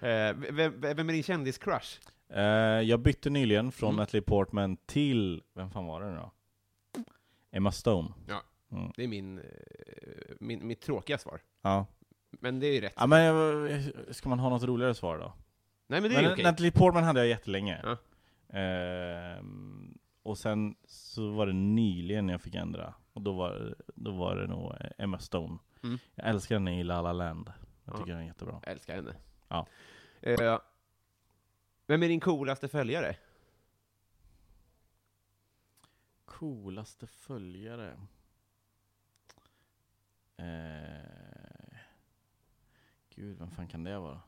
eh, 0.08 0.34
vem, 0.52 0.80
vem 0.80 1.08
är 1.08 1.12
din 1.12 1.22
kändis-crush? 1.22 1.98
Eh, 2.34 2.42
jag 2.88 3.00
bytte 3.00 3.30
nyligen 3.30 3.72
från 3.72 3.88
Mm. 3.88 3.96
Natalie 4.00 4.22
Portman 4.22 4.76
till, 4.76 5.42
vem 5.54 5.70
fan 5.70 5.86
var 5.86 6.00
det 6.00 6.10
nu 6.10 6.16
då? 6.16 6.30
Emma 7.50 7.72
Stone. 7.72 8.08
Ja. 8.28 8.42
Mm. 8.72 8.92
Det 8.96 9.02
är 9.04 9.08
min, 9.08 9.38
eh, 9.38 9.44
min, 10.40 10.66
mitt 10.66 10.80
tråkiga 10.80 11.18
svar. 11.18 11.40
Ja. 11.62 11.86
Men 12.30 12.60
det 12.60 12.66
är 12.66 12.72
ju 12.74 12.80
rätt. 12.80 12.92
ja, 12.96 13.06
men 13.06 13.22
jag- 13.22 13.82
ska 14.14 14.28
man 14.28 14.38
ha 14.38 14.48
något 14.48 14.62
roligare 14.62 14.94
svar 14.94 15.18
då? 15.18 15.32
Nej, 15.86 16.00
men 16.00 16.10
det 16.10 16.16
är 16.16 16.22
Men 16.22 16.32
okej. 16.32 16.44
Natalie 16.44 16.72
Portman 16.72 17.04
hade 17.04 17.20
jag 17.20 17.28
jättelänge. 17.28 17.80
Ja. 17.84 17.96
Ehm, 18.58 19.98
och 20.22 20.38
sen 20.38 20.74
så 20.84 21.30
var 21.30 21.46
det 21.46 21.52
nyligen 21.52 22.28
jag 22.28 22.40
fick 22.40 22.54
ändra. 22.54 22.94
Och 23.12 23.22
då 23.22 23.32
var, 23.32 23.74
då 23.94 24.10
var 24.10 24.36
det 24.36 24.46
nog 24.46 24.74
Emma 24.98 25.18
Stone. 25.18 25.58
Mm. 25.82 25.98
Jag 26.14 26.28
älskar 26.28 26.54
henne 26.54 26.80
i 26.80 26.84
La 26.84 27.02
La 27.02 27.12
Land. 27.12 27.52
Jag 27.84 27.94
Ja. 27.94 27.98
tycker 27.98 28.12
den 28.12 28.22
är 28.22 28.26
jättebra. 28.26 28.60
Jag 28.62 28.72
älskar 28.72 28.94
henne. 28.94 29.14
Ja. 29.48 29.66
Eh, 30.20 30.58
vem 31.92 32.02
är 32.02 32.08
din 32.08 32.20
coolaste 32.20 32.68
följare? 32.68 33.16
Coolaste 36.24 37.06
följare? 37.06 38.00
Eh, 40.36 41.78
gud, 43.14 43.38
vem 43.38 43.50
fan 43.50 43.68
kan 43.68 43.84
det 43.84 43.98
vara? 43.98 44.20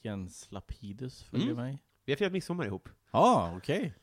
Jens 0.00 0.52
Lapidus 0.52 1.22
följer 1.22 1.46
Mm. 1.52 1.56
mig. 1.64 1.82
Vi 2.04 2.12
har 2.12 2.16
firat 2.16 2.32
midsommar 2.32 2.66
ihop. 2.66 2.88
Ja, 3.10 3.18
ah, 3.20 3.56
okej. 3.56 3.94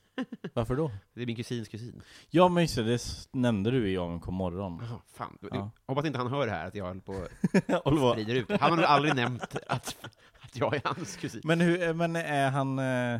Varför 0.54 0.76
då? 0.76 0.92
Det 1.14 1.22
är 1.22 1.26
min 1.26 1.36
kusins 1.36 1.68
kusin. 1.68 2.02
Ja 2.30 2.48
men 2.50 2.64
just 2.64 2.76
det, 2.76 2.84
det 2.84 3.00
nämnde 3.32 3.72
du 3.72 3.90
i 3.92 3.98
AMK 3.98 4.28
morgon. 4.28 4.80
Jaha, 4.82 5.02
fan. 5.08 5.38
Ja. 5.42 5.72
Hoppas 5.86 6.06
inte 6.06 6.18
han 6.20 6.28
hör 6.28 6.46
det 6.46 6.52
här, 6.52 6.68
att 6.68 6.76
jag 6.76 6.86
håller 6.86 7.02
på 7.02 7.14
Och 7.90 8.12
sprider 8.14 8.36
ut. 8.36 8.50
Han 8.50 8.60
har 8.70 8.78
nog 8.78 8.86
aldrig 8.86 9.16
nämnt 9.16 9.56
att, 9.68 9.98
att 10.56 10.74
jag 10.74 10.76
är 10.76 10.82
hans 10.86 11.18
kusin. 11.18 11.42
men, 11.44 11.62
hur, 11.62 11.94
men 11.94 12.16
är 12.16 12.50
han, 12.52 12.80
eh, 12.80 13.20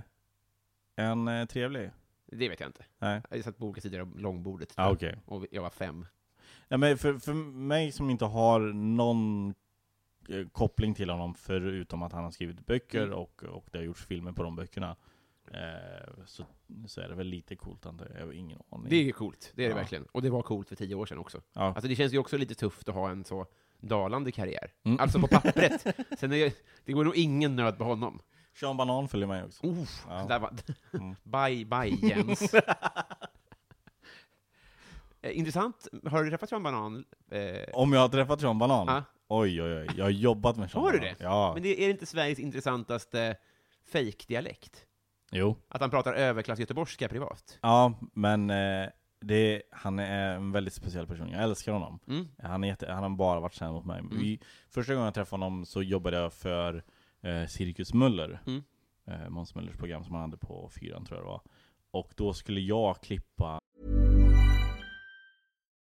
är 0.96 1.06
han 1.08 1.28
eh, 1.28 1.46
trevlig? 1.46 1.92
Det 2.26 2.50
vet 2.50 2.60
jag 2.60 2.70
inte. 2.70 2.86
Nej. 3.00 3.22
Jag 3.30 3.44
satt 3.44 3.58
på 3.58 3.66
olika 3.66 3.82
sidor 3.82 4.00
av 4.00 4.20
långbordet. 4.20 4.74
Ja, 4.78 4.92
okej. 4.92 5.20
Och 5.26 5.46
jag 5.52 5.62
var 5.62 5.70
fem. 5.70 6.06
Ja, 6.68 6.78
men 6.78 6.98
för, 6.98 7.18
för 7.20 7.34
mig 7.34 7.92
som 7.92 8.10
inte 8.10 8.26
har 8.26 8.60
någon 8.74 9.54
eh, 10.30 10.48
koppling 10.52 10.94
till 10.94 11.10
honom 11.10 11.36
förutom 11.36 12.04
att 12.04 12.12
han 12.12 12.24
har 12.24 12.32
skrivit 12.32 12.66
böcker 12.66 13.04
Mm. 13.04 13.18
och, 13.18 13.44
och 13.44 13.66
det 13.72 13.78
har 13.78 13.86
gjorts 13.86 14.06
filmer 14.06 14.32
på 14.32 14.44
de 14.44 14.56
böckerna 14.56 14.96
eh, 15.52 16.24
så, 16.26 16.46
så 16.88 17.02
är 17.02 17.10
det 17.10 17.16
väl 17.16 17.28
lite 17.28 17.56
coolt 17.56 17.86
antar 17.86 18.06
jag. 18.12 18.20
Jag 18.22 18.26
har 18.26 18.34
ingen 18.34 18.60
aning. 18.70 18.90
Det 18.90 18.96
är 18.96 19.04
ju 19.04 19.12
coolt, 19.12 19.52
det 19.56 19.64
är 19.64 19.68
det 19.68 19.72
Ja. 19.76 19.78
verkligen. 19.78 20.06
Och 20.06 20.22
det 20.22 20.30
var 20.30 20.42
coolt 20.42 20.70
för 20.70 20.76
tio 20.76 20.96
år 20.96 21.06
sedan 21.06 21.18
också. 21.18 21.42
ja. 21.54 21.62
Alltså 21.62 21.88
det 21.88 21.96
känns 21.96 22.14
ju 22.14 22.18
också 22.18 22.38
lite 22.38 22.56
tufft 22.56 22.90
att 22.90 22.96
ha 22.96 23.10
en 23.10 23.24
så 23.24 23.46
dalande 23.80 24.32
karriär. 24.32 24.72
Mm. 24.86 25.00
Alltså 25.00 25.20
på 25.20 25.28
pappret. 25.28 25.82
Sen 26.20 26.34
är 26.34 26.52
det, 26.86 26.94
går 26.94 27.04
nog 27.04 27.16
ingen 27.16 27.56
nöd 27.56 27.78
på 27.78 27.84
honom. 27.84 28.22
Sean 28.60 28.78
Banan 28.78 29.08
följer 29.08 29.28
mig 29.28 29.44
också. 29.44 29.68
Oh, 29.68 29.88
Ja. 30.10 30.26
där 30.30 30.40
var, 30.40 30.52
Mm. 30.94 31.16
bye, 31.24 31.66
bye 31.66 32.10
Jens. 32.10 32.54
Eh, 35.22 35.38
Intressant. 35.38 35.88
Har 36.10 36.24
du 36.24 36.30
träffat 36.30 36.50
Sean 36.50 36.64
Banan? 36.64 37.06
Eh, 37.32 37.40
Om 37.74 37.94
jag 37.94 38.00
har 38.00 38.10
träffat 38.10 38.42
Sean 38.42 38.60
Banan? 38.60 38.88
Ja. 38.88 39.04
Oj 39.28 39.62
oj 39.64 39.74
oj, 39.78 39.88
jag 39.98 40.06
har 40.06 40.10
jobbat 40.10 40.58
med 40.58 40.72
Sean 40.72 40.84
Har 40.84 40.92
du 40.92 40.98
Banan. 41.00 41.16
det? 41.20 41.24
Ja. 41.24 41.52
men 41.54 41.64
det 41.64 41.84
är 41.86 41.90
inte 41.90 42.06
Sveriges 42.06 42.40
intressantaste 42.40 43.36
fake-dialekt? 43.92 44.86
Jo. 45.32 45.56
Att 45.68 45.82
han 45.82 45.90
pratar 45.90 46.14
överklass-göteborgska 46.14 47.08
privat? 47.10 47.58
Ja, 47.62 48.00
men 48.14 48.50
eh, 48.50 48.88
det, 49.28 49.62
han 49.72 50.00
är 50.00 50.36
en 50.36 50.52
väldigt 50.52 50.74
speciell 50.74 51.08
person. 51.08 51.30
Jag 51.30 51.44
älskar 51.44 51.72
honom. 51.72 52.00
Mm. 52.08 52.28
Han, 52.44 52.64
är 52.64 52.68
jätte, 52.68 52.92
han 52.92 53.04
har 53.04 53.10
bara 53.10 53.40
varit 53.40 53.54
snäll 53.54 53.72
mot 53.72 53.86
mig. 53.86 54.02
Vi, 54.12 54.40
första 54.70 54.94
gången 54.94 55.06
jag 55.06 55.14
träffade 55.14 55.44
honom 55.44 55.66
så 55.66 55.84
jobbade 55.84 56.18
jag 56.18 56.34
för 56.34 56.84
eh, 57.22 57.46
Cirkus 57.48 57.94
Möller. 57.94 58.42
Mm. 58.48 58.64
Eh, 59.08 59.30
Måns 59.30 59.56
Möllers 59.56 59.78
program 59.78 60.04
som 60.04 60.14
han 60.14 60.22
hade 60.22 60.38
på 60.38 60.70
fyran 60.70 61.06
tror 61.06 61.18
jag 61.18 61.26
det 61.26 61.30
var. 61.30 61.42
Och 61.92 62.14
då 62.16 62.34
skulle 62.34 62.62
jag 62.62 63.02
klippa 63.02 63.60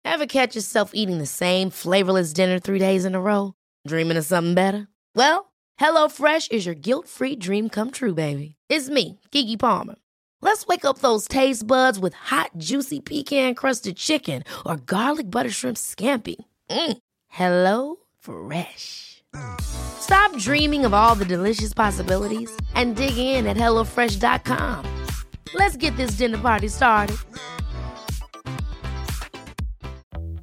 Ever 0.06 0.26
catch 0.26 0.56
yourself 0.56 0.92
eating 0.94 1.20
the 1.20 1.26
same 1.26 1.72
flavorless 1.72 2.34
dinner 2.34 2.60
three 2.60 2.80
days 2.80 3.06
in 3.06 3.16
a 3.16 3.20
row? 3.20 3.54
Dreaming 3.88 4.18
of 4.18 4.26
something 4.26 4.56
better? 4.56 4.88
Well, 5.16 5.52
HelloFresh 5.82 6.52
is 6.52 6.66
your 6.66 6.76
guilt 6.76 7.08
free 7.08 7.36
dream 7.36 7.70
come 7.70 7.92
true, 7.92 8.14
baby. 8.14 8.56
It's 8.70 8.90
me, 8.90 9.20
Gigi 9.32 9.58
Palmer. 9.58 9.96
Let's 10.42 10.68
wake 10.68 10.86
up 10.86 11.00
those 11.00 11.28
taste 11.28 11.66
buds 11.66 12.00
with 12.00 12.14
hot, 12.14 12.52
juicy 12.58 13.00
pecan 13.00 13.56
crusted 13.56 13.98
chicken 13.98 14.44
or 14.66 14.78
garlic 14.78 15.30
butter 15.32 15.50
shrimp 15.50 15.78
scampi. 15.78 16.36
Mm. 16.70 16.98
Hello 17.28 17.96
Fresh. 18.20 19.24
Stop 19.62 20.36
dreaming 20.38 20.86
of 20.86 20.94
all 20.94 21.16
the 21.16 21.26
delicious 21.26 21.74
possibilities 21.74 22.56
and 22.76 22.96
dig 22.96 23.18
in 23.18 23.46
at 23.48 23.58
HelloFresh.com. 23.58 25.06
Let's 25.54 25.78
get 25.78 25.96
this 25.98 26.12
dinner 26.12 26.38
party 26.38 26.68
started. 26.68 27.18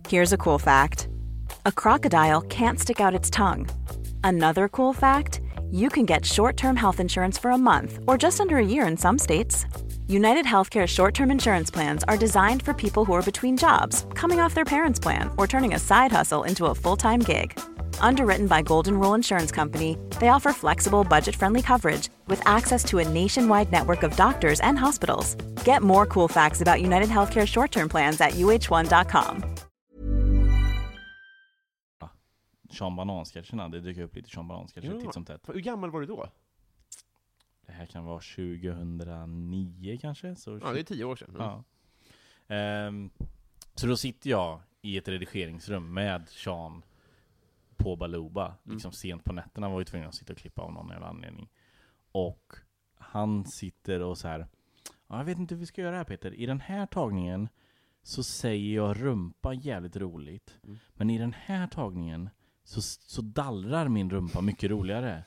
Here's 0.09 0.33
a 0.33 0.39
cool 0.39 0.59
fact 0.59 1.09
a 1.67 1.73
crocodile 1.73 2.43
can't 2.43 2.79
stick 2.81 3.01
out 3.01 3.15
its 3.15 3.31
tongue. 3.31 3.69
Another 4.23 4.69
cool 4.69 4.93
fact 4.93 5.41
you 5.71 5.89
can 5.89 6.05
get 6.05 6.25
short 6.25 6.57
term 6.57 6.77
health 6.77 7.01
insurance 7.01 7.39
for 7.39 7.51
a 7.51 7.59
month 7.59 7.99
or 8.07 8.19
just 8.19 8.41
under 8.41 8.59
a 8.59 8.65
year 8.65 8.87
in 8.87 8.97
some 8.97 9.19
states. 9.19 9.67
United 10.07 10.45
Healthcare 10.45 10.87
short 10.87 11.15
term 11.15 11.31
insurance 11.31 11.71
plans 11.71 12.05
are 12.05 12.17
designed 12.17 12.63
for 12.63 12.73
people 12.75 13.05
who 13.05 13.13
are 13.15 13.23
between 13.23 13.57
jobs, 13.57 14.05
coming 14.15 14.39
off 14.41 14.55
their 14.55 14.65
parents' 14.65 15.01
plan, 15.01 15.31
or 15.39 15.47
turning 15.47 15.75
a 15.75 15.79
side 15.79 16.13
hustle 16.13 16.45
into 16.45 16.67
a 16.67 16.75
full 16.75 16.97
time 16.97 17.21
gig. 17.21 17.59
Underwritten 18.01 18.47
by 18.47 18.61
Golden 18.63 18.99
Rule 19.01 19.15
Insurance 19.15 19.51
Company, 19.53 19.97
they 20.21 20.29
offer 20.29 20.53
flexible, 20.53 21.05
budget 21.05 21.35
friendly 21.37 21.63
coverage 21.63 22.09
with 22.29 22.41
access 22.47 22.85
to 22.85 22.99
a 22.99 23.09
nationwide 23.09 23.73
network 23.73 24.03
of 24.03 24.15
doctors 24.17 24.61
and 24.61 24.79
hospitals. 24.79 25.37
Get 25.65 25.83
more 25.83 26.07
cool 26.07 26.29
facts 26.29 26.61
about 26.61 26.83
United 26.83 27.09
Healthcare 27.09 27.47
short 27.47 27.71
term 27.71 27.89
plans 27.89 28.21
at 28.21 28.33
uh1.com. 28.33 29.45
Sean 32.71 32.97
Banan-sketcherna. 32.97 33.69
Det 33.71 33.81
dyker 33.81 34.03
upp 34.03 34.17
lite 34.17 34.29
Sean 34.31 34.49
Banan-sketcher 34.49 34.93
Ja. 34.95 35.01
titt 35.01 35.15
som 35.15 35.25
tätt. 35.25 35.41
Hur 35.47 35.61
gammal 35.61 35.91
var 35.91 36.01
du 36.01 36.07
då? 36.07 36.27
Det 37.67 37.73
här 37.73 37.87
kan 37.87 38.05
vara 38.05 38.21
2009 38.21 39.99
kanske? 40.01 40.37
Så 40.37 40.59
Ja, 40.63 40.73
det 40.73 40.81
är 40.81 40.85
tio 40.85 41.05
år 41.05 41.17
sedan. 41.17 41.31
Mm. 41.31 41.43
Ja. 41.43 41.65
Ehm, 42.55 43.11
så 43.75 43.87
då 43.87 43.97
sitter 43.97 44.31
jag 44.31 44.61
i 44.83 44.97
ett 44.97 45.09
redigeringsrum 45.09 45.95
med 45.95 46.29
Sean 46.29 46.83
på 47.77 47.97
Baluba, 47.97 48.47
Mm. 48.47 48.75
liksom 48.75 48.93
sent 48.93 49.25
på 49.25 49.33
nätterna 49.33 49.69
var 49.69 49.79
vi 49.79 49.85
tvungna 49.85 50.09
att 50.09 50.15
sitta 50.15 50.33
och 50.33 50.39
klippa 50.39 50.63
av 50.63 50.73
någon 50.73 50.89
jävla 50.89 51.07
anledning. 51.07 51.49
Och 52.13 52.53
han 52.95 53.45
sitter 53.45 54.01
och 54.01 54.19
så 54.19 54.29
här. 54.29 54.47
"Ja, 55.09 55.17
jag 55.19 55.25
vet 55.25 55.39
inte 55.39 55.55
hur 55.55 55.61
vi 55.61 55.67
ska 55.67 55.83
göra 55.83 55.97
här 55.97 56.05
Peter. 56.05 56.35
I 56.35 56.47
den 56.47 56.61
här 56.61 56.87
tagningen 56.87 57.49
så 58.03 58.23
säger 58.23 58.75
jag 58.77 59.03
rumpa 59.03 59.55
jävligt 59.55 59.97
roligt. 59.97 60.59
Mm. 60.65 60.79
Men 60.95 61.11
i 61.11 61.19
den 61.19 61.33
här 61.33 61.67
tagningen 61.67 62.31
så, 62.65 62.81
så 62.83 63.23
dallrar 63.23 63.89
min 63.89 64.11
rumpa 64.11 64.41
mycket 64.41 64.71
roligare. 64.71 65.25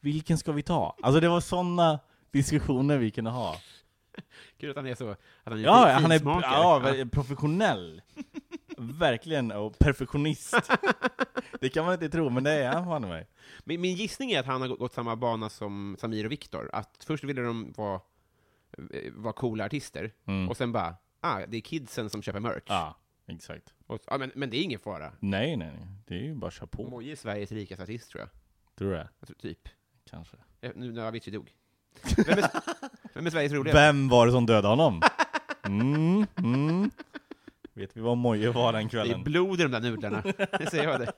Vilken 0.00 0.38
ska 0.38 0.52
vi 0.52 0.62
ta? 0.62 0.96
Alltså 1.02 1.20
det 1.20 1.28
var 1.28 1.40
sådana 1.40 2.00
diskussioner 2.30 2.98
vi 2.98 3.10
kunde 3.10 3.30
ha. 3.30 3.56
Kul 4.58 4.70
att 4.70 4.76
han 4.76 4.86
är 4.86 4.94
så, 4.94 5.10
att 5.10 5.18
han 5.44 5.52
är 5.58 5.62
Ja, 5.62 5.88
han 5.92 6.12
är 6.12 6.20
ja, 6.24 6.80
ver- 6.84 7.10
professionell. 7.10 8.02
Verkligen, 8.76 9.52
och 9.52 9.78
perfektionist. 9.78 10.54
det 11.60 11.68
kan 11.68 11.84
man 11.84 11.94
inte 11.94 12.08
tro, 12.08 12.30
men 12.30 12.44
det 12.44 12.50
är 12.52 12.72
han 12.72 12.84
fan 12.84 13.02
mig. 13.08 13.28
Min, 13.64 13.80
min 13.80 13.94
gissning 13.96 14.30
är 14.32 14.40
att 14.40 14.46
han 14.46 14.60
har 14.60 14.68
gått 14.68 14.92
samma 14.92 15.16
bana 15.16 15.48
som 15.48 15.96
Samir 16.00 16.24
och 16.24 16.32
Viktor. 16.32 16.70
Att 16.72 17.04
först 17.06 17.24
ville 17.24 17.42
de 17.42 17.72
vara, 17.76 18.00
eh, 18.92 19.12
vara 19.12 19.32
coola 19.32 19.64
artister, 19.64 20.12
Mm. 20.26 20.48
och 20.48 20.56
sen 20.56 20.72
bara, 20.72 20.94
ah, 21.20 21.40
det 21.48 21.56
är 21.56 21.60
kidsen 21.60 22.10
som 22.10 22.22
köper 22.22 22.40
merch. 22.40 22.62
Ja, 22.66 22.96
exakt. 23.26 23.74
Och, 23.86 24.00
ah, 24.06 24.18
men, 24.18 24.32
men 24.34 24.50
det 24.50 24.56
är 24.56 24.62
ingen 24.62 24.80
fara. 24.80 25.12
Nej, 25.20 25.56
nej, 25.56 25.70
nej. 25.78 25.86
Det 26.06 26.14
är 26.14 26.22
ju 26.22 26.34
bara 26.34 26.46
att 26.46 26.54
köra 26.54 26.66
på. 26.66 26.88
Moje 26.90 27.12
är 27.12 27.16
Sveriges 27.16 27.52
rikaste 27.52 27.82
artist, 27.82 28.10
tror 28.10 28.20
jag. 28.20 28.28
Tror 28.78 28.90
du 28.90 28.96
det? 28.96 29.08
tror, 29.26 29.36
typ. 29.36 29.68
Kanske. 30.10 30.36
Eh, 30.60 30.72
Nu 30.74 30.92
när 30.92 31.06
Avicii 31.06 31.32
dog. 31.32 31.54
Vem 32.26 32.38
är, 32.38 32.50
vem 33.14 33.26
är 33.26 33.30
Sveriges 33.30 33.52
roligaste? 33.52 33.80
Vem 33.80 34.08
var 34.08 34.26
det 34.26 34.32
som 34.32 34.46
dödade 34.46 34.68
honom? 34.68 35.02
Mm, 35.62 36.26
mm. 36.36 36.90
Vet 37.72 37.96
vi 37.96 38.00
vad 38.00 38.16
Moje 38.16 38.50
var 38.50 38.72
den 38.72 38.82
Det 38.82 38.86
är 38.86 38.88
kvällen? 38.88 39.24
blod 39.24 39.60
i 39.60 39.62
de 39.62 39.68
där 39.68 39.80
nudlarna, 39.80 40.22
det 40.58 40.70
säger 40.70 40.84
jag 40.84 41.00
det. 41.00 41.12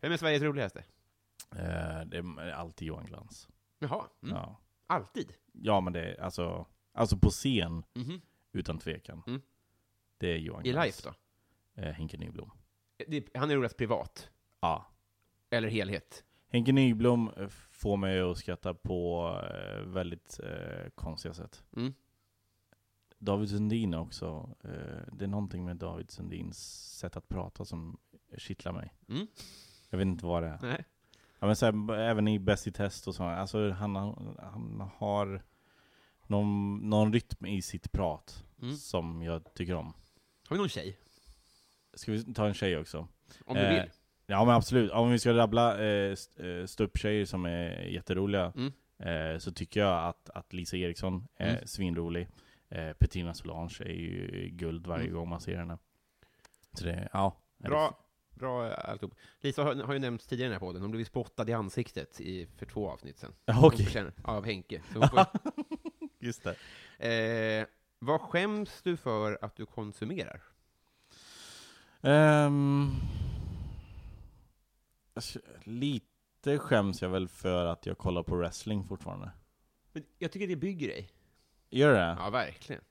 Vem 0.00 0.12
är 0.12 0.16
Sveriges 0.16 0.42
roligaste? 0.42 0.84
Eh, 1.56 2.00
det 2.06 2.16
är 2.18 2.52
alltid 2.52 2.88
Johan 2.88 3.06
Glans. 3.06 3.48
Jaha, 3.78 4.04
mm. 4.22 4.34
Ja. 4.36 4.60
alltid? 4.86 5.32
ja, 5.52 5.80
men 5.80 5.92
det 5.92 6.00
är 6.12 6.20
alltså, 6.22 6.66
alltså 6.92 7.16
på 7.16 7.30
scen, 7.30 7.82
Mhm. 7.94 8.20
utan 8.52 8.78
tvekan. 8.78 9.22
Mm. 9.26 9.42
Det 10.18 10.32
är 10.32 10.36
Johan 10.36 10.66
I 10.66 10.70
Glans. 10.70 10.86
life 10.86 11.02
då? 11.74 11.82
Eh, 11.82 11.92
Henke 11.92 12.16
Nyblom. 12.16 12.50
Det, 13.08 13.28
han 13.34 13.50
är 13.50 13.56
roligast 13.56 13.76
privat, 13.76 14.30
Ja. 14.60 14.86
eller 15.50 15.68
helhet. 15.68 16.24
Henke 16.52 16.72
Nyblom 16.72 17.30
eh, 17.36 17.48
får 17.70 17.96
mig 17.96 18.20
att 18.20 18.38
skratta 18.38 18.74
på 18.74 19.30
eh, 19.52 19.80
väldigt 19.82 20.40
eh, 20.44 20.90
konstiga 20.94 21.34
sätt. 21.34 21.64
Mm. 21.76 21.94
David 23.18 23.48
Sundin 23.50 23.94
också. 23.94 24.54
Eh, 24.64 25.02
det 25.12 25.24
är 25.24 25.28
någonting 25.28 25.64
med 25.64 25.76
David 25.76 26.10
Sundins 26.10 26.58
sätt 26.98 27.16
att 27.16 27.28
prata 27.28 27.64
som 27.64 27.98
kittlar 28.38 28.72
mig. 28.72 28.94
Mm. 29.08 29.26
Jag 29.90 29.98
vet 29.98 30.06
inte 30.06 30.26
vad 30.26 30.42
det 30.42 30.48
är. 30.48 30.58
Nej. 30.62 30.84
Ja, 31.38 31.46
men 31.46 31.56
så 31.56 31.66
här, 31.66 31.92
även 31.98 32.28
i 32.28 32.38
Bäst 32.38 32.66
i 32.66 32.72
test 32.72 33.08
och 33.08 33.14
så. 33.14 33.22
Alltså 33.24 33.70
han, 33.70 33.96
har- 33.96 34.36
han 34.52 34.90
har 34.96 35.42
någon, 36.26 36.76
någon 36.90 37.12
rytm 37.12 37.46
i 37.46 37.62
sitt 37.62 37.92
prat 37.92 38.44
Mm. 38.62 38.76
som 38.76 39.22
jag 39.22 39.54
tycker 39.54 39.74
om. 39.74 39.86
Har 40.48 40.56
vi 40.56 40.58
någon 40.58 40.68
tjej? 40.68 40.98
Ska 41.94 42.12
vi 42.12 42.34
ta 42.34 42.46
en 42.46 42.54
tjej 42.54 42.76
också? 42.78 43.08
Om 43.46 43.54
du 43.56 43.60
Eh, 43.60 43.80
vill. 43.82 43.90
Ja 44.30 44.44
men 44.44 44.54
absolut, 44.54 44.90
om 44.90 45.10
vi 45.10 45.18
ska 45.18 45.32
rabbla 45.32 45.78
eh, 45.84 46.16
eh, 46.36 46.66
ståupptjejer 46.66 47.24
som 47.24 47.44
är 47.46 47.82
jätteroliga 47.82 48.52
Mm. 48.56 48.72
eh, 49.32 49.38
Så 49.38 49.52
tycker 49.52 49.80
jag 49.80 50.08
att, 50.08 50.30
att 50.30 50.52
Lisa 50.52 50.76
Eriksson 50.76 51.28
är 51.36 51.54
Mm. 51.54 51.66
svinrolig 51.66 52.28
eh, 52.68 52.92
Petrina 52.92 53.34
Solange 53.34 53.76
är 53.80 53.92
ju 53.92 54.48
guld 54.52 54.86
varje 54.86 55.02
Mm. 55.04 55.14
gång 55.14 55.28
man 55.28 55.40
ser 55.40 55.56
henne 55.56 55.78
Så 56.72 56.84
det, 56.84 57.08
ja 57.12 57.36
Bra, 57.58 57.98
bra 58.34 58.66
eh, 58.66 58.90
alltihop. 58.90 59.14
Lisa 59.40 59.62
har, 59.64 59.74
har 59.74 59.92
ju 59.92 59.98
nämnts 59.98 60.26
tidigare 60.26 60.46
i 60.46 60.48
den 60.48 60.60
här 60.60 60.66
podden, 60.66 60.82
hon 60.82 60.90
blev 60.90 61.04
spottad 61.04 61.48
i 61.48 61.52
ansiktet 61.52 62.20
i, 62.20 62.46
för 62.56 62.66
två 62.66 62.90
avsnitt 62.90 63.18
sen. 63.18 63.32
Okej, 63.62 63.84
förtjänar- 63.86 64.12
Av 64.24 64.44
Henke. 64.44 64.80
Så 64.92 65.08
får, 65.08 65.26
just 66.18 66.44
det 66.98 67.60
eh, 67.60 67.66
vad 67.98 68.20
skäms 68.20 68.82
du 68.82 68.96
för 68.96 69.38
att 69.44 69.56
du 69.56 69.66
konsumerar? 69.66 70.40
Alltså, 72.02 73.19
lite, 75.64 76.58
skäms 76.58 77.02
jag 77.02 77.08
väl 77.08 77.28
för 77.28 77.66
att 77.66 77.86
jag 77.86 77.98
kollar 77.98 78.22
på 78.22 78.36
wrestling 78.36 78.84
fortfarande. 78.84 79.30
Men 79.92 80.04
jag 80.18 80.32
tycker 80.32 80.48
det 80.48 80.56
bygger 80.56 80.88
dig. 80.88 81.10
Gör 81.70 81.92
det? 81.94 82.16
Ja, 82.18 82.30
verkligen. 82.30 82.82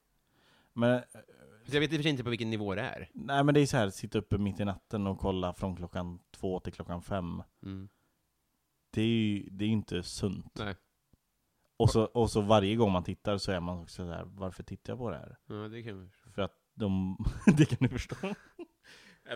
Men, 0.74 1.02
Så 1.66 1.76
jag 1.76 1.80
vet 1.80 1.92
i 1.92 1.96
och 1.96 1.98
för 1.98 2.04
sig 2.04 2.12
inte 2.12 2.24
på 2.24 2.30
vilken 2.30 2.50
nivå 2.50 2.76
det 2.76 2.82
är. 2.82 3.10
nej 3.14 3.44
men 3.44 3.54
det 3.54 3.62
är 3.62 3.66
så 3.66 3.78
här, 3.78 3.90
sitta 3.90 4.20
uppe 4.20 4.38
mitt 4.38 4.60
i 4.60 4.66
natten 4.66 5.08
och 5.08 5.20
kolla 5.20 5.54
från 5.54 5.76
klockan 5.76 6.20
två 6.32 6.60
till 6.60 6.74
klockan 6.74 7.02
fem. 7.02 7.44
Mm. 7.64 7.90
Det 8.92 9.02
är 9.02 9.06
ju 9.06 9.50
det 9.50 9.66
är 9.66 9.70
inte 9.70 10.04
sunt. 10.04 10.56
Nej. 10.60 10.76
Och 11.78 11.90
så, 11.90 12.04
och 12.04 12.32
så 12.32 12.42
varje 12.42 12.76
gång 12.76 12.92
man 12.92 13.04
tittar 13.04 13.38
så 13.38 13.52
är 13.52 13.60
man 13.60 13.78
också 13.80 13.96
så 14.06 14.12
här, 14.12 14.24
varför 14.26 14.64
tittar 14.64 14.94
jag 14.94 14.98
på 15.00 15.10
det 15.10 15.18
här? 15.18 15.38
Ja, 15.46 15.56
det 15.56 15.84
kan 15.84 16.02
vi. 16.04 16.10
För 16.34 16.42
att 16.42 16.56
de, 16.74 17.18
det 17.58 17.66
kan 17.66 17.78
du 17.82 17.90
förstå. 17.90 18.16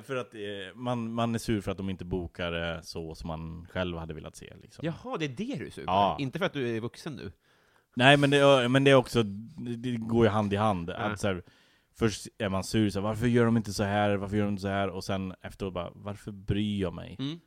För 0.02 0.16
att 0.16 0.34
eh, 0.34 0.40
man, 0.76 1.14
man 1.14 1.36
är 1.36 1.40
sur 1.40 1.62
för 1.62 1.72
att 1.72 1.78
de 1.78 1.90
inte 1.90 2.06
bokar 2.06 2.52
det 2.52 2.80
så 2.84 3.16
som 3.16 3.28
man 3.28 3.68
själv 3.72 3.98
hade 3.98 4.14
velat 4.14 4.36
se 4.36 4.54
liksom. 4.62 4.86
Jaha, 4.86 5.18
det 5.18 5.26
är 5.26 5.30
det 5.30 5.56
du 5.56 5.66
är 5.66 5.70
sur 5.70 5.86
på? 5.86 5.92
Ja. 5.92 6.18
Inte 6.20 6.40
för 6.40 6.46
att 6.46 6.54
du 6.54 6.78
är 6.78 6.80
vuxen 6.80 7.14
nu? 7.16 7.32
Nej 7.96 8.18
men 8.18 8.30
det, 8.30 8.70
men 8.70 8.84
det 8.84 8.92
är 8.92 8.96
också, 8.96 9.24
det 9.24 9.98
går 9.98 10.26
ju 10.26 10.30
hand 10.30 10.54
i 10.54 10.56
hand. 10.56 10.90
Ja. 10.90 10.96
Att 10.96 11.20
så 11.20 11.28
här, 11.28 11.44
först 11.96 12.28
är 12.38 12.50
man 12.50 12.64
sur, 12.64 12.90
så 12.90 13.00
här, 13.00 13.08
varför 13.08 13.28
gör 13.28 13.46
de 13.46 13.58
inte 13.58 13.74
så 13.74 13.84
här? 13.84 14.16
Varför 14.16 14.38
gör 14.38 14.46
de 14.46 14.50
inte 14.50 14.62
så 14.62 14.68
här? 14.68 14.90
Och 14.90 15.04
sen 15.04 15.34
efteråt 15.42 15.74
bara, 15.74 15.92
varför 15.96 16.32
bryr 16.32 16.82
jag 16.82 16.94
mig? 16.94 17.16
Mm. 17.20 17.40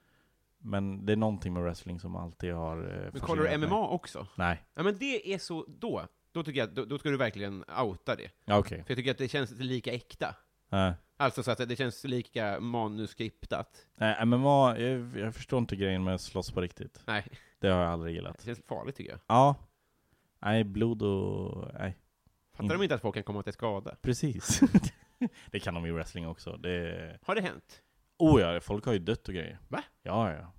Men 0.59 1.07
det 1.07 1.13
är 1.13 1.17
någonting 1.17 1.53
med 1.53 1.63
wrestling 1.63 2.01
som 2.01 2.17
alltid 2.17 2.53
har 2.53 2.77
eh, 2.77 3.13
Men 3.13 3.21
kollar 3.21 3.43
du 3.43 3.49
fascinerat 3.49 3.61
mig. 3.61 3.69
MMA 3.69 3.89
också? 3.89 4.27
Nej. 4.35 4.65
Ja, 4.75 4.83
men 4.83 4.99
det 4.99 5.35
är 5.35 5.39
så, 5.39 5.67
då, 5.69 6.07
då 6.33 6.43
tycker 6.43 6.61
jag, 6.61 6.75
då, 6.75 6.85
då 6.85 6.99
ska 6.99 7.11
du 7.11 7.17
verkligen 7.17 7.65
outa 7.83 8.17
det. 8.17 8.31
Ja, 8.45 8.59
okej. 8.59 8.79
För 8.85 8.91
jag 8.91 8.97
tycker 8.97 9.11
att 9.11 9.19
det 9.19 9.29
känns 9.29 9.51
lika 9.51 9.93
äkta. 9.93 10.35
Nej. 10.69 10.93
Alltså 11.17 11.43
så 11.43 11.51
att 11.51 11.69
det 11.69 11.77
känns 11.77 12.05
lika 12.05 12.61
manuskriptat. 12.61 13.87
Nej, 13.95 14.27
MMA, 14.27 14.79
jag, 14.79 15.17
jag 15.19 15.35
förstår 15.35 15.59
inte 15.59 15.77
grejen 15.77 16.05
med 16.05 16.15
att 16.15 16.21
slåss 16.21 16.51
på 16.51 16.61
riktigt. 16.61 17.03
Nej, 17.07 17.25
Det 17.59 17.69
har 17.69 17.83
jag 17.83 17.93
aldrig 17.93 18.15
gillat. 18.15 18.39
det 18.39 18.45
känns 18.45 18.63
farligt 18.67 18.97
tycker 18.97 19.11
jag. 19.11 19.21
Ja. 19.27 19.55
Nej, 20.39 20.65
blod 20.65 21.03
och... 21.03 21.69
Nej. 21.79 21.97
Fattar 22.53 22.65
Mm. 22.65 22.79
de 22.79 22.83
inte 22.85 22.95
att 22.95 23.01
folk 23.01 23.15
kan 23.15 23.23
komma 23.25 23.43
till 23.43 23.53
skada? 23.53 23.97
Precis. 24.03 24.61
det 25.51 25.61
kan 25.61 25.75
de 25.75 25.87
i 25.87 25.91
wrestling 25.93 26.29
också. 26.29 26.57
Det... 26.57 27.19
Har 27.23 27.35
det 27.35 27.41
hänt? 27.41 27.83
Oh 28.19 28.41
ja, 28.41 28.61
folk 28.61 28.85
har 28.87 28.93
ju 28.93 28.99
dött 28.99 29.29
och 29.29 29.35
grejer. 29.35 29.59
Va? 29.69 29.83
Ja, 30.03 30.33
ja. 30.33 30.53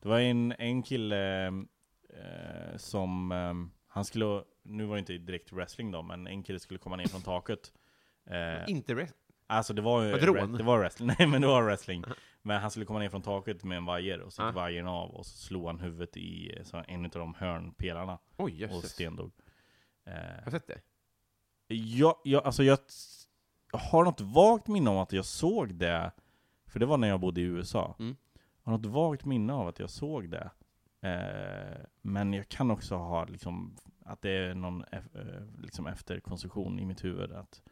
Det 0.00 0.08
var 0.08 0.18
en, 0.20 0.52
en 0.58 0.82
kille 0.82 1.46
eh, 1.46 2.76
som... 2.76 3.32
Eh, 3.32 3.54
han 3.88 4.04
skulle... 4.04 4.42
Nu 4.64 4.84
var 4.84 4.94
det 4.96 4.98
inte 5.00 5.18
direkt 5.18 5.52
wrestling 5.52 5.90
då, 5.90 6.02
men 6.02 6.26
en 6.26 6.42
kille 6.42 6.58
skulle 6.60 6.78
komma 6.78 6.96
ner 6.96 7.06
från 7.08 7.22
taket. 7.22 7.72
Eh, 8.26 8.70
Inte 8.70 8.94
rest... 8.94 9.14
Alltså 9.46 9.72
det 9.74 9.82
var 9.82 10.02
ju... 10.02 10.12
Det 10.12 10.26
rån? 10.26 10.52
Det 10.52 10.62
var 10.62 10.78
wrestling. 10.78 11.08
Nej 11.18 11.26
men 11.28 11.40
det 11.40 11.46
var 11.46 11.62
wrestling. 11.62 12.04
Men 12.42 12.60
han 12.60 12.70
skulle 12.70 12.86
komma 12.86 12.98
ner 12.98 13.08
från 13.10 13.22
taket 13.22 13.64
med 13.64 13.76
en 13.78 13.84
vajer, 13.84 14.20
och 14.20 14.32
så 14.32 14.42
gick 14.42 14.48
Ja. 14.48 14.52
vajern 14.60 14.86
av, 14.86 15.10
och 15.10 15.26
så 15.26 15.36
slog 15.38 15.66
han 15.66 15.78
huvudet 15.80 16.16
i 16.16 16.56
eh, 16.58 16.64
så 16.64 16.82
en 16.88 17.04
av 17.04 17.10
de 17.10 17.34
hörnpelarna, 17.34 18.18
Oj, 18.36 18.44
och 18.44 18.50
jösses. 18.50 18.90
stendog. 18.90 19.32
Eh, 20.06 20.12
Har 20.14 20.44
du 20.44 20.50
sett 20.50 20.66
det? 20.66 20.80
jag, 21.74 22.14
jag, 22.24 22.44
alltså 22.46 22.62
jag, 22.64 22.78
jag 23.72 23.78
har 23.78 24.04
något 24.04 24.20
vagt 24.20 24.68
minne 24.68 24.90
om 24.90 24.96
att 24.98 25.12
jag 25.12 25.24
såg 25.24 25.74
det, 25.74 26.10
för 26.66 26.80
det 26.80 26.86
var 26.86 26.96
när 26.96 27.08
jag 27.08 27.20
bodde 27.20 27.40
i 27.40 27.44
USA. 27.44 27.96
Mm. 27.98 28.16
Jag 28.64 28.72
har 28.72 28.78
något 28.78 28.86
vagt 28.86 29.24
minne 29.24 29.52
av 29.52 29.68
att 29.68 29.78
jag 29.78 29.90
såg 29.90 30.30
det. 30.30 30.50
Eh, 31.00 31.80
men 32.02 32.32
jag 32.32 32.48
kan 32.48 32.70
också 32.70 32.96
ha 32.96 33.24
liksom, 33.24 33.76
att 34.04 34.22
det 34.22 34.30
är 34.30 34.54
någon 34.54 34.84
eff, 34.84 35.04
eh, 35.14 35.42
liksom 35.58 35.86
efterkonstruktion 35.86 36.78
i 36.78 36.84
mitt 36.84 37.04
huvud, 37.04 37.32
att 37.32 37.62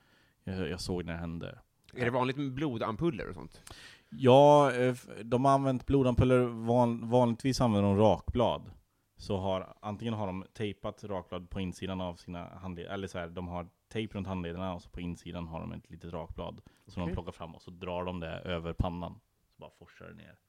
jag, 0.50 0.68
jag 0.68 0.80
såg 0.80 1.04
när 1.04 1.12
det 1.12 1.18
hände. 1.18 1.58
Är 1.94 2.04
det 2.04 2.10
vanligt 2.10 2.36
med 2.36 2.52
blodampuller 2.52 3.28
och 3.28 3.34
sånt? 3.34 3.62
Ja, 4.08 4.72
eh, 4.72 4.94
de 5.24 5.44
har 5.44 5.52
använt 5.52 5.86
blodampuller, 5.86 6.40
van, 6.40 7.10
vanligtvis 7.10 7.60
använder 7.60 7.88
de 7.88 7.98
rakblad. 7.98 8.70
Så 9.16 9.36
har, 9.36 9.74
antingen 9.80 10.14
har 10.14 10.26
de 10.26 10.44
tejpat 10.52 11.04
rakblad 11.04 11.50
på 11.50 11.60
insidan 11.60 12.00
av 12.00 12.16
sina 12.16 12.48
handleder, 12.48 12.90
eller 12.90 13.08
så 13.08 13.18
här, 13.18 13.28
de 13.28 13.48
har 13.48 13.68
tejp 13.92 14.14
runt 14.14 14.26
handlederna 14.26 14.74
och 14.74 14.82
så 14.82 14.90
på 14.90 15.00
insidan 15.00 15.48
har 15.48 15.60
de 15.60 15.72
ett 15.72 15.90
litet 15.90 16.12
rakblad. 16.12 16.60
Som 16.86 17.02
Okej. 17.02 17.10
de 17.10 17.14
plockar 17.14 17.32
fram 17.32 17.54
och 17.54 17.62
så 17.62 17.70
drar 17.70 18.04
de 18.04 18.20
det 18.20 18.38
över 18.38 18.72
pannan. 18.72 19.20
Så 19.48 19.60
bara 19.60 19.70
forsar 19.70 20.06
det 20.06 20.14
ner. 20.14 20.38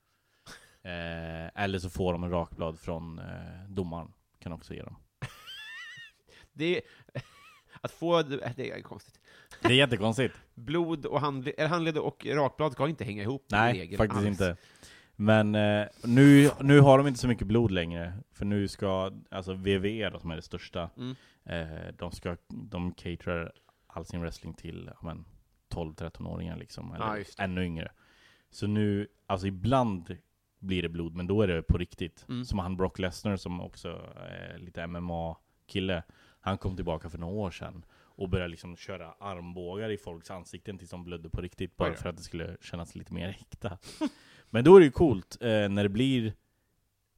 Eh, 0.84 1.64
eller 1.64 1.80
så 1.80 1.90
får 1.90 2.14
de 2.14 2.24
en 2.24 2.32
rakblad 2.32 2.80
från 2.80 3.20
eh, 3.20 3.70
domaren, 3.70 4.14
kan 4.40 4.54
också 4.54 4.74
ge 4.74 4.84
dem. 4.84 4.96
Det 6.54 6.78
är... 6.78 6.82
Att 7.82 7.92
få... 7.92 8.22
Det 8.22 8.72
är 8.72 8.82
konstigt. 8.82 9.21
Det 9.62 9.68
är 9.68 9.72
jättekonstigt. 9.72 10.36
Blod 10.56 11.06
och 11.06 11.22
handled, 11.22 11.60
handled 11.70 11.98
och 11.98 12.26
rakblad 12.26 12.72
ska 12.72 12.90
inte 12.90 13.04
hänga 13.04 13.24
ihop 13.24 13.46
Nej, 13.52 13.98
faktiskt 13.98 14.18
alls. 14.18 14.28
inte. 14.28 14.58
Men 15.16 15.56
eh, 15.56 15.88
nu, 16.04 16.50
nu 16.60 16.80
har 16.80 16.98
de 16.98 17.08
inte 17.08 17.20
så 17.20 17.28
mycket 17.28 17.48
blod 17.48 17.72
längre, 17.72 18.14
för 18.34 18.46
nu 18.46 18.68
ska, 18.68 19.12
alltså 19.32 19.54
WWE 19.54 20.10
då, 20.10 20.20
som 20.20 20.32
är 20.32 20.36
det 20.36 20.42
största, 20.42 20.90
Mm. 20.98 21.16
eh, 21.46 21.94
de 21.98 22.12
ska, 22.12 22.38
de 22.48 22.92
caterar 22.94 23.52
all 23.88 24.06
sin 24.06 24.22
wrestling 24.22 24.54
till, 24.54 24.90
men, 25.02 25.26
12-13-åringar 25.74 26.58
liksom, 26.58 26.94
eller 26.94 27.16
det. 27.16 27.44
ännu 27.44 27.66
yngre. 27.66 27.92
Så 28.50 28.68
nu, 28.68 29.08
alltså 29.28 29.48
ibland 29.48 30.18
blir 30.60 30.82
det 30.82 30.90
blod, 30.90 31.16
men 31.16 31.28
då 31.28 31.42
är 31.42 31.48
det 31.48 31.62
på 31.64 31.78
riktigt. 31.78 32.26
Mm. 32.30 32.46
Som 32.46 32.60
han 32.60 32.78
Brock 32.78 33.00
Lesnar 33.00 33.38
som 33.38 33.62
också 33.62 33.88
är 34.26 34.58
lite 34.58 34.88
MMA-kille, 34.88 36.04
han 36.42 36.58
kom 36.58 36.76
tillbaka 36.76 37.10
för 37.10 37.18
några 37.18 37.34
år 37.34 37.52
sedan 37.52 37.86
och 38.22 38.30
började 38.30 38.48
liksom 38.52 38.76
köra 38.78 39.12
armbågar 39.20 39.90
i 39.90 39.98
folks 39.98 40.32
ansikten 40.32 40.78
tills 40.78 40.92
de 40.92 41.04
blödde 41.04 41.30
på 41.30 41.42
riktigt, 41.42 41.78
bara 41.78 41.94
för 41.94 42.10
att 42.10 42.18
det 42.18 42.24
skulle 42.24 42.58
kännas 42.62 42.96
lite 42.96 43.14
mer 43.14 43.30
äkta. 43.30 43.78
Men 44.50 44.64
då 44.64 44.76
är 44.76 44.80
det 44.80 44.86
ju 44.86 44.92
coolt 44.92 45.38
eh, 45.42 45.48
när 45.70 45.84
det 45.84 45.90
blir 45.90 46.34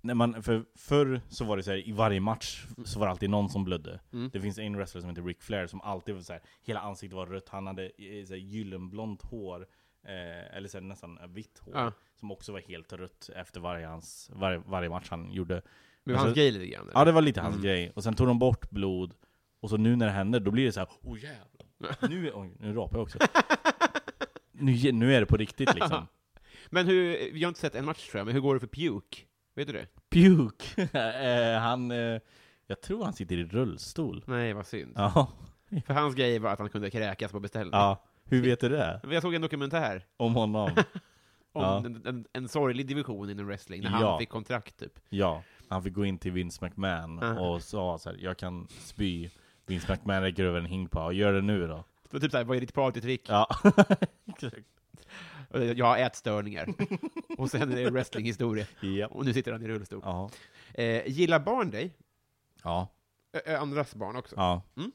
när 0.01 0.13
man, 0.13 0.43
för 0.43 0.65
förr 0.75 1.21
så 1.29 1.45
var 1.45 1.57
det 1.57 1.63
så 1.63 1.71
här, 1.71 1.87
i 1.87 1.91
varje 1.91 2.19
match 2.19 2.65
så 2.85 2.99
var 2.99 3.07
det 3.07 3.11
alltid 3.11 3.29
någon 3.29 3.49
som 3.49 3.63
blödde. 3.63 3.99
Mm. 4.13 4.29
Det 4.33 4.41
finns 4.41 4.57
en 4.59 4.75
wrestler 4.77 5.01
som 5.01 5.09
heter 5.09 5.23
Ric 5.23 5.37
Flair 5.39 5.67
som 5.67 5.81
alltid 5.81 6.15
var 6.15 6.21
så 6.21 6.33
här, 6.33 6.41
hela 6.61 6.79
ansiktet 6.79 7.15
var 7.15 7.25
rött, 7.25 7.49
han 7.49 7.67
hade 7.67 7.83
eh, 7.85 8.25
så 8.25 8.33
här, 8.33 8.39
gyllenblont 8.41 9.21
hår, 9.21 9.61
eh, 10.03 10.57
eller 10.57 10.67
så 10.67 10.77
här, 10.77 10.85
nästan 10.85 11.17
eh, 11.17 11.27
vitt 11.27 11.59
hår, 11.59 11.73
Ja. 11.75 11.91
som 12.19 12.31
också 12.31 12.51
var 12.51 12.59
helt 12.59 12.93
rött 12.93 13.29
efter 13.35 13.59
varje, 13.59 13.87
hans, 13.87 14.31
varje, 14.33 14.57
varje 14.57 14.89
match 14.89 15.07
han 15.09 15.31
gjorde. 15.31 15.61
Men 16.03 16.15
Alltså- 16.15 16.25
hans 16.27 16.35
grej 16.35 16.51
lite 16.51 16.67
grann? 16.67 16.89
Ja 16.93 17.05
det 17.05 17.11
var 17.11 17.21
lite 17.21 17.41
hans 17.41 17.55
Mm. 17.55 17.63
grej, 17.65 17.91
och 17.95 18.03
sen 18.03 18.13
tog 18.15 18.27
de 18.27 18.39
bort 18.39 18.69
blod, 18.69 19.13
och 19.63 19.69
så 19.69 19.77
nu 19.77 19.95
när 19.95 20.05
det 20.05 20.11
händer, 20.11 20.39
då 20.39 20.51
blir 20.51 20.65
det 20.65 20.71
så 20.71 20.79
här, 20.79 20.89
oh 21.01 21.19
jävlar, 21.19 21.95
nu, 22.09 22.31
oj, 22.33 22.55
nu 22.59 22.73
rapar 22.73 22.97
jag 22.97 23.03
också. 23.03 23.19
nu, 24.51 24.91
nu 24.91 25.15
är 25.15 25.19
det 25.19 25.25
på 25.25 25.37
riktigt 25.37 25.75
liksom. 25.75 26.07
Men 26.69 26.85
hur, 26.87 27.31
vi 27.33 27.43
har 27.43 27.47
inte 27.47 27.59
sett 27.59 27.75
en 27.75 27.85
match 27.85 28.09
tror 28.09 28.19
jag, 28.19 28.25
men 28.25 28.33
hur 28.35 28.41
går 28.41 28.53
det 28.53 28.59
för 28.59 28.67
Puke? 28.67 29.17
Vet 29.55 29.67
du 29.67 29.73
det? 29.73 29.87
Puke, 30.09 30.81
eh, 31.55 31.59
han, 31.61 31.91
eh, 31.91 32.19
jag 32.67 32.81
tror 32.81 33.03
han 33.03 33.13
sitter 33.13 33.37
i 33.37 33.43
rullstol. 33.43 34.23
Nej, 34.27 34.53
vad 34.53 34.67
synd. 34.67 34.93
Ja. 34.95 35.31
För 35.85 35.93
hans 35.93 36.15
grej 36.15 36.39
var 36.39 36.49
att 36.51 36.59
han 36.59 36.69
kunde 36.69 36.89
kräkas 36.89 37.31
på 37.31 37.39
beställning. 37.39 37.71
ja. 37.73 38.03
Hur 38.25 38.41
vet 38.41 38.59
du 38.59 38.69
det? 38.69 38.99
Jag 39.11 39.21
såg 39.21 39.33
en 39.33 39.41
dokumentär 39.41 40.05
Om 40.17 40.35
honom? 40.35 40.71
om 41.53 41.61
Ja. 41.61 41.77
en, 41.85 42.05
en, 42.05 42.25
en 42.33 42.47
sorglig 42.47 42.87
division 42.87 43.29
inom 43.29 43.45
wrestling, 43.47 43.81
när 43.83 43.89
Ja. 44.01 44.09
han 44.09 44.19
fick 44.19 44.29
kontrakt 44.29 44.77
typ. 44.79 44.99
Ja, 45.09 45.43
han 45.69 45.83
fick 45.83 45.93
gå 45.93 46.05
in 46.05 46.17
till 46.17 46.31
Vince 46.31 46.65
McMahon 46.65 47.19
och 47.37 47.61
sa 47.61 47.97
så 47.97 48.09
här, 48.09 48.17
jag 48.21 48.37
kan 48.37 48.67
spy. 48.67 49.29
Vince 49.65 49.91
McMahon 49.91 50.21
räcker 50.21 50.43
över 50.43 50.59
en 50.59 50.65
hink 50.65 50.91
på, 50.91 51.13
gör 51.13 51.33
det 51.33 51.41
nu 51.41 51.67
då. 51.67 51.83
Typ 52.19 52.31
såhär, 52.31 52.43
vad 52.43 52.57
är 52.57 52.61
ditt 52.61 52.73
partytrick? 52.73 53.29
Ja, 53.29 53.47
exakt. 54.25 54.67
Jag 55.75 55.85
har 55.85 55.97
ätstörningar. 55.97 56.67
och 57.37 57.51
sen 57.51 57.71
är 57.71 57.75
det 57.75 57.89
wrestlinghistoria. 57.91 58.65
Ja. 58.81 59.07
Och 59.07 59.25
nu 59.25 59.33
sitter 59.33 59.51
han 59.51 59.61
i 59.61 59.67
rullstol. 59.67 60.01
Ja. 60.03 60.29
Eh, 60.73 61.07
gillar 61.07 61.39
barn 61.39 61.69
dig? 61.71 61.93
Ja. 62.63 62.87
Ö, 63.45 63.57
andras 63.57 63.95
barn 63.95 64.15
också? 64.15 64.35
ja. 64.35 64.61
Mm. 64.77 64.91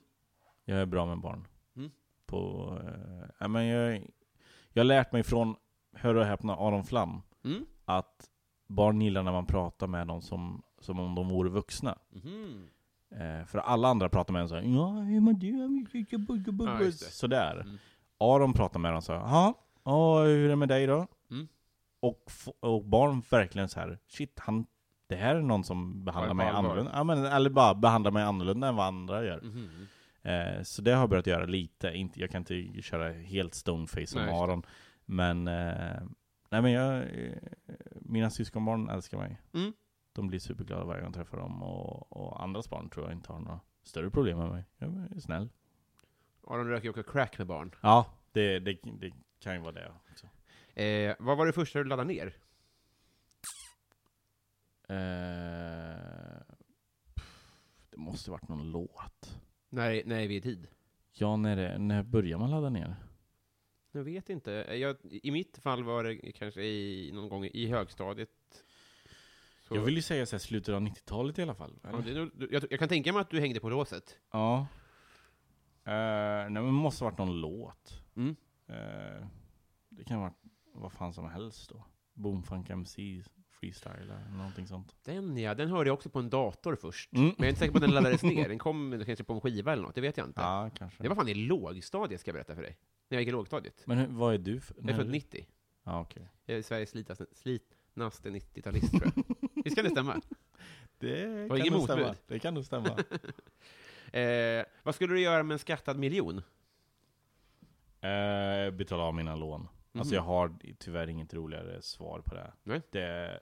Jag 0.64 0.78
är 0.78 0.86
bra 0.86 1.06
med 1.06 1.18
barn. 1.20 1.46
Mm. 1.76 1.90
På, 2.26 2.72
eh, 3.40 3.48
men 3.48 3.66
jag, 3.66 4.06
jag 4.72 4.80
har 4.80 4.84
lärt 4.84 5.12
mig 5.12 5.22
från, 5.22 5.56
hör 5.94 6.14
och 6.14 6.24
häpna, 6.24 6.56
Aron 6.56 6.84
Flam, 6.84 7.22
Mm? 7.44 7.66
att 7.84 8.30
barn 8.66 9.00
gillar 9.00 9.22
när 9.22 9.32
man 9.32 9.46
pratar 9.46 9.86
med 9.86 10.06
dem 10.06 10.22
som, 10.22 10.62
som 10.78 11.00
om 11.00 11.14
de 11.14 11.28
vore 11.28 11.50
vuxna. 11.50 11.98
Mhm. 12.10 12.68
Eh, 13.10 13.46
för 13.46 13.58
alla 13.58 13.88
andra 13.88 14.08
pratar 14.08 14.32
med 14.32 14.42
en 14.42 14.48
såhär 14.48 14.62
Ja, 14.62 14.90
hur 14.90 15.20
mår 15.20 15.32
du? 15.32 15.48
Ja. 16.66 17.08
Sådär. 17.10 17.60
Mm. 17.60 17.78
Aron 18.20 18.52
pratar 18.52 18.80
med 18.80 18.92
dem 18.92 19.02
så 19.02 19.12
här, 19.12 19.20
ja, 19.84 20.22
hur 20.24 20.44
är 20.44 20.48
det 20.48 20.56
med 20.56 20.68
dig 20.68 20.86
då? 20.86 21.06
Mm. 21.30 21.48
Och, 22.00 22.30
och 22.60 22.84
barn 22.84 23.22
verkligen 23.30 23.68
så 23.68 23.80
här, 23.80 23.98
shit, 24.06 24.38
han, 24.38 24.66
det 25.06 25.16
här 25.16 25.34
är 25.34 25.40
någon 25.40 25.64
som 25.64 26.04
behandlar 26.04 26.34
mig 26.34 26.48
annorlunda. 26.48 26.90
Ja, 26.94 27.04
men, 27.04 27.24
eller 27.24 27.50
bara 27.50 27.74
behandlar 27.74 28.10
mig 28.10 28.22
annorlunda 28.22 28.68
än 28.68 28.76
vad 28.76 28.86
andra 28.86 29.24
gör. 29.24 29.40
Mhm. 29.40 29.86
Eh, 30.22 30.62
så 30.62 30.82
det 30.82 30.90
har 30.92 31.00
jag 31.00 31.10
börjat 31.10 31.26
göra 31.26 31.46
lite. 31.46 31.92
Inte, 31.92 32.20
jag 32.20 32.30
kan 32.30 32.40
inte 32.40 32.82
köra 32.82 33.12
helt 33.12 33.54
stoneface 33.54 34.06
som 34.06 34.22
Nej. 34.22 34.34
Aron. 34.34 34.62
Men, 35.04 35.48
eh, 35.48 36.02
nej 36.50 36.62
men 36.62 36.72
jag, 36.72 36.96
eh, 36.96 37.32
mina 37.94 38.30
syskonbarn 38.30 38.88
älskar 38.88 39.18
mig. 39.18 39.40
Mm. 39.54 39.72
De 40.18 40.28
blir 40.28 40.38
superglada 40.38 40.84
varje 40.84 41.00
gång 41.00 41.08
jag 41.08 41.14
träffar 41.14 41.38
dem. 41.38 41.62
Och, 41.62 42.16
och 42.16 42.42
andras 42.42 42.70
barn 42.70 42.90
tror 42.90 43.06
jag 43.06 43.12
inte 43.12 43.32
har 43.32 43.40
några 43.40 43.60
större 43.82 44.10
problem 44.10 44.38
med 44.38 44.50
mig. 44.50 44.64
Jag 44.78 44.90
är 45.16 45.20
snäll. 45.20 45.48
Aron 46.46 46.68
röker 46.68 46.84
ju 46.84 46.90
också 46.90 47.02
crack 47.02 47.38
med 47.38 47.46
barn. 47.46 47.74
Ja, 47.80 48.14
det, 48.32 48.58
det, 48.58 48.78
det 49.00 49.12
kan 49.38 49.54
ju 49.54 49.60
vara 49.60 49.72
det 49.72 49.92
också. 50.10 50.26
Eh, 50.80 51.16
vad 51.18 51.38
var 51.38 51.46
det 51.46 51.52
första 51.52 51.78
du 51.78 51.84
laddade 51.84 52.08
ner? 52.08 52.26
Eh, 54.88 56.40
det 57.90 57.96
måste 57.96 58.30
varit 58.30 58.48
någon 58.48 58.70
låt. 58.70 59.40
När, 59.68 60.02
när 60.04 60.20
är 60.20 60.28
vi 60.28 60.36
i 60.36 60.40
tid? 60.40 60.68
Ja, 61.12 61.36
när, 61.36 61.56
det, 61.56 61.78
när 61.78 62.02
börjar 62.02 62.38
man 62.38 62.50
ladda 62.50 62.70
ner? 62.70 62.96
Jag 63.92 64.04
vet 64.04 64.30
inte. 64.30 64.50
Jag, 64.50 64.96
I 65.02 65.30
mitt 65.30 65.58
fall 65.58 65.84
var 65.84 66.04
det 66.04 66.32
kanske 66.32 66.62
i, 66.62 67.10
någon 67.14 67.28
gång 67.28 67.44
i 67.44 67.66
högstadiet. 67.66 68.30
Så- 69.68 69.74
Jag 69.76 69.82
vill 69.82 69.96
ju 69.96 70.02
säga 70.02 70.26
så 70.26 70.36
här, 70.36 70.40
slutet 70.40 70.74
av 70.74 70.80
90-talet 70.82 71.38
i 71.38 71.42
alla 71.42 71.54
fall. 71.54 71.78
Ja, 71.82 71.90
det 72.04 72.10
jag, 72.50 72.64
jag 72.70 72.78
kan 72.78 72.88
tänka 72.88 73.12
mig 73.12 73.20
att 73.20 73.30
du 73.30 73.40
hängde 73.40 73.60
på 73.60 73.68
låset. 73.70 74.18
Ja. 74.32 74.66
Eh, 75.84 75.92
nej 75.94 76.50
men 76.50 76.64
det 76.66 76.72
måste 76.72 77.04
varit 77.04 77.18
någon 77.18 77.40
låt. 77.40 78.02
Mm. 78.16 78.36
Eh, 78.68 79.26
det 79.88 80.04
kan 80.04 80.20
vara 80.20 80.32
vad 80.74 80.92
fan 80.92 81.12
som 81.14 81.28
helst 81.30 81.70
då. 81.70 81.84
Boomfunk 82.14 82.70
MC, 82.70 83.22
freestyle 83.60 84.02
eller 84.02 84.28
någonting 84.36 84.66
sånt. 84.66 84.96
Den 85.04 85.36
ja, 85.36 85.54
den 85.54 85.68
hörde 85.68 85.88
jag 85.88 85.94
också 85.94 86.10
på 86.10 86.18
en 86.18 86.30
dator 86.30 86.76
först. 86.76 87.12
Mm. 87.12 87.24
Men 87.24 87.34
jag 87.38 87.44
är 87.44 87.48
inte 87.48 87.58
säker 87.58 87.72
på 87.72 87.78
att 87.78 87.82
den 87.82 87.90
laddades 87.90 88.22
ner. 88.22 88.48
Den 88.48 88.58
kom 88.58 89.02
kanske 89.06 89.24
på 89.24 89.32
en 89.32 89.40
skiva 89.40 89.72
eller 89.72 89.82
något, 89.82 89.94
det 89.94 90.00
vet 90.00 90.16
jag 90.16 90.26
inte. 90.26 90.40
Ja, 90.40 90.70
kanske. 90.74 91.02
Det 91.02 91.08
var 91.08 91.16
fan 91.16 91.28
i 91.28 91.34
lågstadiet, 91.34 92.20
ska 92.20 92.28
jag 92.28 92.34
berätta 92.34 92.54
för 92.54 92.62
dig. 92.62 92.78
När 93.08 93.16
jag 93.16 93.22
gick 93.22 93.28
i 93.28 93.32
lågstadiet. 93.32 93.82
Men 93.86 93.98
hur, 93.98 94.06
vad 94.06 94.34
är 94.34 94.38
du 94.38 94.60
för? 94.60 94.76
Jag 94.80 94.90
är 94.90 94.94
född 94.94 95.08
90. 95.10 95.46
Ja, 95.84 96.00
okej. 96.00 96.28
Jag 96.44 96.58
är 96.58 96.62
Sveriges 96.62 96.90
slitnaste 97.32 98.30
90-talist, 98.30 98.90
tror 98.98 99.12
jag. 99.14 99.24
Visst 99.68 99.76
kan 99.76 99.84
det 99.84 99.90
stämma? 99.90 100.20
Det 100.98 101.48
kan 101.64 101.72
nog 101.72 101.82
stämma. 101.82 102.14
Det 102.26 102.38
kan 102.38 102.54
nog 102.54 102.64
stämma. 102.64 102.98
Eh, 104.12 104.64
vad 104.82 104.94
skulle 104.94 105.14
du 105.14 105.20
göra 105.20 105.42
med 105.42 105.54
en 105.54 105.58
skattad 105.58 105.98
miljon? 105.98 106.42
eh, 108.00 108.70
betala 108.70 109.02
av 109.02 109.14
mina 109.14 109.36
lån. 109.36 109.68
Alltså 109.92 110.14
Mhm. 110.14 110.16
jag 110.16 110.22
har 110.22 110.54
tyvärr 110.78 111.06
inget 111.06 111.34
roligare 111.34 111.82
svar 111.82 112.20
på 112.20 112.34
det. 112.34 112.52
Nej. 112.62 112.80
det 112.90 113.40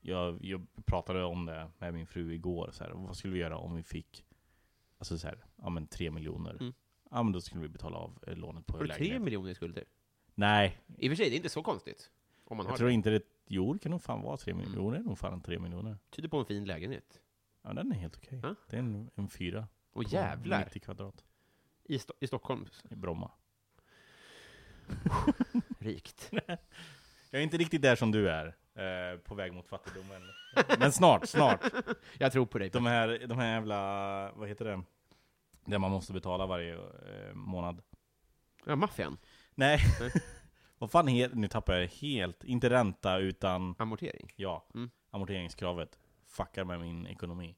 jag, 0.00 0.44
jag 0.44 0.66
pratade 0.84 1.24
om 1.24 1.46
det 1.46 1.70
med 1.78 1.94
min 1.94 2.06
fru 2.06 2.34
igår, 2.34 2.70
så 2.72 2.84
här, 2.84 2.90
vad 2.94 3.16
skulle 3.16 3.32
vi 3.34 3.40
göra 3.40 3.56
om 3.58 3.74
vi 3.76 3.82
fick 3.82 4.24
Alltså 4.98 5.18
så 5.18 5.26
här, 5.26 5.44
ja 5.56 5.68
men 5.70 5.86
tre 5.86 6.10
miljoner. 6.10 6.50
Mm. 6.60 6.72
Ja 7.10 7.22
men 7.22 7.32
då 7.32 7.40
skulle 7.40 7.62
vi 7.62 7.68
betala 7.68 7.96
av 7.96 8.18
eh, 8.26 8.36
lånet 8.36 8.66
på 8.66 8.72
Har 8.76 8.82
du 8.82 8.88
tre 8.88 8.96
lägenheten. 8.98 9.24
miljoner 9.24 9.50
i 9.50 9.54
skulder? 9.54 9.84
Nej, 10.34 10.78
I 10.98 11.08
och 11.08 11.10
för 11.10 11.16
sig, 11.16 11.28
det 11.30 11.34
är 11.34 11.36
inte 11.36 11.48
så 11.48 11.62
konstigt. 11.62 12.10
Om 12.44 12.56
man 12.56 12.66
har 12.66 12.72
jag 12.72 12.78
tror 12.78 12.88
det. 12.88 12.94
inte 12.94 13.10
det. 13.10 13.22
Jo, 13.48 13.72
det 13.72 13.78
kan 13.78 13.90
nog 13.90 14.02
fan 14.02 14.22
vara 14.22 14.36
tre 14.36 14.54
miljoner. 14.54 14.74
Mm. 14.76 14.84
Jo, 14.84 14.90
det 14.90 14.96
är 14.96 15.02
nog 15.02 15.18
fan 15.18 15.40
tre 15.40 15.58
miljoner. 15.58 15.98
Tyder 16.10 16.28
på 16.28 16.38
en 16.38 16.46
fin 16.46 16.64
lägenhet. 16.64 17.20
Ja, 17.62 17.72
den 17.72 17.92
är 17.92 17.96
helt 17.96 18.16
okej. 18.16 18.40
Ja. 18.42 18.54
Det 18.70 18.76
är 18.76 18.80
en, 18.80 19.10
en 19.14 19.28
fyra. 19.28 19.68
Och 19.92 20.02
på 20.04 20.08
jävlar! 20.08 20.64
90 20.64 20.80
kvadrat. 20.80 21.24
I, 21.84 21.96
Sto- 21.98 22.12
I 22.20 22.26
Stockholm. 22.26 22.66
I 22.90 22.94
Bromma. 22.94 23.30
Rikt. 25.78 26.30
Jag 27.30 27.38
är 27.40 27.44
inte 27.44 27.56
riktigt 27.56 27.82
där 27.82 27.96
som 27.96 28.10
du 28.12 28.30
är. 28.30 28.46
Eh, 28.74 29.18
på 29.18 29.34
väg 29.34 29.52
mot 29.52 29.68
fattigdomen. 29.68 30.22
Men 30.78 30.92
snart, 30.92 31.28
snart. 31.28 31.60
Jag 32.18 32.32
tror 32.32 32.46
på 32.46 32.58
dig. 32.58 32.70
De 32.70 32.86
här, 32.86 33.26
de 33.26 33.38
här 33.38 33.52
jävla, 33.54 34.32
vad 34.32 34.48
heter 34.48 34.64
det? 34.64 34.82
Det 35.64 35.78
man 35.78 35.90
måste 35.90 36.12
betala 36.12 36.46
varje 36.46 36.74
eh, 36.74 37.34
månad. 37.34 37.82
Ja, 38.64 38.76
maffian. 38.76 39.18
Nej. 39.54 39.80
Vad 40.78 40.90
fan 40.90 41.06
heter, 41.08 41.36
nu 41.36 41.48
tappar 41.48 41.74
jag 41.74 41.88
helt. 41.88 42.44
Inte 42.44 42.70
ränta 42.70 43.18
utan, 43.18 43.74
Amortering. 43.78 44.32
ja, 44.36 44.66
Mm. 44.74 44.90
amorteringskravet. 45.10 45.98
Fuckar 46.26 46.64
med 46.64 46.80
min 46.80 47.06
ekonomi. 47.06 47.56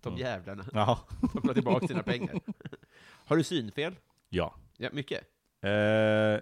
De 0.00 0.08
Mm. 0.08 0.20
jävlarna. 0.20 0.64
Ja. 0.72 1.06
De 1.34 1.42
får 1.42 1.54
tillbaka 1.54 1.86
sina 1.88 2.02
pengar. 2.02 2.40
Har 3.26 3.36
du 3.36 3.44
synfel? 3.44 3.96
Ja. 4.28 4.54
Ja, 4.76 4.88
mycket. 4.92 5.20
Eh, 5.60 6.40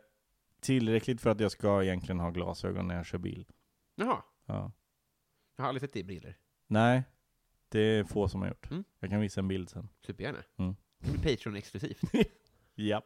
tillräckligt 0.60 1.20
för 1.20 1.30
att 1.30 1.40
jag 1.40 1.50
ska 1.52 1.82
egentligen 1.84 2.20
ha 2.20 2.30
glasögon 2.30 2.88
när 2.88 2.96
jag 2.96 3.06
kör 3.06 3.18
bil. 3.18 3.46
Jaha. 3.94 4.22
Ja. 4.46 4.72
Jag 5.56 5.62
har 5.64 5.68
aldrig 5.68 5.80
sett 5.80 5.92
dig 5.92 6.00
i 6.00 6.04
briller. 6.04 6.38
Nej, 6.66 7.02
det 7.68 7.80
är 7.80 8.04
få 8.04 8.28
som 8.28 8.40
har 8.40 8.48
gjort. 8.48 8.70
Mm. 8.70 8.84
Jag 9.00 9.10
kan 9.10 9.20
visa 9.20 9.40
en 9.40 9.48
bild 9.48 9.70
sen. 9.70 9.88
Supergärna. 10.06 10.38
Mm. 10.56 10.76
Det 10.98 11.10
blir 11.10 11.22
Patreon-exklusivt. 11.36 12.00
Ja. 12.78 13.02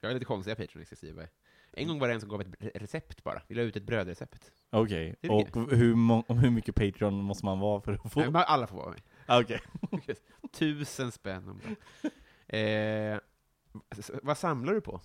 Jag 0.00 0.10
är 0.10 0.14
lite 0.14 0.24
konstiga 0.26 0.54
Patreon-exklusiva. 0.56 1.28
En 1.72 1.88
gång 1.88 1.98
var 1.98 2.08
det 2.08 2.14
en 2.14 2.20
som 2.20 2.28
gav 2.28 2.40
ett 2.40 2.46
re- 2.60 2.78
recept 2.78 3.24
bara. 3.24 3.42
Vi 3.48 3.54
la 3.54 3.62
ut 3.62 3.76
ett 3.76 3.82
brödrecept. 3.82 4.52
Okej, 4.70 5.16
Det 5.20 5.26
är 5.28 5.32
och 5.32 5.70
hur, 5.76 5.94
må- 5.94 6.24
hur 6.28 6.50
mycket 6.50 6.74
Patreon 6.74 7.14
måste 7.14 7.44
man 7.44 7.58
vara 7.58 7.80
för 7.80 7.92
att 8.04 8.12
få? 8.12 8.30
Nej, 8.30 8.44
Alla 8.46 8.66
får 8.66 8.76
vara 8.76 8.90
med. 8.90 9.02
Ah, 9.26 9.40
Okej. 9.40 9.60
Tusen 10.52 11.12
spänn 11.12 11.48
om 11.48 11.60
dagen. 11.60 11.76
Eh, 12.46 13.18
vad 14.22 14.38
samlar 14.38 14.72
du 14.74 14.80
på? 14.80 15.00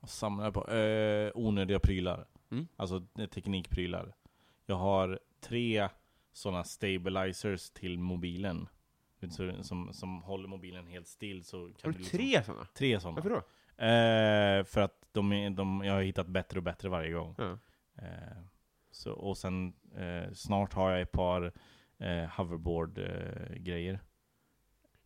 Vad 0.00 0.10
samlar 0.10 0.44
jag 0.44 0.54
på? 0.54 0.68
Eh, 0.72 1.30
onödiga 1.34 1.78
prylar. 1.80 2.26
Mm. 2.50 2.66
Alltså 2.76 3.06
eh, 3.18 3.26
teknikprylar. 3.26 4.14
Jag 4.66 4.76
har 4.76 5.20
tre 5.40 5.88
sådana 6.32 6.64
stabilizers 6.64 7.70
till 7.70 7.98
mobilen. 7.98 8.68
Så, 9.30 9.62
som, 9.62 9.92
som 9.92 10.22
håller 10.22 10.48
mobilen 10.48 10.86
helt 10.86 11.08
still. 11.08 11.44
Så 11.44 11.56
kan 11.56 11.72
Har 11.82 11.92
du 11.92 11.92
du 11.92 11.98
liksom- 11.98 12.18
tre 12.18 12.42
sådana? 12.44 12.64
Tre 12.74 13.00
sådana. 13.00 13.14
Varför 13.14 13.30
då? 13.30 13.42
Eh, 13.76 14.64
för 14.64 14.80
att 14.80 15.02
de, 15.12 15.54
de, 15.56 15.82
jag 15.84 15.92
har 15.94 16.02
hittat 16.02 16.26
bättre 16.26 16.58
och 16.58 16.62
bättre 16.62 16.88
varje 16.88 17.12
gång. 17.12 17.34
Ja. 17.38 17.58
Eh, 17.98 18.38
så, 18.90 19.12
och 19.12 19.38
sen 19.38 19.72
eh, 19.96 20.32
snart 20.32 20.72
har 20.72 20.90
jag 20.90 21.00
ett 21.00 21.12
par 21.12 21.52
eh, 21.98 22.24
hoverboard-grejer. 22.36 24.00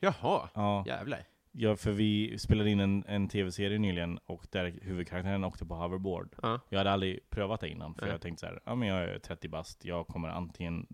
Jaha, 0.00 0.48
ja, 0.54 0.84
jävlar. 0.86 1.20
ja, 1.52 1.76
för 1.76 1.92
vi 1.92 2.38
spelade 2.38 2.70
in 2.70 2.80
en, 2.80 3.04
en 3.08 3.28
tv-serie 3.28 3.78
nyligen 3.78 4.18
och 4.26 4.46
där 4.50 4.78
huvudkaraktären 4.82 5.44
åkte 5.44 5.66
på 5.66 5.74
hoverboard. 5.74 6.34
Ja. 6.42 6.60
Jag 6.68 6.78
hade 6.78 6.90
aldrig 6.90 7.30
prövat 7.30 7.60
det 7.60 7.68
innan, 7.68 7.94
för 7.94 8.02
Nej. 8.02 8.10
jag 8.10 8.20
tänkte 8.20 8.40
så 8.40 8.46
här, 8.46 8.60
ja 8.64 8.74
men 8.74 8.88
jag 8.88 9.04
är 9.04 9.18
30 9.18 9.48
bast, 9.48 9.84
jag 9.84 10.06
kommer 10.06 10.28
antingen 10.28 10.86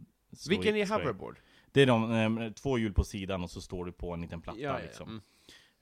Vilken 0.48 0.76
är 0.76 0.86
hoverboard? 0.86 1.38
Det 1.72 1.82
är 1.82 1.86
de, 1.86 2.38
eh, 2.38 2.52
två 2.52 2.78
hjul 2.78 2.94
på 2.94 3.04
sidan 3.04 3.42
och 3.42 3.50
så 3.50 3.60
står 3.60 3.84
du 3.84 3.92
på 3.92 4.12
en 4.12 4.20
liten 4.20 4.42
platta 4.42 4.78
liksom. 4.78 5.20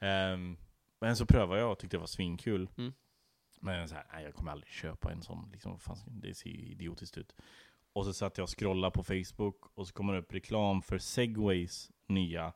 Mm. 0.01 0.57
Men 1.01 1.16
så 1.16 1.26
prövade 1.26 1.61
jag 1.61 1.72
och 1.72 1.78
tyckte 1.78 1.96
det 1.96 2.01
var 2.01 2.07
svinkul. 2.07 2.68
Mm. 2.78 2.92
Men 3.61 3.88
så 3.88 3.94
här, 3.94 4.05
nej, 4.12 4.24
jag 4.24 4.34
kommer 4.34 4.53
aldrig 4.53 4.72
köpa 4.72 5.12
en 5.12 5.22
sån. 5.22 5.48
Liksom, 5.53 5.78
fan, 5.78 5.96
det 6.07 6.34
ser 6.34 6.51
ju 6.51 6.66
idiotiskt 6.66 7.18
ut. 7.18 7.34
Och 7.92 8.05
så 8.05 8.12
satt 8.12 8.38
jag 8.38 8.42
och 8.44 8.59
scrollade 8.59 8.90
på 8.92 9.03
Facebook 9.05 9.57
och 9.74 9.86
så 9.88 9.92
kommer 9.94 10.12
det 10.12 10.18
upp 10.18 10.34
reklam 10.34 10.82
för 10.82 10.98
Segways 10.98 11.90
nya 12.09 12.53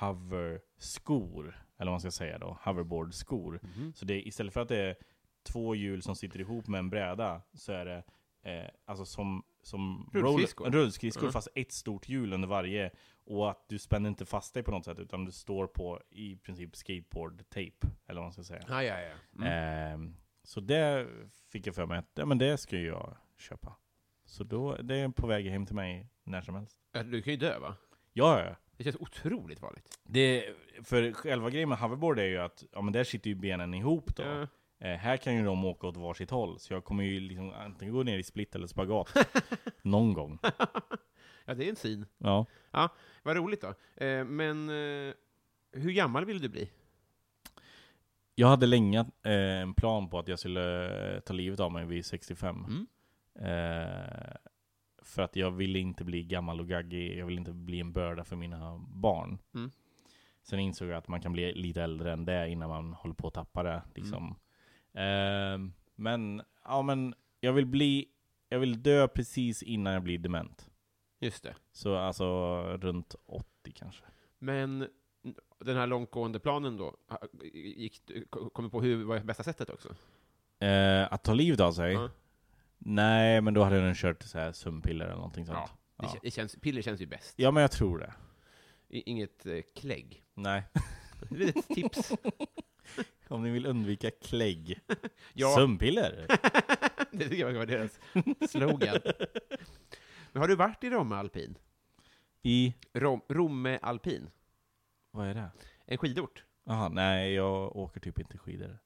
hover-skor. 0.00 1.44
Eller 1.78 1.90
vad 1.90 1.92
man 1.92 2.00
ska 2.00 2.10
säga 2.10 2.38
då, 2.38 2.58
hoverboard-skor. 2.64 3.60
Mhm. 3.62 3.92
Så 3.94 4.04
det 4.04 4.26
istället 4.28 4.54
för 4.54 4.60
att 4.60 4.68
det 4.68 4.78
är 4.78 4.96
två 5.42 5.74
hjul 5.74 6.02
som 6.02 6.16
sitter 6.16 6.40
ihop 6.40 6.66
med 6.66 6.78
en 6.78 6.90
bräda, 6.90 7.42
så 7.54 7.72
är 7.72 7.84
det 7.84 8.04
eh, 8.50 8.70
alltså 8.84 9.04
som, 9.04 9.42
som 9.62 10.10
Rullskridskor. 10.12 10.64
roller- 10.64 10.78
rullskridskor 10.78 11.24
Ja. 11.28 11.32
fast 11.32 11.48
ett 11.54 11.72
stort 11.72 12.08
hjul 12.08 12.32
under 12.32 12.48
varje. 12.48 12.90
Och 13.26 13.50
att 13.50 13.68
du 13.68 13.78
spänner 13.78 14.08
inte 14.08 14.26
fast 14.26 14.54
dig 14.54 14.62
på 14.62 14.70
något 14.70 14.84
sätt, 14.84 14.98
utan 14.98 15.24
du 15.24 15.32
står 15.32 15.66
på 15.66 16.02
i 16.10 16.36
princip 16.36 16.74
skateboard-tape, 16.74 17.86
eller 18.06 18.20
vad 18.20 18.24
man 18.24 18.32
ska 18.32 18.42
säga. 18.42 18.64
Ja, 18.68 18.82
ja, 18.82 19.00
ja. 19.00 19.14
Mm. 19.36 19.52
Ehm, 19.52 20.16
så 20.42 20.60
det 20.60 21.06
fick 21.52 21.66
jag 21.66 21.74
för 21.74 21.86
mig 21.86 21.98
att 21.98 22.10
ja, 22.14 22.26
men 22.26 22.38
det 22.38 22.58
ska 22.58 22.78
jag 22.78 23.16
köpa. 23.38 23.76
Så 24.24 24.44
då, 24.44 24.76
det 24.76 24.96
är 24.96 25.08
på 25.08 25.26
väg 25.26 25.46
hem 25.46 25.66
till 25.66 25.74
mig 25.74 26.06
när 26.24 26.42
som 26.42 26.54
helst. 26.54 26.78
Du 27.04 27.22
kan 27.22 27.32
ju 27.32 27.36
dö, 27.36 27.58
va? 27.58 27.76
Ja, 28.12 28.44
ja. 28.44 28.56
Det 28.76 28.84
känns 28.84 28.96
otroligt 28.96 29.60
farligt. 29.60 29.98
Det, 30.04 30.54
för 30.82 31.12
själva 31.12 31.50
grejen 31.50 31.68
med 31.68 31.78
hoverboard 31.78 32.18
är 32.18 32.24
ju 32.24 32.38
att 32.38 32.64
ja, 32.72 32.82
men 32.82 32.92
där 32.92 33.04
sitter 33.04 33.30
ju 33.30 33.34
benen 33.34 33.74
ihop 33.74 34.16
då. 34.16 34.22
Ja. 34.22 34.46
Eh, 34.78 34.96
här 34.96 35.16
kan 35.16 35.34
ju 35.34 35.44
de 35.44 35.64
åka 35.64 35.86
åt 35.86 35.96
varsitt 35.96 36.30
håll, 36.30 36.58
så 36.58 36.72
jag 36.72 36.84
kommer 36.84 37.04
ju 37.04 37.20
liksom 37.20 37.52
antingen 37.52 37.94
gå 37.94 38.02
ner 38.02 38.18
i 38.18 38.22
split 38.22 38.54
eller 38.54 38.66
spagat. 38.66 39.16
Någon 39.82 40.12
gång. 40.12 40.38
Ja, 41.46 41.54
det 41.54 41.64
är 41.64 41.70
en 41.70 41.76
syn. 41.76 42.06
Ja. 42.18 42.46
Vad 43.22 43.36
roligt 43.36 43.60
då. 43.60 43.74
Eh, 44.04 44.24
men 44.24 44.68
eh, 44.68 45.14
hur 45.72 45.92
gammal 45.92 46.24
vill 46.24 46.40
du 46.40 46.48
bli? 46.48 46.70
Jag 48.34 48.48
hade 48.48 48.66
länge 48.66 49.00
eh, 49.22 49.60
en 49.60 49.74
plan 49.74 50.10
på 50.10 50.18
att 50.18 50.28
jag 50.28 50.38
skulle 50.38 51.14
eh, 51.14 51.20
ta 51.20 51.32
livet 51.32 51.60
av 51.60 51.72
mig 51.72 51.84
vid 51.84 52.06
65. 52.06 52.64
Mm. 52.64 52.86
Eh, 53.38 54.36
för 55.02 55.22
att 55.22 55.36
jag 55.36 55.50
ville 55.50 55.78
inte 55.78 56.04
bli 56.04 56.22
gammal 56.22 56.60
och 56.60 56.68
gaggig, 56.68 57.18
jag 57.18 57.26
ville 57.26 57.38
inte 57.38 57.52
bli 57.52 57.80
en 57.80 57.92
börda 57.92 58.24
för 58.24 58.36
mina 58.36 58.84
barn. 58.88 59.38
Mm. 59.54 59.70
Sen 60.42 60.58
insåg 60.58 60.88
jag 60.88 60.96
att 60.96 61.08
man 61.08 61.20
kan 61.20 61.32
bli 61.32 61.52
lite 61.54 61.82
äldre 61.82 62.12
än 62.12 62.24
det 62.24 62.48
innan 62.48 62.68
man 62.68 62.92
håller 62.92 63.14
på 63.14 63.28
att 63.28 63.34
tappa 63.34 63.62
det. 63.62 63.82
Liksom. 63.94 64.36
Eh, 64.92 65.58
men, 65.94 66.42
ja 66.64 66.82
men, 66.82 67.14
jag 67.40 67.52
vill 67.52 67.66
bli, 67.66 68.08
jag 68.48 68.58
vill 68.58 68.82
dö 68.82 69.08
precis 69.08 69.62
innan 69.62 69.92
jag 69.92 70.02
blir 70.02 70.18
dement. 70.18 70.65
Just 71.18 71.42
det. 71.42 71.54
Så 71.72 71.96
alltså 71.96 72.24
runt 72.80 73.14
80 73.26 73.46
kanske. 73.74 74.02
Men 74.38 74.88
den 75.58 75.76
här 75.76 75.86
långtgående 75.86 76.38
planen 76.40 76.76
då, 76.76 76.96
gick, 77.52 78.02
kom 78.52 78.64
du 78.64 78.70
på 78.70 78.80
hur 78.80 79.04
var 79.04 79.18
bästa 79.20 79.42
sättet 79.42 79.70
också? 79.70 79.88
Eh, 80.66 81.12
att 81.12 81.24
ta 81.24 81.34
livet 81.34 81.60
av 81.60 81.72
sig? 81.72 81.92
Ja. 81.92 82.10
Nej, 82.78 83.40
men 83.40 83.54
då 83.54 83.62
hade 83.64 83.80
den 83.80 83.94
kört 83.94 84.22
så 84.22 84.38
här 84.38 84.52
sömnpiller 84.52 85.04
eller 85.04 85.14
någonting 85.16 85.46
sånt. 85.46 85.58
Ja, 85.58 85.70
Det, 85.96 86.06
Ja. 86.14 86.20
det 86.22 86.30
känns, 86.30 86.56
piller 86.56 86.82
känns 86.82 87.00
ju 87.00 87.06
bäst. 87.06 87.34
Ja, 87.36 87.50
men 87.50 87.60
jag 87.60 87.70
tror 87.70 87.98
det. 87.98 88.12
Inget 88.88 89.46
eh, 89.46 89.60
klägg. 89.74 90.24
Nej. 90.34 90.62
Det 91.30 91.44
är 91.44 91.48
ett 91.58 91.68
tips. 91.68 92.12
Om 93.28 93.42
ni 93.42 93.50
vill 93.50 93.66
undvika 93.66 94.10
klägg. 94.10 94.80
Ja. 95.34 95.54
Sömnpiller? 95.54 96.26
det 97.12 97.28
tycker 97.28 97.46
jag 97.48 97.52
var 97.52 97.66
deras 97.66 97.98
slogan. 98.50 98.98
Men 100.36 100.40
har 100.40 100.48
du 100.48 100.56
varit 100.56 100.84
i 100.84 100.90
Romme 100.90 101.14
Alpin? 101.16 101.58
I... 102.42 102.74
Rom, 102.94 103.20
Romme 103.28 103.78
Alpin? 103.82 104.30
Vad 105.10 105.26
är 105.26 105.34
det? 105.34 105.50
En 105.86 105.98
skidort? 105.98 106.44
Jaha, 106.64 106.88
nej 106.88 107.32
jag 107.32 107.76
åker 107.76 108.00
typ 108.00 108.18
inte 108.18 108.38
skidor. 108.38 108.78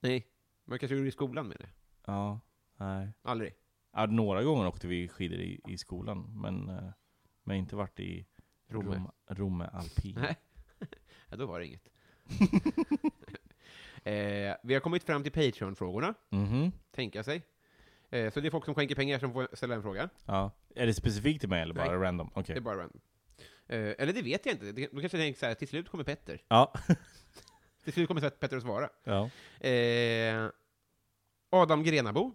Nej. 0.00 0.26
Man 0.64 0.78
kanske 0.78 0.96
gjorde 0.96 1.08
i 1.08 1.12
skolan 1.12 1.48
med 1.48 1.56
det? 1.60 1.68
Ja, 2.06 2.40
nej. 2.76 3.12
Aldrig? 3.22 3.54
Ja, 3.92 4.06
några 4.06 4.42
gånger 4.42 4.66
åkte 4.66 4.86
vi 4.86 5.08
skidor 5.08 5.38
i, 5.38 5.60
i 5.68 5.78
skolan, 5.78 6.40
men, 6.40 6.68
eh, 6.68 6.90
men 7.42 7.56
inte 7.56 7.76
varit 7.76 8.00
i 8.00 8.26
Romme? 8.68 8.94
Rom, 8.96 9.10
Romme 9.28 9.64
Alpin. 9.72 10.14
Nej. 10.20 10.36
ja, 11.30 11.36
då 11.36 11.46
var 11.46 11.60
det 11.60 11.66
inget. 11.66 11.88
eh, 14.04 14.56
vi 14.62 14.74
har 14.74 14.80
kommit 14.80 15.04
fram 15.04 15.22
till 15.22 15.32
Patreon-frågorna, 15.32 16.14
Mhm. 16.30 16.72
tänka 16.90 17.22
sig. 17.24 17.42
Eh, 18.10 18.32
så 18.32 18.40
det 18.40 18.48
är 18.48 18.50
folk 18.50 18.64
som 18.64 18.74
skänker 18.74 18.94
pengar 18.94 19.18
som 19.18 19.32
får 19.32 19.48
ställa 19.52 19.74
en 19.74 19.82
fråga. 19.82 20.08
Ja. 20.24 20.50
Är 20.74 20.86
det 20.86 20.94
specifikt 20.94 21.40
till 21.40 21.48
mig 21.48 21.62
eller 21.62 21.74
bara 21.74 21.90
Nej. 21.90 21.96
random? 21.98 22.30
Okej. 22.34 22.54
Det 22.54 22.58
är 22.58 22.60
bara 22.60 22.76
random. 22.78 23.00
Eh, 23.66 23.78
eller 23.98 24.12
det 24.12 24.22
vet 24.22 24.46
jag 24.46 24.54
inte. 24.54 24.72
Det- 24.72 24.88
Då 24.92 25.00
kanske 25.00 25.18
jag 25.18 25.24
tänker 25.24 25.40
så 25.40 25.46
här, 25.46 25.54
till 25.54 25.68
slut 25.68 25.88
kommer 25.88 26.04
Petter. 26.04 26.42
Ja. 26.48 26.72
Till 27.84 27.92
slut 27.92 28.08
kommer 28.08 28.30
Petter 28.30 28.56
att 28.56 28.62
svara. 28.62 28.88
ja. 29.04 29.30
Eh, 29.68 30.48
Adam 31.50 31.82
Grenabo. 31.82 32.32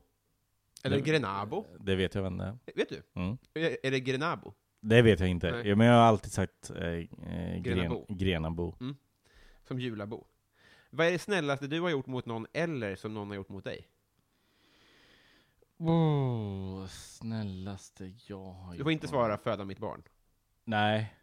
Eller 0.83 0.95
Det- 0.97 1.01
Grenabo. 1.03 1.65
Det 1.79 1.95
vet 1.95 2.15
jag 2.15 2.21
vem 2.21 2.37
det 2.37 2.43
är. 2.45 2.57
Vet 2.75 2.89
du? 2.89 3.01
Mm. 3.15 3.37
Är 3.53 3.77
är 3.83 3.91
det 3.91 3.99
Grenabo? 3.99 4.53
Det 4.81 5.01
vet 5.01 5.19
jag 5.19 5.29
inte. 5.29 5.51
Nej. 5.51 5.67
Ja, 5.69 5.75
men 5.75 5.87
jag 5.87 5.93
har 5.93 6.01
alltid 6.01 6.31
sagt 6.31 6.69
eh, 6.69 6.77
eh, 6.85 6.99
gren, 6.99 7.63
Grenabo. 7.63 8.05
Grenabo. 8.09 8.75
Som 9.67 9.79
julabo. 9.79 10.27
Vad 10.89 11.07
är 11.07 11.11
det 11.11 11.19
snällaste 11.19 11.67
du 11.67 11.81
har 11.81 11.89
gjort 11.89 12.07
mot 12.07 12.25
någon, 12.25 12.47
eller 12.53 12.95
som 12.95 13.13
någon 13.13 13.27
har 13.27 13.35
gjort 13.35 13.49
mot 13.49 13.63
dig? 13.63 13.87
Oh, 15.79 16.87
snällaste 16.87 18.13
jag 18.27 18.53
har 18.53 18.75
Du 18.75 18.83
får 18.83 18.91
inte 18.91 19.07
svara 19.07 19.37
'föda 19.37 19.65
mitt 19.65 19.79
barn'. 19.79 20.03
Nej. 20.63 21.15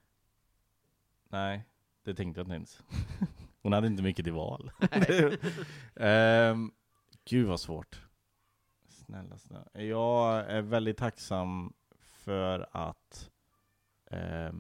Nej, 1.29 1.65
det 2.03 2.15
tänkte 2.15 2.41
jag 2.41 2.45
inte 2.45 2.55
ens. 2.55 2.83
Hon 3.63 3.73
hade 3.73 3.87
inte 3.87 4.03
mycket 4.03 4.25
till 4.25 4.33
val. 4.33 4.71
um, 5.95 6.73
gud 7.25 7.47
vad 7.49 7.61
svårt. 7.61 8.03
Snälla, 8.89 9.39
snälla. 9.39 9.67
Jag 9.73 10.51
är 10.51 10.63
väldigt 10.63 10.97
tacksam 10.97 11.73
för 11.99 12.67
att 12.73 13.31
eh, 14.11 14.53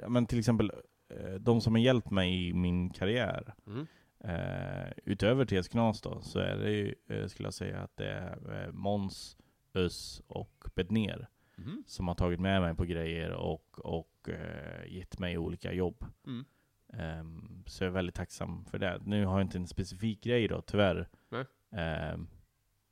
ja, 0.00 0.08
men 0.08 0.26
till 0.26 0.38
exempel 0.38 0.72
eh, 1.08 1.34
de 1.34 1.60
som 1.60 1.74
har 1.74 1.80
hjälpt 1.80 2.10
mig 2.10 2.48
i 2.48 2.52
min 2.52 2.90
karriär 2.90 3.54
Mm. 3.66 3.86
Eh, 4.24 4.92
utöver 5.04 5.44
TS 5.44 5.68
Knas 5.68 6.00
då, 6.00 6.20
så 6.20 6.38
är 6.38 6.56
det 6.56 6.70
ju, 6.70 6.94
eh, 7.08 7.26
skulle 7.26 7.46
jag 7.46 7.54
säga 7.54 7.78
att 7.80 7.96
det 7.96 8.10
är 8.10 8.64
eh, 8.66 8.72
Måns, 8.72 9.36
Öss 9.74 10.22
och 10.26 10.64
Bedner 10.74 11.28
Mhm. 11.56 11.84
som 11.86 12.08
har 12.08 12.14
tagit 12.14 12.40
med 12.40 12.60
mig 12.62 12.74
på 12.74 12.84
grejer 12.84 13.30
och, 13.32 13.78
och 13.78 14.28
eh, 14.28 14.92
gett 14.92 15.18
mig 15.18 15.38
olika 15.38 15.72
jobb. 15.72 16.04
Mm. 16.26 16.44
Ehm, 16.92 17.62
så 17.66 17.84
jag 17.84 17.88
är 17.88 17.92
väldigt 17.94 18.14
tacksam 18.14 18.64
för 18.64 18.78
det. 18.78 19.00
Nu 19.04 19.24
har 19.24 19.32
jag 19.38 19.46
inte 19.46 19.58
en 19.58 19.66
specifik 19.66 20.22
grej 20.24 20.48
då, 20.48 20.60
tyvärr. 20.62 21.08
Nej. 21.28 21.44
Ehm, 21.72 22.26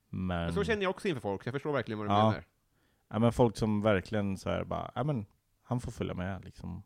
men, 0.08 0.52
så 0.52 0.64
känner 0.64 0.82
jag 0.82 0.90
också 0.90 1.08
inför 1.08 1.20
folk, 1.20 1.46
jag 1.46 1.52
förstår 1.54 1.72
verkligen 1.72 1.98
vad 1.98 2.08
du 2.08 2.12
Ja. 2.12 2.28
menar. 2.28 2.44
ja, 3.08 3.18
men 3.18 3.32
folk 3.32 3.56
som 3.56 3.82
verkligen 3.82 4.36
så 4.36 4.50
här 4.50 4.64
bara, 4.64 4.90
ja 4.94 5.04
men 5.04 5.26
han 5.62 5.80
får 5.80 5.92
följa 5.92 6.14
med 6.14 6.44
liksom. 6.44 6.82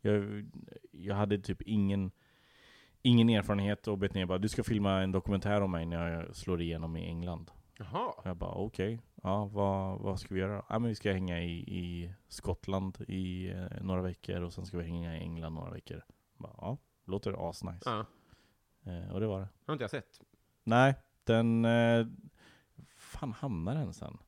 Jag, 0.00 0.46
jag 0.92 1.14
hade 1.14 1.38
typ 1.38 1.62
ingen, 1.62 2.10
ingen 3.02 3.28
erfarenhet 3.28 3.88
och 3.88 3.98
Betnér 3.98 4.26
bara, 4.26 4.38
du 4.38 4.48
ska 4.48 4.64
filma 4.64 5.02
en 5.02 5.12
dokumentär 5.12 5.60
om 5.60 5.70
mig 5.70 5.86
när 5.86 6.10
jag 6.10 6.36
slår 6.36 6.60
igenom 6.62 6.96
i 6.96 7.06
England. 7.06 7.50
Jaha. 7.78 8.12
Och 8.16 8.26
jag 8.26 8.36
bara 8.36 8.54
okej, 8.54 9.00
ja 9.22 9.44
vad, 9.44 9.98
vad 9.98 10.20
ska 10.20 10.34
vi 10.34 10.40
göra? 10.40 10.64
Ja 10.68 10.78
men 10.78 10.88
vi 10.88 10.94
ska 10.94 11.12
hänga 11.12 11.40
i, 11.40 11.58
i 11.58 12.14
Skottland 12.28 13.04
i 13.08 13.50
eh, 13.50 13.66
några 13.80 14.02
veckor 14.02 14.42
och 14.42 14.52
sen 14.52 14.66
ska 14.66 14.78
vi 14.78 14.84
hänga 14.84 15.16
i 15.16 15.20
England 15.20 15.54
några 15.54 15.70
veckor. 15.70 16.04
Bara, 16.36 16.54
ja, 16.56 16.76
låter 17.04 17.50
asnice. 17.50 17.82
Ja. 17.84 18.06
Eh, 18.92 19.12
och 19.12 19.20
det 19.20 19.26
var 19.26 19.40
det. 19.40 19.48
har 19.66 19.72
inte 19.72 19.82
jag 19.82 19.90
sett. 19.90 20.20
Nej, 20.64 20.94
den... 21.24 21.64
Eh, 21.64 22.06
fan 22.96 23.32
hamnade 23.32 23.80
den 23.80 23.94
sen? 23.94 24.18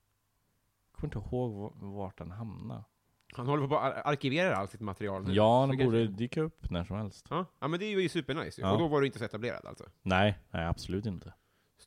Jag 0.91 0.93
kommer 0.93 1.17
inte 1.17 1.19
ihåg 1.19 1.73
vart 1.75 2.19
den 2.19 2.31
hamnade. 2.31 2.85
Han 3.33 3.47
håller 3.47 3.69
på 3.69 3.79
att 3.79 3.97
ar- 3.97 4.03
arkivera 4.13 4.57
allt 4.57 4.71
sitt 4.71 4.81
material 4.81 5.23
nu. 5.25 5.33
Ja, 5.35 5.63
Så 5.63 5.67
den 5.71 5.79
kanske- 5.79 5.85
borde 5.85 6.07
dyka 6.07 6.41
upp 6.41 6.71
när 6.71 6.85
som 6.85 6.97
helst. 6.97 7.27
Ja. 7.31 7.47
ja, 7.61 7.69
men 7.69 7.81
det 7.81 7.87
är 7.87 8.01
ju 8.01 8.09
supernice 8.09 8.61
ju. 8.61 8.67
Ja. 8.67 8.73
Och 8.73 8.79
då 8.79 8.89
var 8.89 9.01
du 9.01 9.07
inte 9.07 9.19
så 9.19 9.25
etablerad 9.25 9.67
alltså. 9.67 9.85
Nej, 10.03 10.39
nej 10.51 10.67
absolut 10.67 11.07
inte. 11.07 11.33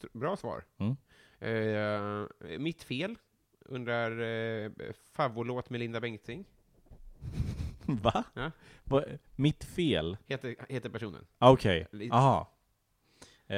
Str- 0.01 0.17
Bra 0.19 0.35
svar. 0.37 0.63
Mm. 0.77 0.95
Eh, 1.39 2.57
mitt 2.59 2.83
fel, 2.83 3.15
undrar 3.65 4.11
eh, 4.21 4.71
favoritlåt 5.13 5.69
med 5.69 5.79
Linda 5.79 5.99
Bengtzing. 6.01 6.45
Va? 7.85 8.23
Ja. 8.33 8.51
Va? 8.83 9.03
Mitt 9.35 9.63
fel? 9.63 10.17
Heter, 10.27 10.55
heter 10.69 10.89
personen. 10.89 11.25
Ah, 11.37 11.51
Okej, 11.51 11.87
Lite. 11.91 12.15
aha. 12.15 12.49
Eh, 13.47 13.57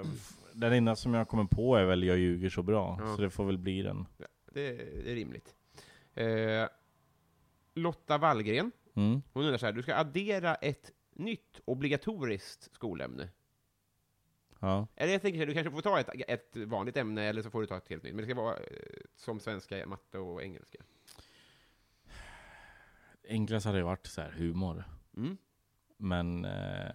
f- 0.00 0.32
den 0.52 0.72
enda 0.72 0.96
som 0.96 1.14
jag 1.14 1.28
kommer 1.28 1.44
på 1.44 1.76
är 1.76 1.84
väl 1.84 2.02
Jag 2.02 2.18
ljuger 2.18 2.50
så 2.50 2.62
bra, 2.62 2.96
Ja. 3.00 3.16
så 3.16 3.22
det 3.22 3.30
får 3.30 3.44
väl 3.44 3.58
bli 3.58 3.82
den. 3.82 4.06
Det, 4.18 4.26
det 4.54 4.66
är 5.10 5.14
rimligt. 5.14 5.55
Eh, 6.16 6.68
Lotta 7.74 8.18
Wallgren, 8.18 8.72
Mm. 8.94 9.22
hon 9.32 9.42
undrar 9.44 9.58
så 9.58 9.66
här, 9.66 9.72
du 9.72 9.82
ska 9.82 9.94
addera 9.94 10.54
ett 10.54 10.92
nytt 11.10 11.60
obligatoriskt 11.64 12.74
skolämne. 12.74 13.28
Ja. 14.60 14.86
Eller 14.96 15.12
jag 15.12 15.22
tänker 15.22 15.36
så 15.38 15.40
här, 15.40 15.46
du 15.46 15.54
kanske 15.54 15.70
får 15.70 15.80
ta 15.80 16.00
ett, 16.00 16.08
ett 16.28 16.56
vanligt 16.56 16.96
ämne, 16.96 17.22
eller 17.22 17.42
så 17.42 17.50
får 17.50 17.60
du 17.60 17.66
ta 17.66 17.76
ett 17.76 17.88
helt 17.88 18.02
nytt. 18.02 18.14
Men 18.14 18.24
det 18.24 18.30
ska 18.32 18.42
vara 18.42 18.56
eh, 18.56 18.62
som 19.16 19.40
svenska, 19.40 19.86
matte 19.86 20.18
och 20.18 20.42
engelska. 20.42 20.78
Enklast 23.28 23.66
hade 23.66 23.78
det 23.78 23.84
varit 23.84 24.06
så 24.06 24.20
här 24.20 24.30
humor. 24.30 24.84
Mm. 25.16 25.36
Men, 25.96 26.44
eh, 26.44 26.92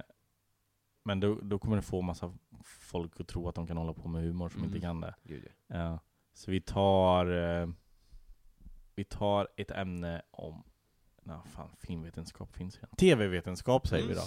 men 1.04 1.20
då, 1.20 1.40
då 1.42 1.60
kommer 1.60 1.76
det 1.76 1.82
få 1.82 2.02
massa 2.02 2.34
folk 2.64 3.20
att 3.20 3.28
tro 3.28 3.48
att 3.50 3.56
de 3.56 3.68
kan 3.68 3.78
hålla 3.78 3.94
på 3.94 4.08
med 4.08 4.22
humor 4.24 4.50
som 4.50 4.60
Mm. 4.62 4.70
inte 4.70 4.82
kan 4.82 5.02
det. 5.02 5.16
Gud, 5.24 5.44
ja. 5.68 5.76
Ja. 5.78 6.00
Så 6.34 6.52
vi 6.52 6.62
tar, 6.62 7.26
eh, 7.62 7.68
vi 9.02 9.06
tar 9.06 9.48
ett 9.58 9.72
ämne 9.72 10.22
om, 10.32 10.64
na, 11.24 11.44
fan 11.56 11.70
filmvetenskap 11.80 12.56
finns 12.56 12.76
igen. 12.78 12.90
TV-vetenskap 12.98 13.88
säger 13.88 14.08
vi 14.08 14.14
då. 14.14 14.22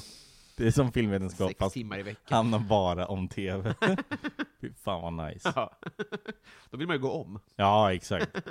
Det 0.56 0.66
är 0.66 0.70
som 0.70 0.92
filmvetenskap 0.92 1.48
Sex 1.48 1.58
fast 1.58 1.74
timmar 1.74 1.98
i 1.98 2.02
veckan. 2.02 2.36
handlar 2.36 2.58
bara 2.58 3.06
om 3.06 3.28
TV. 3.38 3.74
Fy 4.60 4.72
fan 4.72 5.16
vad 5.16 5.26
nice. 5.28 5.52
Ja. 5.56 5.78
Då 6.70 6.76
vill 6.76 6.86
man 6.86 6.96
ju 6.96 7.02
gå 7.02 7.10
om. 7.12 7.40
Ja, 7.56 7.92
exakt. 7.92 8.36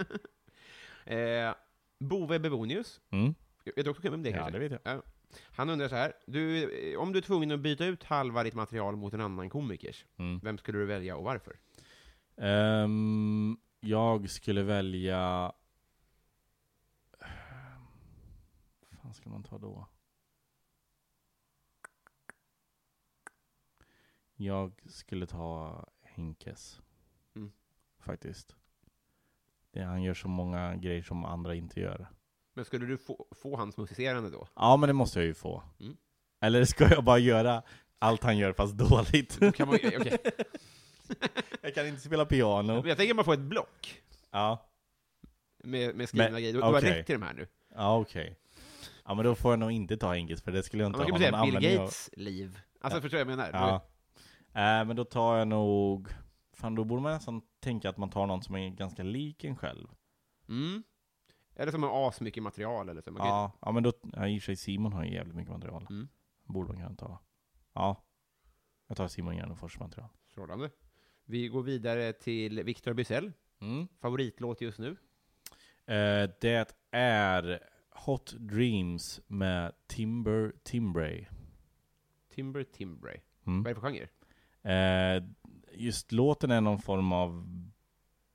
Eh, 1.06 1.54
Bove 2.00 2.40
Bevonius, 2.40 3.02
Mm. 3.12 3.36
vet 3.76 3.86
du 3.86 3.92
också 3.92 4.10
vem 4.10 4.24
det 4.24 4.30
är 4.30 4.34
Ja, 4.34 4.38
kanske? 4.44 4.60
det 4.60 4.70
vet 4.70 4.82
jag. 4.86 5.02
Han 5.52 5.70
undrar 5.70 5.88
så 5.88 5.96
här, 5.96 6.14
du, 6.28 6.64
eh, 6.94 7.00
om 7.00 7.12
du 7.14 7.18
är 7.18 7.24
tvungen 7.24 7.52
att 7.52 7.60
byta 7.60 7.86
ut 7.86 8.04
halva 8.04 8.44
ditt 8.44 8.54
material 8.54 8.96
mot 8.96 9.14
en 9.14 9.22
annan 9.22 9.50
komikers, 9.50 10.06
Mm. 10.20 10.40
vem 10.44 10.58
skulle 10.58 10.78
du 10.80 10.86
välja 10.86 11.16
och 11.18 11.24
varför? 11.24 11.56
Ehm, 12.38 13.58
jag 13.80 14.30
skulle 14.30 14.64
välja... 14.64 15.52
fan 19.14 19.22
ska 19.22 19.30
man 19.30 19.44
ta 19.44 19.58
då? 19.58 19.88
Jag 24.36 24.82
skulle 24.86 25.28
ta 25.28 25.86
Henkes. 26.02 26.82
Mm. 27.36 27.52
Faktiskt. 28.00 28.56
Det, 29.72 29.82
han 29.84 30.04
gör 30.04 30.14
så 30.14 30.28
många 30.28 30.76
grejer 30.76 31.02
som 31.02 31.26
andra 31.26 31.56
inte 31.56 31.80
gör. 31.80 32.08
Men 32.54 32.66
skulle 32.66 32.86
du 32.86 32.98
få, 32.98 33.28
få 33.32 33.58
hans 33.58 33.78
musicerande 33.78 34.30
då? 34.30 34.48
Ja, 34.56 34.78
men 34.78 34.88
det 34.88 34.94
måste 34.94 35.20
jag 35.20 35.26
ju 35.26 35.34
få. 35.34 35.64
Mm. 35.80 35.98
Eller 36.42 36.66
ska 36.66 36.90
jag 36.90 37.04
bara 37.04 37.20
göra 37.20 37.64
allt 38.00 38.24
han 38.24 38.38
gör 38.38 38.54
fast 38.54 38.74
dåligt? 38.74 39.40
Då 39.40 39.52
kan 39.52 39.68
man, 39.68 39.76
okej. 39.76 40.18
jag 41.62 41.76
kan 41.76 41.88
inte 41.88 42.02
spela 42.02 42.26
piano. 42.26 42.74
Men 42.74 42.86
Jag 42.90 42.98
tänker 42.98 43.14
bara 43.14 43.24
få 43.24 43.34
ett 43.34 43.40
block 43.40 44.02
Ja, 44.32 44.70
med, 45.64 45.96
med 45.96 46.10
skrivna 46.10 46.30
Men, 46.32 46.42
grejer. 46.42 46.54
Du, 46.54 46.60
du 46.60 46.66
har 46.66 46.82
rätt 46.82 47.06
till 47.06 47.20
de 47.20 47.26
här 47.26 47.34
nu. 47.34 47.48
ja 47.76 47.98
okej. 48.00 48.38
Ja 49.06 49.14
men 49.14 49.26
då 49.26 49.36
får 49.36 49.52
jag 49.52 49.60
nog 49.60 49.72
inte 49.72 49.98
ta 49.98 50.14
Henkes, 50.14 50.42
för 50.42 50.52
det 50.52 50.64
skulle 50.64 50.84
jag 50.84 50.90
inte 50.90 51.00
ha 51.00 51.08
någon 51.08 51.18
säga 51.20 51.32
Bill 51.32 51.36
användning 51.40 51.78
av. 51.80 51.84
Gates 51.86 52.10
liv. 52.14 52.60
Alltså, 52.82 53.02
förstår 53.02 53.18
du 53.18 53.24
vad 53.24 53.32
jag 53.34 53.38
menar? 53.38 53.52
Ja. 53.54 54.80
Äh, 54.82 54.86
men 54.88 54.96
då 54.96 55.06
tar 55.06 55.38
jag 55.38 55.48
nog... 55.48 56.10
Fan, 56.54 56.76
då 56.76 56.84
borde 56.84 57.02
man 57.02 57.12
nästan 57.14 57.42
tänka 57.60 57.90
att 57.90 57.98
man 57.98 58.10
tar 58.10 58.28
någon 58.28 58.44
som 58.44 58.56
är 58.56 58.70
ganska 58.70 59.04
lik 59.04 59.44
en 59.44 59.56
själv. 59.56 59.88
Mm. 60.50 60.84
Eller 61.56 61.72
som 61.72 61.84
har 61.84 62.08
asmycket 62.10 62.44
material 62.44 62.90
eller 62.90 63.02
så. 63.02 63.12
Man 63.12 63.20
kan- 63.22 63.28
Ja, 63.28 63.52
ja 63.62 63.72
men 63.72 63.84
då... 63.84 63.94
Ja, 64.14 64.28
i 64.28 64.38
och 64.38 64.42
för 64.42 64.46
sig 64.46 64.56
Simon 64.56 64.94
har 64.94 65.04
ju 65.04 65.14
jävligt 65.14 65.36
mycket 65.36 65.54
material. 65.54 65.88
Mm. 65.90 66.08
Borde 66.44 66.68
man 66.68 66.78
kunna 66.78 66.96
ta. 66.96 67.20
Ja. 67.74 68.06
Jag 68.88 68.98
tar 68.98 69.08
Simon 69.08 69.36
Gärdenfors 69.36 69.80
material. 69.80 70.10
Strålande. 70.32 70.70
Vi 71.26 71.48
går 71.48 71.64
vidare 71.64 72.14
till 72.14 72.64
Victor 72.64 72.94
Bysell. 72.94 73.32
Mm. 73.62 73.88
Favoritlåt 74.02 74.62
just 74.62 74.80
nu? 74.80 74.90
Eh, 75.86 76.30
det 76.42 76.76
är 76.92 77.60
Hot 77.96 78.34
Dreams 78.40 79.22
med 79.28 79.72
Timber 79.88 80.54
Timbray. 80.64 81.26
Timber 82.36 82.64
Timbray. 82.64 83.18
Mm. 83.48 83.64
Vad 83.64 83.72
är 83.72 83.76
det 83.76 83.82
för 83.82 83.88
genre? 83.88 84.08
Eh, 84.64 85.24
just 85.74 86.12
låten 86.12 86.52
är 86.52 86.62
någon 86.62 86.80
form 86.80 87.12
av 87.14 87.48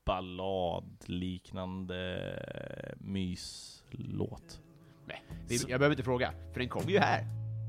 balladliknande 0.06 2.94
myslåt. 2.98 4.60
Nej, 5.06 5.22
jag 5.48 5.80
behöver 5.80 5.90
inte 5.90 6.02
fråga, 6.02 6.32
för 6.52 6.60
den 6.60 6.68
kommer 6.68 6.90
ju 6.90 6.98
här. 6.98 7.24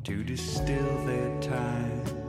to 0.05 0.11
distill 0.11 0.85
their 1.05 1.41
time. 1.41 2.28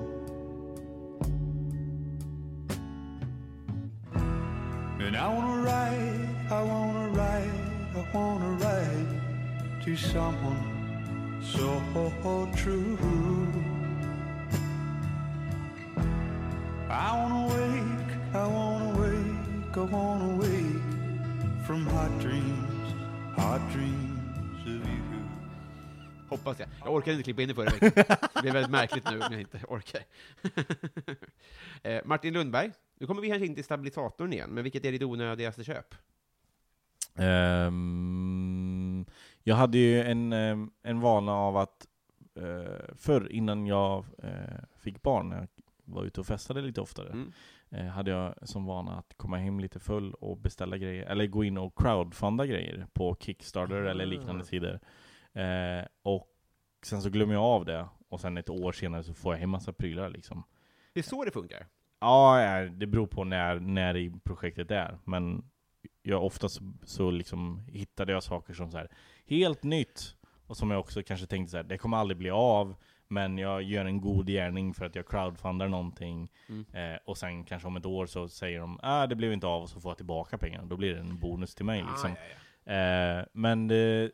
Someone 10.13 11.41
so 11.43 12.49
true. 12.57 12.99
I 16.89 17.13
wanna 17.17 17.47
wake, 17.47 18.13
I 18.35 18.47
wanna 18.47 18.99
wake, 18.99 19.77
I 19.77 19.85
wanna 19.95 20.37
wake 20.37 21.65
from 21.67 21.87
hot 21.87 22.11
dreams, 22.19 22.95
hot 23.37 23.61
dreams 23.73 24.63
of 24.63 24.89
you. 24.89 25.23
Hoppas 26.29 26.59
jag. 26.59 26.69
Jag 26.85 26.95
orkade 26.95 27.13
inte 27.13 27.25
klippa 27.25 27.43
in 27.43 27.49
det 27.49 27.55
förra 27.55 27.71
veckan. 27.71 27.93
Det 28.35 28.43
blir 28.43 28.53
väldigt 28.53 28.71
märkligt 28.71 29.11
nu 29.11 29.21
om 29.21 29.33
jag 29.33 29.41
inte 29.41 29.61
orkar. 29.69 30.03
eh, 31.83 32.01
Martin 32.05 32.35
Lundberg, 32.35 32.73
nu 32.99 33.07
kommer 33.07 33.23
vi 33.23 33.29
kanske 33.29 33.47
in 33.47 33.55
till 33.55 33.65
stabilisatorn 33.65 34.33
igen, 34.33 34.51
men 34.51 34.65
vilket 34.65 34.85
är 34.85 34.93
ditt 34.93 35.03
onödigaste 35.03 35.65
köp? 35.65 35.95
Ehm, 37.17 39.05
jag 39.43 39.57
hade 39.57 39.79
ju 39.79 40.03
en, 40.03 40.33
ehm, 40.33 40.71
en 40.83 41.01
vana 41.01 41.33
av 41.33 41.57
att 41.57 41.87
uh, 42.39 42.95
förr, 42.97 43.33
innan 43.33 43.67
jag 43.67 44.05
eh, 44.23 44.31
fick 44.79 45.03
barn, 45.03 45.29
när 45.29 45.37
jag 45.37 45.49
var 45.85 46.05
ute 46.05 46.21
och 46.21 46.27
festade 46.27 46.63
lite 46.63 46.81
oftare, 46.81 47.09
Mm. 47.11 47.33
eh, 47.71 47.87
hade 47.87 48.11
jag 48.11 48.35
som 48.49 48.65
vana 48.67 48.99
att 48.99 49.15
komma 49.17 49.37
hem 49.37 49.61
lite 49.61 49.79
full 49.81 50.15
och 50.15 50.37
beställa 50.39 50.77
grejer, 50.79 51.07
eller 51.07 51.27
gå 51.27 51.45
in 51.45 51.59
och 51.59 51.79
crowdfunda 51.79 52.47
grejer 52.47 52.87
på 52.93 53.17
Kickstarter 53.21 53.75
eller 53.83 54.07
liknande 54.07 54.41
Ah. 54.43 54.45
sidor. 54.45 54.81
Eh, 55.33 55.85
och 56.03 56.29
sen 56.83 57.03
så 57.03 57.11
glömmer 57.11 57.35
jag 57.35 57.43
av 57.43 57.65
det, 57.65 57.87
och 58.09 58.21
sen 58.21 58.37
ett 58.37 58.51
år 58.51 58.73
senare 58.73 59.03
så 59.05 59.15
får 59.15 59.35
jag 59.35 59.41
hem 59.41 59.51
massa 59.51 59.73
prylar 59.73 60.09
liksom. 60.11 60.43
Det 60.93 61.01
är 61.01 61.05
så 61.05 61.25
det 61.25 61.31
funkar. 61.31 61.67
Ja, 62.01 62.39
det 62.73 62.87
beror 62.87 63.07
på 63.07 63.25
när, 63.25 63.61
när 63.61 63.97
i 63.97 64.13
projektet 64.25 64.71
är. 64.71 64.99
Men 65.05 65.45
jag 66.03 66.25
oftast 66.25 66.55
så, 66.55 66.73
så 66.83 67.11
liksom 67.11 67.67
hittade 67.69 68.13
jag 68.13 68.23
saker 68.23 68.55
som 68.55 68.71
så 68.71 68.79
här 68.79 68.91
helt 69.31 69.63
nytt. 69.63 70.15
Och 70.47 70.57
som 70.57 70.71
jag 70.71 70.81
också 70.81 71.03
kanske 71.03 71.27
tänkte 71.27 71.51
så 71.51 71.57
här, 71.57 71.65
det 71.65 71.79
kommer 71.79 71.97
aldrig 71.97 72.19
bli 72.19 72.31
av. 72.31 72.75
Men 73.09 73.39
jag 73.39 73.63
gör 73.63 73.85
en 73.85 74.01
god 74.01 74.27
gärning 74.27 74.75
för 74.75 74.85
att 74.85 74.95
jag 74.95 75.09
crowdfundar 75.09 75.69
någonting. 75.69 76.33
Mm. 76.49 76.67
Eh, 76.73 76.99
och 77.05 77.19
sen 77.19 77.45
kanske 77.45 77.69
om 77.69 77.77
ett 77.77 77.87
år 77.87 78.07
så 78.07 78.29
säger 78.29 78.61
de, 78.61 78.81
ah, 78.83 79.07
det 79.07 79.17
blev 79.17 79.33
inte 79.33 79.47
av, 79.47 79.63
och 79.63 79.71
så 79.71 79.81
får 79.81 79.91
jag 79.91 79.97
tillbaka 79.97 80.39
pengarna. 80.39 80.65
Då 80.65 80.77
blir 80.77 80.95
det 80.95 81.01
en 81.01 81.19
bonus 81.19 81.55
till 81.55 81.65
mig 81.65 81.85
liksom. 81.91 82.11
Ah, 82.13 82.17
ja, 82.65 82.73
ja. 82.75 83.21
Eh, 83.21 83.27
men 83.33 83.69
det 83.69 84.11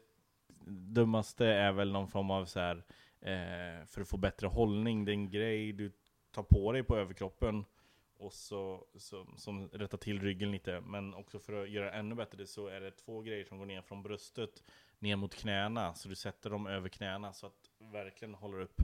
dummaste 0.67 1.47
är 1.47 1.73
väl 1.73 1.93
någon 1.93 2.09
form 2.09 2.31
av 2.31 2.45
så 2.45 2.61
här 2.61 2.85
eh, 3.21 3.87
för 3.87 4.01
att 4.01 4.09
få 4.09 4.17
bättre 4.17 4.47
hållning, 4.47 5.05
det 5.05 5.11
är 5.11 5.15
en 5.15 5.31
grej 5.31 5.73
du 5.73 5.93
tar 6.35 6.43
på 6.43 6.73
dig 6.73 6.83
på 6.83 6.97
överkroppen 6.97 7.65
och 8.19 8.33
så, 8.33 8.87
så 8.97 9.27
som 9.37 9.69
rättar 9.69 9.99
till 9.99 10.21
ryggen 10.21 10.53
lite. 10.53 10.81
Men 10.81 11.15
också 11.15 11.39
för 11.39 11.63
att 11.63 11.71
göra 11.71 11.85
det 11.85 11.97
ännu 11.97 12.15
bättre 12.15 12.47
så 12.47 12.67
är 12.67 12.81
det 12.81 12.91
två 12.91 13.21
grejer 13.21 13.45
som 13.45 13.59
går 13.59 13.67
ner 13.67 13.83
från 13.83 14.03
bröstet 14.03 14.63
ner 14.99 15.17
mot 15.17 15.35
knäna. 15.35 15.95
Så 15.95 16.09
du 16.09 16.15
sätter 16.15 16.51
dem 16.51 16.67
över 16.67 16.89
knäna 16.89 17.33
så 17.33 17.47
att 17.47 17.71
du 17.79 17.87
verkligen 17.91 18.35
håller 18.35 18.61
upp, 18.61 18.81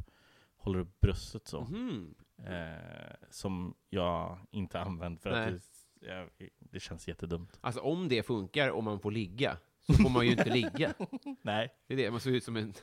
håller 0.56 0.78
upp 0.78 1.00
bröstet 1.00 1.46
så. 1.48 1.60
Mhm. 1.60 2.14
Eh, 2.46 3.14
som 3.30 3.74
jag 3.90 4.38
inte 4.50 4.80
använt 4.80 5.22
för 5.22 5.30
att 5.30 5.50
Nej. 5.52 5.60
det, 6.00 6.06
jag, 6.06 6.28
det 6.58 6.80
känns 6.80 7.08
jättedumt. 7.08 7.58
Alltså 7.60 7.80
om 7.80 8.08
det 8.08 8.22
funkar 8.22 8.70
och 8.70 8.84
man 8.84 9.00
får 9.00 9.10
ligga, 9.10 9.56
så 9.86 9.92
får 9.92 10.10
man 10.10 10.24
ju 10.26 10.32
inte 10.32 10.50
ligga. 10.50 10.94
Nej. 11.42 11.74
Det 11.86 11.94
är 11.94 11.98
det, 11.98 12.10
man 12.10 12.20
ser 12.20 12.30
ut 12.30 12.44
som 12.44 12.56
en 12.56 12.74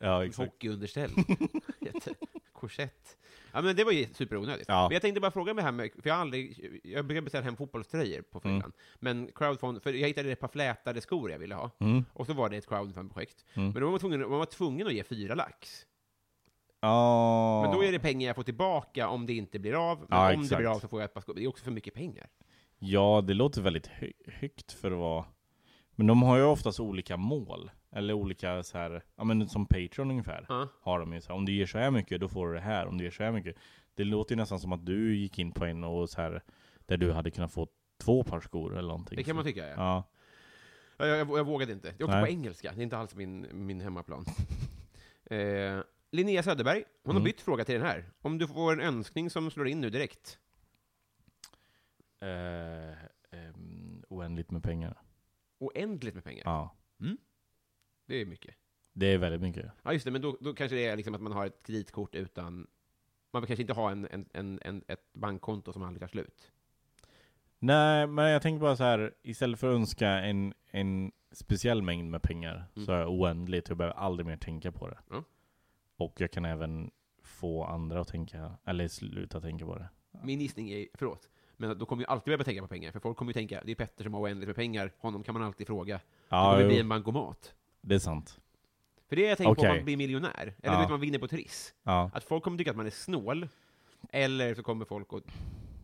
Ja, 0.00 0.26
hockeyunderställ. 0.36 1.10
Jätte- 1.80 2.14
Korsett. 2.58 3.16
Ja 3.52 3.62
men 3.62 3.76
det 3.76 3.84
var 3.84 3.92
ju 3.92 4.06
superonödigt. 4.14 4.68
Ja. 4.68 4.82
Men 4.88 4.92
jag 4.92 5.02
tänkte 5.02 5.20
bara 5.20 5.30
fråga 5.30 5.54
mig 5.54 5.64
här 5.64 5.72
med, 5.72 5.90
för 6.02 6.08
jag 6.08 6.14
har 6.14 6.20
aldrig, 6.20 6.80
jag 6.84 7.06
brukar 7.06 7.22
beställa 7.22 7.44
hem 7.44 7.56
fotbollströjor 7.56 8.22
på 8.22 8.40
fyllan. 8.40 8.60
Mm. 8.60 8.72
Men 8.98 9.30
crowdfund, 9.34 9.82
för 9.82 9.92
jag 9.92 10.08
hittade 10.08 10.32
ett 10.32 10.40
par 10.40 10.48
flätade 10.48 11.00
skor 11.00 11.30
jag 11.30 11.38
ville 11.38 11.54
ha. 11.54 11.70
Mm. 11.80 12.04
Och 12.12 12.26
så 12.26 12.32
var 12.32 12.48
det 12.48 12.56
ett 12.56 12.68
crowdfund-projekt. 12.68 13.44
Mm. 13.54 13.70
Men 13.70 13.80
då 13.80 13.86
var 13.86 13.90
man, 13.90 14.00
tvungen, 14.00 14.20
man 14.20 14.38
var 14.38 14.46
tvungen 14.46 14.86
att 14.86 14.92
ge 14.92 15.04
fyra 15.04 15.34
lax. 15.34 15.86
Ja. 16.80 17.62
Men 17.62 17.72
då 17.76 17.84
är 17.84 17.92
det 17.92 17.98
pengar 17.98 18.26
jag 18.26 18.36
får 18.36 18.42
tillbaka 18.42 19.08
om 19.08 19.26
det 19.26 19.32
inte 19.32 19.58
blir 19.58 19.90
av. 19.90 19.98
Men 19.98 20.06
Ja, 20.10 20.24
om 20.34 20.38
det 20.38 20.44
exakt. 20.44 20.58
blir 20.58 20.70
av 20.70 20.78
så 20.78 20.88
får 20.88 21.00
jag 21.00 21.04
ett 21.04 21.14
par 21.14 21.20
skor. 21.20 21.34
Det 21.34 21.44
är 21.44 21.48
också 21.48 21.64
för 21.64 21.70
mycket 21.70 21.94
pengar. 21.94 22.26
Ja, 22.78 23.24
det 23.26 23.34
låter 23.34 23.62
väldigt 23.62 23.86
hö 23.86 24.06
högt 24.26 24.72
för 24.72 24.90
att 24.90 24.98
vara... 24.98 25.24
Men 25.94 26.06
de 26.06 26.22
har 26.22 26.36
ju 26.36 26.42
oftast 26.44 26.80
olika 26.80 27.16
mål. 27.16 27.70
Eller 27.90 28.14
olika 28.14 28.62
så 28.62 28.78
här, 28.78 29.02
ja 29.16 29.24
men 29.24 29.48
som 29.48 29.66
Patreon 29.66 30.10
ungefär. 30.10 30.46
Ja. 30.48 30.68
Har 30.80 31.00
de 31.00 31.12
ju 31.12 31.20
så 31.20 31.28
här, 31.28 31.34
om 31.34 31.44
du 31.44 31.52
ger 31.52 31.66
så 31.66 31.78
här 31.78 31.90
mycket, 31.90 32.20
då 32.20 32.28
får 32.28 32.48
du 32.48 32.54
det 32.54 32.60
här. 32.60 32.86
Om 32.86 32.98
du 32.98 33.04
ger 33.04 33.10
så 33.10 33.22
här 33.22 33.32
mycket. 33.32 33.56
Det 33.94 34.04
låter 34.04 34.34
ju 34.34 34.36
nästan 34.36 34.60
som 34.60 34.72
att 34.72 34.86
du 34.86 35.16
gick 35.16 35.38
in 35.38 35.52
på 35.52 35.64
en 35.64 35.84
och 35.84 36.10
så 36.10 36.20
här, 36.20 36.42
där 36.86 36.96
du 36.96 37.12
hade 37.12 37.30
kunnat 37.30 37.52
få 37.52 37.68
två 38.00 38.24
par 38.24 38.40
skor 38.40 38.72
eller 38.78 38.88
någonting. 38.88 39.16
Det 39.16 39.24
kan 39.24 39.36
man 39.36 39.44
tycka, 39.44 39.68
ja. 39.68 39.74
Ja. 39.76 40.04
Ja, 40.96 41.06
Jag, 41.06 41.18
jag, 41.18 41.38
jag 41.38 41.44
vågade 41.44 41.72
inte. 41.72 41.88
Det 41.98 42.02
är 42.02 42.04
också 42.04 42.16
Nej. 42.16 42.24
på 42.26 42.30
engelska, 42.30 42.72
det 42.72 42.80
är 42.80 42.82
inte 42.82 42.98
alls 42.98 43.14
min, 43.14 43.46
min 43.52 43.80
hemmaplan. 43.80 44.24
eh, 45.30 45.80
Linnea 46.10 46.42
Söderberg, 46.42 46.84
hon 47.04 47.14
har 47.14 47.20
Mm. 47.20 47.24
bytt 47.24 47.40
fråga 47.40 47.64
till 47.64 47.74
den 47.74 47.84
här. 47.84 48.04
Om 48.22 48.38
du 48.38 48.46
får 48.46 48.72
en 48.72 48.80
önskning 48.80 49.30
som 49.30 49.50
slår 49.50 49.68
in 49.68 49.80
nu 49.80 49.90
direkt. 49.90 50.38
Eh, 52.20 52.92
ehm, 53.38 54.02
oändligt 54.08 54.50
med 54.50 54.62
pengar. 54.62 54.96
Oändligt 55.58 56.14
med 56.14 56.24
pengar. 56.24 56.42
Ja. 56.44 56.74
Det 58.08 58.20
är 58.20 58.26
mycket. 58.26 58.54
Det 58.92 59.06
är 59.06 59.18
väldigt 59.18 59.40
mycket. 59.40 59.70
Ja, 59.82 59.92
just 59.92 60.04
det, 60.04 60.10
men 60.10 60.22
då, 60.22 60.36
då 60.40 60.54
kanske 60.54 60.76
det 60.76 60.86
är 60.86 60.96
liksom 60.96 61.14
att 61.14 61.20
man 61.20 61.32
har 61.32 61.46
ett 61.46 61.62
kreditkort 61.66 62.14
utan... 62.14 62.66
Man 63.30 63.42
vill 63.42 63.46
kanske 63.46 63.62
inte 63.62 63.72
ha 63.72 63.90
en, 63.90 64.08
en, 64.10 64.28
en, 64.32 64.58
en, 64.62 64.82
ett 64.88 65.12
bankkonto 65.12 65.72
som 65.72 65.82
aldrig 65.82 66.00
tar 66.00 66.08
slut. 66.08 66.50
Nej, 67.58 68.06
men 68.06 68.30
jag 68.30 68.42
tänker 68.42 68.60
bara 68.60 68.76
så 68.76 68.84
här, 68.84 69.14
istället 69.22 69.60
för 69.60 69.68
att 69.70 69.74
önska 69.74 70.08
en, 70.08 70.54
en 70.70 71.12
speciell 71.32 71.82
mängd 71.82 72.10
med 72.10 72.22
pengar, 72.22 72.64
Mm. 72.76 72.86
så 72.86 72.92
är 72.92 72.98
jag 72.98 73.10
oändligt, 73.10 73.68
jag 73.68 73.78
behöver 73.78 73.96
aldrig 73.96 74.26
mer 74.26 74.36
tänka 74.36 74.72
på 74.72 74.88
det. 74.88 74.98
Ja. 75.10 75.24
Och 75.96 76.14
jag 76.20 76.30
kan 76.30 76.44
även 76.44 76.90
få 77.22 77.64
andra 77.64 78.00
att 78.00 78.08
tänka, 78.08 78.52
eller 78.64 78.88
sluta 78.88 79.40
tänka 79.40 79.64
på 79.66 79.74
det. 79.78 79.88
Min 80.22 80.40
gissning 80.40 80.70
är, 80.70 80.86
förlåt, 80.94 81.28
men 81.56 81.78
då 81.78 81.86
kommer 81.86 82.02
ju 82.02 82.06
alltid 82.06 82.24
behöva 82.24 82.44
tänka 82.44 82.62
på 82.62 82.68
pengar, 82.68 82.92
för 82.92 83.00
folk 83.00 83.16
kommer 83.18 83.30
ju 83.30 83.34
tänka, 83.34 83.62
det 83.64 83.70
är 83.70 83.74
Petter 83.76 84.04
som 84.04 84.14
har 84.14 84.20
oändligt 84.20 84.46
med 84.48 84.56
pengar, 84.56 84.92
honom 84.98 85.22
kan 85.22 85.34
man 85.34 85.42
alltid 85.42 85.66
fråga. 85.66 85.94
Det 85.96 86.02
Ja, 86.28 86.50
kommer 86.50 86.62
jo, 86.62 86.68
bli 86.68 86.80
en 86.80 86.88
bankomat. 86.88 87.54
Det 87.82 87.94
är 87.94 87.98
sant. 87.98 88.40
För 89.08 89.16
det 89.16 89.24
är 89.24 89.28
jag 89.28 89.38
tänker 89.38 89.54
på 89.54 89.60
om 89.60 89.66
Okej. 89.66 89.76
man 89.78 89.84
blir 89.84 89.96
miljonär, 89.96 90.54
eller 90.62 90.74
Ja. 90.74 90.80
vet 90.80 90.90
man 90.90 91.00
vinner 91.00 91.18
på 91.18 91.28
Triss. 91.28 91.74
Ja, 91.82 92.10
Att 92.14 92.24
folk 92.24 92.44
kommer 92.44 92.58
tycka 92.58 92.70
att 92.70 92.76
man 92.76 92.86
är 92.86 92.90
snål, 92.90 93.48
eller 94.12 94.54
så 94.54 94.62
kommer 94.62 94.84
folk 94.84 95.12
att 95.12 95.24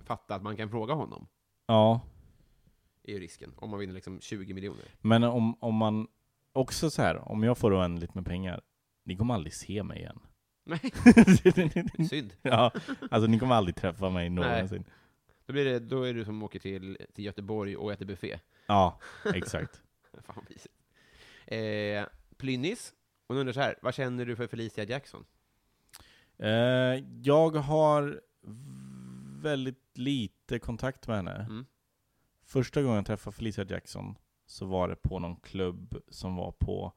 fatta 0.05 0.35
att 0.35 0.43
man 0.43 0.57
kan 0.57 0.71
fråga 0.71 0.95
honom, 0.95 1.27
ja. 1.67 2.01
är 3.03 3.13
ju 3.13 3.21
risken, 3.21 3.53
om 3.57 3.71
man 3.71 3.79
vinner 3.81 3.95
liksom 3.95 4.21
20 4.21 4.55
miljoner. 4.55 4.85
men 5.01 5.25
om, 5.25 5.57
om 5.61 5.75
man, 5.75 6.09
också 6.53 6.91
så 6.91 7.03
här, 7.03 7.29
om 7.29 7.43
jag 7.43 7.59
får 7.59 7.79
oändligt 7.79 8.15
med 8.15 8.27
pengar, 8.27 8.61
ni 9.05 9.17
kommer 9.17 9.35
aldrig 9.35 9.55
se 9.55 9.83
mig 9.83 9.99
igen. 9.99 10.21
Nej, 10.67 10.81
synd. 12.09 12.35
ja, 12.43 12.71
alltså 13.11 13.27
ni 13.27 13.39
kommer 13.39 13.55
aldrig 13.55 13.77
träffa 13.77 14.11
mig 14.11 14.31
någonsin. 14.31 14.85
Då, 15.47 15.53
blir 15.53 15.65
det, 15.65 15.79
då 15.79 16.03
är 16.03 16.15
du 16.15 16.25
som 16.25 16.43
åker 16.43 16.59
till, 16.59 16.99
till 17.15 17.25
Göteborg 17.25 17.77
och 17.77 17.93
äter 17.93 18.07
buffé. 18.07 18.39
Ja, 18.67 19.01
exakt. 19.35 19.83
Fan 20.13 20.35
vad 20.37 20.45
mysigt. 20.51 20.75
Eh, 21.47 22.05
Plynnis, 22.37 22.95
hon 23.29 23.37
undrar 23.37 23.53
så 23.53 23.61
här, 23.61 23.79
vad 23.83 23.95
känner 23.95 24.27
du 24.27 24.37
för 24.37 24.47
Felicia 24.47 24.85
Jackson? 24.85 25.25
Eh, 26.39 27.05
jag 27.23 27.57
har 27.57 28.21
väldigt 29.43 29.99
lite 29.99 30.59
kontakt 30.59 31.09
med 31.09 31.17
henne. 31.17 31.35
Mm. 31.35 31.67
Första 32.45 32.83
gången 32.83 32.97
jag 32.97 33.07
träffade 33.07 33.37
Felicia 33.37 33.65
Jackson 33.65 34.19
så 34.47 34.67
var 34.67 34.89
det 34.89 34.97
på 34.97 35.19
någon 35.19 35.37
klubb 35.37 35.97
som 36.09 36.37
var 36.37 36.53
på 36.53 36.93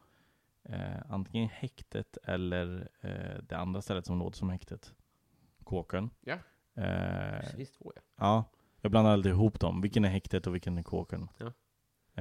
eh, 0.63 1.11
antingen 1.11 1.49
häktet 1.49 2.17
eller 2.23 2.89
eh, 3.01 3.43
det 3.43 3.57
andra 3.57 3.81
stället 3.81 4.05
som 4.05 4.19
låter 4.19 4.37
som 4.37 4.49
häktet. 4.49 4.93
Kåken. 5.63 6.09
Ja. 6.21 6.37
Eh, 6.83 7.55
finns 7.55 7.71
två, 7.71 7.91
ja. 7.95 8.01
ja, 8.15 8.45
jag 8.81 8.91
blandar 8.91 9.11
alltid 9.11 9.31
ihop 9.31 9.59
dem. 9.59 9.81
Vilken 9.81 10.05
är 10.05 10.09
häktet 10.09 10.47
och 10.47 10.55
vilken 10.55 10.77
är 10.77 10.83
kåken? 10.83 11.29
Ja. 11.37 11.53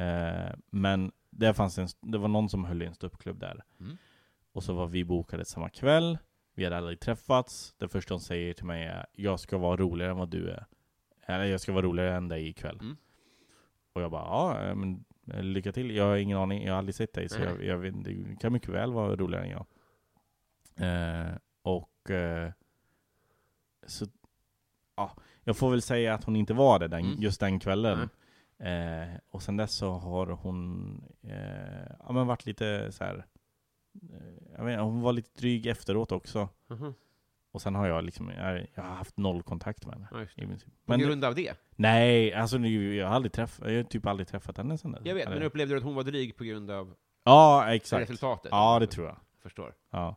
Eh, 0.03 0.55
men 0.71 1.13
där 1.39 1.53
fanns 1.53 1.79
en, 1.79 1.89
det 2.01 2.19
var 2.19 2.29
någon 2.29 2.49
som 2.49 2.65
höll 2.65 2.83
i 2.83 2.87
en 2.87 2.95
ståuppklubb 2.95 3.39
där. 3.41 3.65
Mm. 3.81 3.97
Och 4.53 4.63
så 4.63 4.75
var 4.75 4.87
vi 4.87 5.05
bokade 5.05 5.45
samma 5.45 5.69
kväll. 5.69 6.19
Vi 6.55 6.65
hade 6.65 6.77
aldrig 6.77 7.01
träffats. 7.01 7.75
Det 7.79 7.89
första 7.89 8.15
hon 8.15 8.21
säger 8.21 8.55
till 8.55 8.65
mig 8.65 8.85
är 8.85 9.07
jag 9.13 9.41
ska 9.41 9.59
vara 9.59 9.77
roligare 9.77 10.11
än 10.11 10.19
vad 10.19 10.29
du 10.31 10.51
är. 10.51 10.67
Eller 11.27 11.45
jag 11.45 11.61
ska 11.61 11.73
vara 11.73 11.87
roligare 11.87 12.17
än 12.17 12.29
dig 12.29 12.49
ikväll. 12.49 12.79
Mm. 12.81 12.97
Och 13.93 14.03
jag 14.03 14.11
bara, 14.11 14.23
ja 14.25 14.63
eh, 14.63 14.75
men 14.75 15.05
eh, 15.33 15.43
lycka 15.43 15.73
till. 15.73 15.91
Jag 15.97 16.05
har 16.05 16.17
ingen 16.17 16.39
aning, 16.39 16.65
jag 16.65 16.73
har 16.73 16.79
aldrig 16.79 16.95
sett 16.95 17.13
dig 17.13 17.29
så 17.29 17.39
Nej. 17.39 17.49
jag, 17.67 17.85
jag 17.85 18.05
du 18.05 18.37
kan 18.41 18.53
mycket 18.53 18.69
väl 18.69 18.93
vara 18.93 19.17
roligare 19.17 19.45
än 19.45 19.51
jag. 19.51 19.67
Eh, 20.77 21.37
och 21.63 22.11
eh, 22.11 22.53
så, 23.87 24.07
ja, 24.97 25.17
jag 25.45 25.57
får 25.57 25.71
väl 25.71 25.83
säga 25.83 26.15
att 26.15 26.25
hon 26.25 26.37
inte 26.37 26.55
var 26.55 26.79
det 26.79 26.89
den, 26.89 27.05
Mm. 27.05 27.23
just 27.23 27.41
den 27.41 27.61
kvällen. 27.61 28.09
Eh, 28.59 29.19
och 29.31 29.43
sen 29.43 29.57
dess 29.57 29.73
så 29.75 29.91
har 29.91 30.27
hon 30.27 30.89
eh, 31.23 31.93
ja, 32.07 32.13
men 32.13 32.27
varit 32.27 32.47
lite 32.47 32.93
så 32.93 33.05
här. 33.05 33.27
Eh, 34.13 34.55
jag 34.57 34.65
inte, 34.65 34.81
hon 34.81 35.01
var 35.01 35.13
lite 35.13 35.31
dryg 35.41 35.67
efteråt 35.67 36.13
också. 36.13 36.49
Mhm. 36.67 36.95
Och 37.53 37.63
sen 37.63 37.75
har 37.75 37.87
jag 37.87 38.05
liksom, 38.05 38.29
jag, 38.31 38.67
jag 38.75 38.83
har 38.83 38.95
haft 38.95 39.17
noll 39.17 39.43
kontakt 39.43 39.87
med 39.87 39.95
henne. 39.95 40.09
Ja. 40.13 40.43
I 40.43 40.47
princip. 40.47 40.69
På 40.69 40.93
Men 40.93 41.01
grund 41.01 41.25
av 41.25 41.35
det? 41.35 41.55
nej, 41.77 42.33
alltså 42.35 42.59
jag 42.59 43.07
har 43.09 43.15
aldrig 43.15 43.33
träffat, 43.33 43.71
jag 43.71 43.77
har 43.77 43.83
typ 43.83 44.07
aldrig 44.07 44.29
träffat 44.29 44.57
henne 44.57 44.79
sen 44.79 44.93
dess. 44.93 45.01
Jag 45.05 45.15
vet, 45.15 45.27
Eller- 45.27 45.37
men 45.37 45.47
upplevde 45.47 45.75
du 45.75 45.79
att 45.79 45.85
hon 45.85 45.95
var 45.95 46.03
dryg 46.03 46.37
på 46.37 46.45
grund 46.45 46.71
av 46.71 46.95
Ja, 47.25 47.75
exakt. 47.75 48.03
resultatet? 48.03 48.49
Ja, 48.51 48.79
det 48.79 48.87
tror 48.87 49.07
jag. 49.07 49.17
Förstår. 49.43 49.75
Ja. 49.91 50.17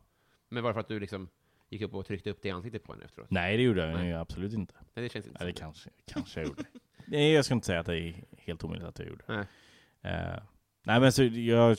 Men 0.50 0.64
var 0.64 0.70
det 0.70 0.74
för 0.74 0.80
att 0.82 0.88
du 0.88 1.00
liksom 1.00 1.30
gick 1.70 1.82
upp 1.82 1.94
och 1.94 2.06
tryckte 2.06 2.30
upp 2.30 2.42
det 2.42 2.48
i 2.48 2.52
ansiktet 2.52 2.84
på 2.84 2.92
henne 2.94 3.06
efteråt? 3.06 3.32
Nej, 3.32 3.58
det 3.58 3.64
gjorde 3.64 3.86
jag 3.90 3.94
Nej. 4.00 4.14
absolut 4.14 4.54
inte. 4.54 4.74
Nej, 4.94 5.04
det 5.04 5.10
känns 5.10 5.28
inte 5.28 5.44
Eller 5.44 5.52
kanske, 5.52 5.90
kanske 6.06 6.40
jag 6.40 6.48
gjorde. 6.48 6.64
Nej, 7.10 7.32
jag 7.34 7.46
ska 7.46 7.54
inte 7.54 7.68
säga 7.68 7.80
att 7.80 7.86
det 7.86 7.98
är 8.00 8.24
helt 8.38 8.64
omöjligt 8.64 8.88
att 8.88 9.00
jag 9.00 9.08
gjorde. 9.08 9.24
Nej. 9.28 9.46
Eh, 10.02 10.40
nej, 10.84 11.00
men 11.00 11.12
så 11.12 11.24
jag, 11.24 11.78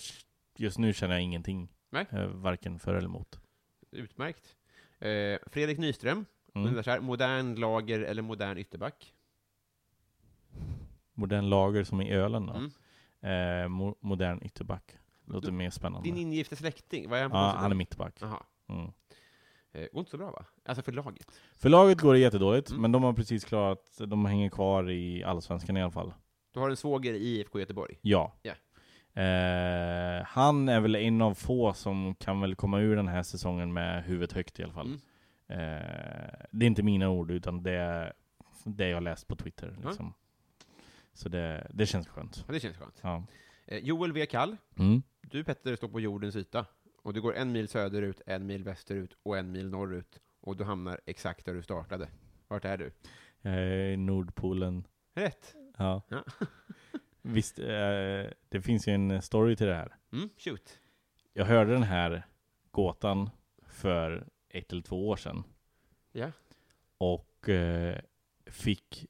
just 0.59 0.79
nu 0.79 0.93
känner 0.93 1.15
jag 1.15 1.23
ingenting. 1.23 1.69
Nej. 1.91 2.07
Eh, 2.11 2.27
varken 2.27 2.79
för 2.79 2.95
eller 2.95 3.09
emot. 3.09 3.41
Utmärkt. 3.91 4.57
Eh, 4.99 5.39
Fredrik 5.47 5.79
Nyström 5.79 6.25
Mm. 6.55 6.69
undrar 6.69 6.83
så 6.83 6.91
här, 6.91 7.01
modern 7.01 7.55
lager 7.55 8.01
eller 8.01 8.23
modern 8.23 8.59
ytterback? 8.59 9.15
Modern 11.15 11.49
lager 11.49 11.85
som 11.85 12.01
i 12.01 12.13
ölen 12.13 12.47
då. 12.47 12.53
Mm. 13.23 13.73
Mo 13.73 13.97
modern 14.01 14.43
ytterback. 14.43 14.97
Låter 15.25 15.47
Du- 15.49 15.53
mer 15.57 15.71
spännande. 15.71 16.09
Din 16.09 16.17
ingifte 16.17 16.57
släkting, 16.57 17.09
vad 17.11 17.19
är 17.19 17.23
han 17.23 17.31
på 17.31 17.37
ja, 17.37 17.55
han 17.59 17.71
är 17.71 17.75
mittback. 17.77 18.15
Jaha. 18.21 18.43
Mm. 18.69 18.93
Eh, 19.73 19.87
går 19.93 19.99
inte 20.01 20.11
så 20.11 20.17
bra 20.19 20.31
va? 20.31 20.45
Alltså 20.65 20.83
för 20.83 20.93
laget? 20.93 21.27
För 21.57 21.69
laget 21.69 22.01
går 22.01 22.13
det 22.13 22.19
jättedåligt, 22.21 22.71
Mm. 22.71 22.83
men 22.83 22.93
de 22.93 23.03
har 23.03 23.13
precis 23.13 23.45
klarat, 23.45 23.99
de 24.07 24.25
hänger 24.27 24.49
kvar 24.51 24.91
i 24.91 25.25
Allsvenskan 25.25 25.77
i 25.77 25.83
alla 25.83 25.91
fall. 25.91 26.13
Du 26.53 26.61
har 26.61 26.71
en 26.71 26.77
svåger 26.77 27.13
i 27.15 27.17
IFK 27.39 27.61
Göteborg? 27.61 27.99
Ja. 28.03 28.33
Ja. 28.43 28.53
Eh, 29.23 30.25
han 30.27 30.69
är 30.69 30.81
väl 30.81 30.95
en 30.97 31.23
av 31.23 31.35
få 31.35 31.73
som 31.73 32.15
kan 32.15 32.41
väl 32.41 32.55
komma 32.55 32.81
ur 32.81 32.97
den 32.97 33.09
här 33.09 33.23
säsongen 33.23 33.73
med 33.73 34.05
huvudet 34.05 34.33
högt 34.33 34.61
i 34.61 34.63
alla 34.65 34.73
fall. 34.73 34.87
Mm. 34.87 35.01
Eh, 35.61 36.31
det 36.51 36.65
är 36.65 36.67
inte 36.67 36.83
mina 36.83 37.09
ord, 37.11 37.31
utan 37.31 37.63
det 37.63 37.73
är 37.73 38.13
det 38.65 38.89
jag 38.89 39.03
läst 39.03 39.29
på 39.29 39.37
Twitter. 39.37 39.77
Liksom. 39.85 40.15
Så 41.13 41.29
det, 41.29 41.67
det 41.75 41.87
känns 41.87 42.09
skönt. 42.09 42.45
Ja, 42.47 42.53
det 42.55 42.61
känns 42.61 42.77
skönt. 42.77 42.99
Ja. 43.03 43.25
Eh, 43.67 43.79
Joel 43.79 44.13
V. 44.13 44.27
Kall, 44.27 44.57
Mm. 44.79 45.03
du 45.21 45.45
Petter 45.45 45.77
står 45.77 45.89
på 45.89 46.01
jordens 46.01 46.37
yta. 46.37 46.67
Och 47.11 47.15
du 47.15 47.21
går 47.21 47.35
en 47.35 47.53
mil 47.53 47.69
söderut, 47.69 48.21
en 48.27 48.47
mil 48.47 48.65
västerut 48.65 49.17
och 49.23 49.39
en 49.39 49.53
mil 49.53 49.71
norrut. 49.71 50.21
Och 50.41 50.57
du 50.57 50.65
hamnar 50.65 51.01
exakt 51.07 51.47
där 51.47 51.55
du 51.55 51.63
startade. 51.63 52.09
Vart 52.49 52.65
är 52.65 52.79
du? 52.79 52.93
Jag 53.41 53.55
är 53.55 53.91
i 53.91 53.97
Nordpolen. 53.97 54.87
Rätt! 55.15 55.55
Ja. 55.79 56.03
Ja. 56.09 56.25
Visst, 57.23 57.59
eh, 57.59 57.67
det 58.49 58.63
finns 58.63 58.89
ju 58.89 58.93
en 58.93 59.23
story 59.23 59.57
till 59.57 59.67
det 59.67 59.75
här. 59.75 59.97
Mm, 60.13 60.29
shoot. 60.39 60.79
Jag 61.33 61.45
hörde 61.45 61.73
den 61.73 61.83
här 61.83 62.23
gåtan 62.71 63.31
för 63.63 64.29
ett 64.49 64.73
eller 64.73 64.83
två 64.83 65.09
år 65.09 65.17
sedan. 65.17 65.45
Ja. 66.13 66.33
Och 66.99 67.49
eh, 67.49 67.99
fick, 68.47 69.07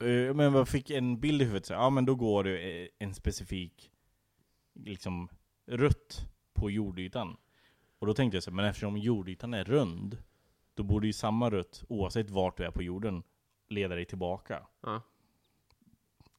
eh, 0.00 0.34
men 0.34 0.54
jag 0.54 0.68
fick 0.68 0.90
en 0.90 1.20
bild 1.20 1.42
i 1.42 1.44
huvudet. 1.44 1.66
Så, 1.66 1.72
ja 1.72 1.90
men 1.90 2.04
då 2.04 2.14
går 2.14 2.44
det 2.44 2.82
eh, 2.82 2.88
en 2.98 3.14
specifik 3.14 3.90
liksom 4.74 5.28
rutt 5.66 6.30
på 6.60 6.70
jordytan. 6.70 7.36
Och 7.98 8.06
då 8.06 8.14
tänkte 8.14 8.36
jag 8.36 8.42
så 8.42 8.50
här, 8.50 8.56
men 8.56 8.64
eftersom 8.64 8.96
jordytan 8.96 9.54
är 9.54 9.64
rund, 9.64 10.18
då 10.74 10.82
borde 10.82 11.06
ju 11.06 11.12
samma 11.12 11.50
rutt, 11.50 11.84
oavsett 11.88 12.30
vart 12.30 12.56
du 12.56 12.64
är 12.64 12.70
på 12.70 12.82
jorden, 12.82 13.22
leda 13.68 13.94
dig 13.94 14.04
tillbaka. 14.04 14.66
Ja. 14.80 15.02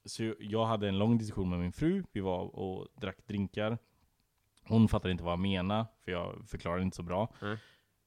Så 0.06 0.34
jag 0.40 0.66
hade 0.66 0.88
en 0.88 0.98
lång 0.98 1.18
diskussion 1.18 1.50
med 1.50 1.60
min 1.60 1.72
fru, 1.72 2.04
vi 2.12 2.20
var 2.20 2.56
och 2.60 2.88
drack 2.96 3.28
drinkar. 3.28 3.78
Hon 4.64 4.88
fattade 4.88 5.12
inte 5.12 5.24
vad 5.24 5.32
jag 5.32 5.40
menade, 5.40 5.86
för 6.04 6.12
jag 6.12 6.48
förklarade 6.48 6.84
inte 6.84 6.96
så 6.96 7.04
bra. 7.04 7.34
Nej. 7.42 7.58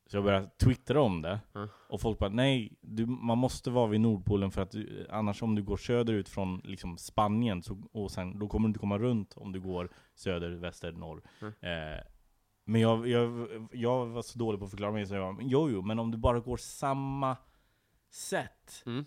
Så 0.07 0.17
jag 0.17 0.25
började 0.25 0.51
twittra 0.65 1.01
om 1.03 1.23
det. 1.23 1.41
Ja. 1.53 1.69
Och 1.89 2.01
folk 2.01 2.19
bara, 2.19 2.31
nej, 2.31 2.79
du, 2.81 3.07
man 3.07 3.39
måste 3.39 3.71
vara 3.71 3.87
vid 3.87 4.01
Nordpolen 4.01 4.51
för 4.51 4.63
att 4.63 4.71
du, 4.71 5.07
annars 5.11 5.43
om 5.43 5.55
du 5.55 5.63
går 5.63 5.77
söderut 5.77 6.29
från 6.29 6.61
liksom 6.65 6.97
Spanien, 6.99 7.63
så, 7.63 7.83
och 7.93 8.11
sen, 8.11 8.39
då 8.39 8.49
kommer 8.49 8.69
du 8.69 8.71
inte 8.71 8.79
komma 8.81 8.99
runt 8.99 9.33
om 9.37 9.53
du 9.53 9.61
går 9.61 9.91
söder, 10.15 10.51
väster, 10.51 10.93
norr. 10.93 11.23
Eh, 11.43 12.05
men 12.65 12.81
jag, 12.81 13.09
jag, 13.09 13.49
jag 13.73 14.07
var 14.07 14.23
så 14.23 14.39
dålig 14.39 14.59
på 14.59 14.65
att 14.65 14.71
förklara 14.71 14.93
mig, 14.93 15.07
så 15.07 15.15
jag 15.15 15.35
bara, 15.37 15.45
jo, 15.47 15.71
jo, 15.71 15.83
men 15.83 15.99
om 15.99 16.11
du 16.11 16.19
bara 16.19 16.41
går 16.41 16.57
samma 16.57 17.37
sätt, 18.11 18.83
Mm. 18.87 19.05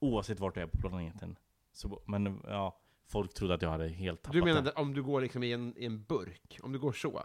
oavsett 0.00 0.40
vart 0.40 0.54
du 0.54 0.60
är 0.60 0.66
på 0.66 0.78
planeten. 0.78 1.38
Så, 1.72 2.02
men 2.06 2.40
ja, 2.44 2.80
folk 3.08 3.34
trodde 3.34 3.54
att 3.54 3.62
jag 3.62 3.70
hade 3.70 3.88
helt 3.88 4.22
tappat 4.22 4.32
Du 4.32 4.38
det. 4.40 4.44
menade 4.46 4.70
om 4.70 4.94
du 4.94 5.02
går 5.02 5.20
liksom 5.20 5.42
i 5.42 5.52
en, 5.52 5.74
i 5.76 5.86
en 5.86 6.04
burk? 6.04 6.58
Om 6.62 6.72
du 6.72 6.78
går 6.78 6.92
så? 6.92 7.22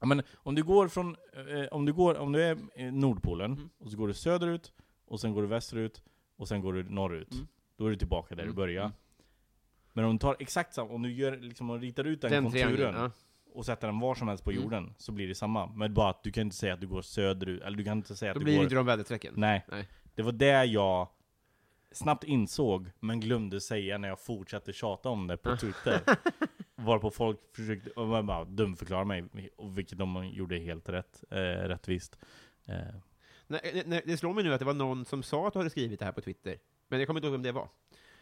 Ja, 0.00 0.06
men 0.06 0.22
om 0.36 0.54
du 0.54 0.62
går 0.62 0.88
från, 0.88 1.16
eh, 1.32 1.64
om 1.70 1.84
du 1.84 1.92
går, 1.92 2.14
om 2.18 2.32
du 2.32 2.42
är 2.42 2.58
i 2.76 2.90
Nordpolen, 2.90 3.52
Mm. 3.52 3.70
och 3.78 3.90
så 3.90 3.96
går 3.96 4.08
du 4.08 4.14
söderut, 4.14 4.72
och 5.06 5.20
sen 5.20 5.32
går 5.34 5.42
du 5.42 5.48
västerut, 5.48 6.02
och 6.36 6.48
sen 6.48 6.60
går 6.60 6.72
du 6.72 6.82
norrut. 6.82 7.32
Mm. 7.32 7.46
Då 7.76 7.86
är 7.86 7.90
du 7.90 7.96
tillbaka 7.96 8.34
där 8.34 8.42
Mm. 8.42 8.54
du 8.54 8.56
började. 8.56 8.86
Mm. 8.86 8.96
Men 9.92 10.04
om 10.04 10.12
du 10.12 10.18
tar 10.18 10.36
exakt 10.38 10.74
samma, 10.74 10.90
om 10.94 11.02
du 11.02 11.12
gör, 11.12 11.36
liksom, 11.36 11.80
ritar 11.80 12.04
ut 12.04 12.20
den, 12.20 12.44
konturen? 12.44 12.94
Ja. 12.94 13.10
och 13.56 13.66
sätter 13.66 13.86
den 13.88 13.98
var 14.00 14.14
som 14.14 14.28
helst 14.28 14.44
på 14.44 14.50
Mm. 14.50 14.62
jorden, 14.62 14.94
så 14.98 15.12
blir 15.12 15.28
det 15.28 15.34
samma. 15.34 15.66
Men 15.66 15.94
bara 15.94 16.10
att 16.10 16.22
du 16.22 16.32
kan 16.32 16.40
inte 16.40 16.56
säga 16.56 16.74
att 16.74 16.80
du 16.80 16.86
går 16.86 17.02
söderut, 17.02 17.62
eller 17.62 17.76
du 17.76 17.84
kan 17.84 17.96
inte 17.98 18.16
säga 18.16 18.32
Då 18.32 18.36
att 18.38 18.40
du 18.40 18.44
blir 18.44 18.52
det 18.52 18.56
går... 18.58 18.64
inte 18.64 18.74
de 18.74 18.86
väderstrecken? 18.86 19.34
Nej. 19.36 19.64
Nej. 19.70 19.88
Det 20.14 20.22
var 20.22 20.32
det 20.32 20.64
jag 20.64 21.08
snabbt 21.92 22.24
insåg, 22.24 22.90
men 23.00 23.20
glömde 23.20 23.60
säga 23.60 23.98
när 23.98 24.08
jag 24.08 24.20
fortsatte 24.20 24.72
tjata 24.72 25.08
om 25.08 25.26
det 25.26 25.36
på 25.36 25.56
Twitter. 25.56 26.00
Varpå 26.84 27.10
folk 27.10 27.38
försökte, 27.56 27.90
och 27.90 28.06
man 28.08 28.26
bara 28.26 28.44
dumförklara 28.44 29.04
mig, 29.04 29.24
vilket 29.74 29.98
de 29.98 30.26
gjorde 30.26 30.58
helt 30.58 30.88
rätt, 30.88 31.24
eh, 31.30 31.36
rättvist. 31.38 32.18
Eh, 32.66 32.74
Nej, 33.46 33.82
nej, 33.86 34.02
det 34.06 34.16
slår 34.16 34.34
mig 34.34 34.44
nu 34.44 34.52
att 34.54 34.58
det 34.58 34.64
var 34.64 34.74
någon 34.74 35.04
som 35.04 35.22
sa 35.22 35.46
att 35.46 35.52
du 35.52 35.58
hade 35.58 35.70
skrivit 35.70 35.98
det 35.98 36.04
här 36.04 36.12
på 36.12 36.20
Twitter. 36.20 36.56
Men 36.88 36.98
jag 36.98 37.06
kommer 37.06 37.18
inte 37.20 37.26
ihåg 37.26 37.32
vem 37.32 37.42
det 37.42 37.52
var. 37.52 37.68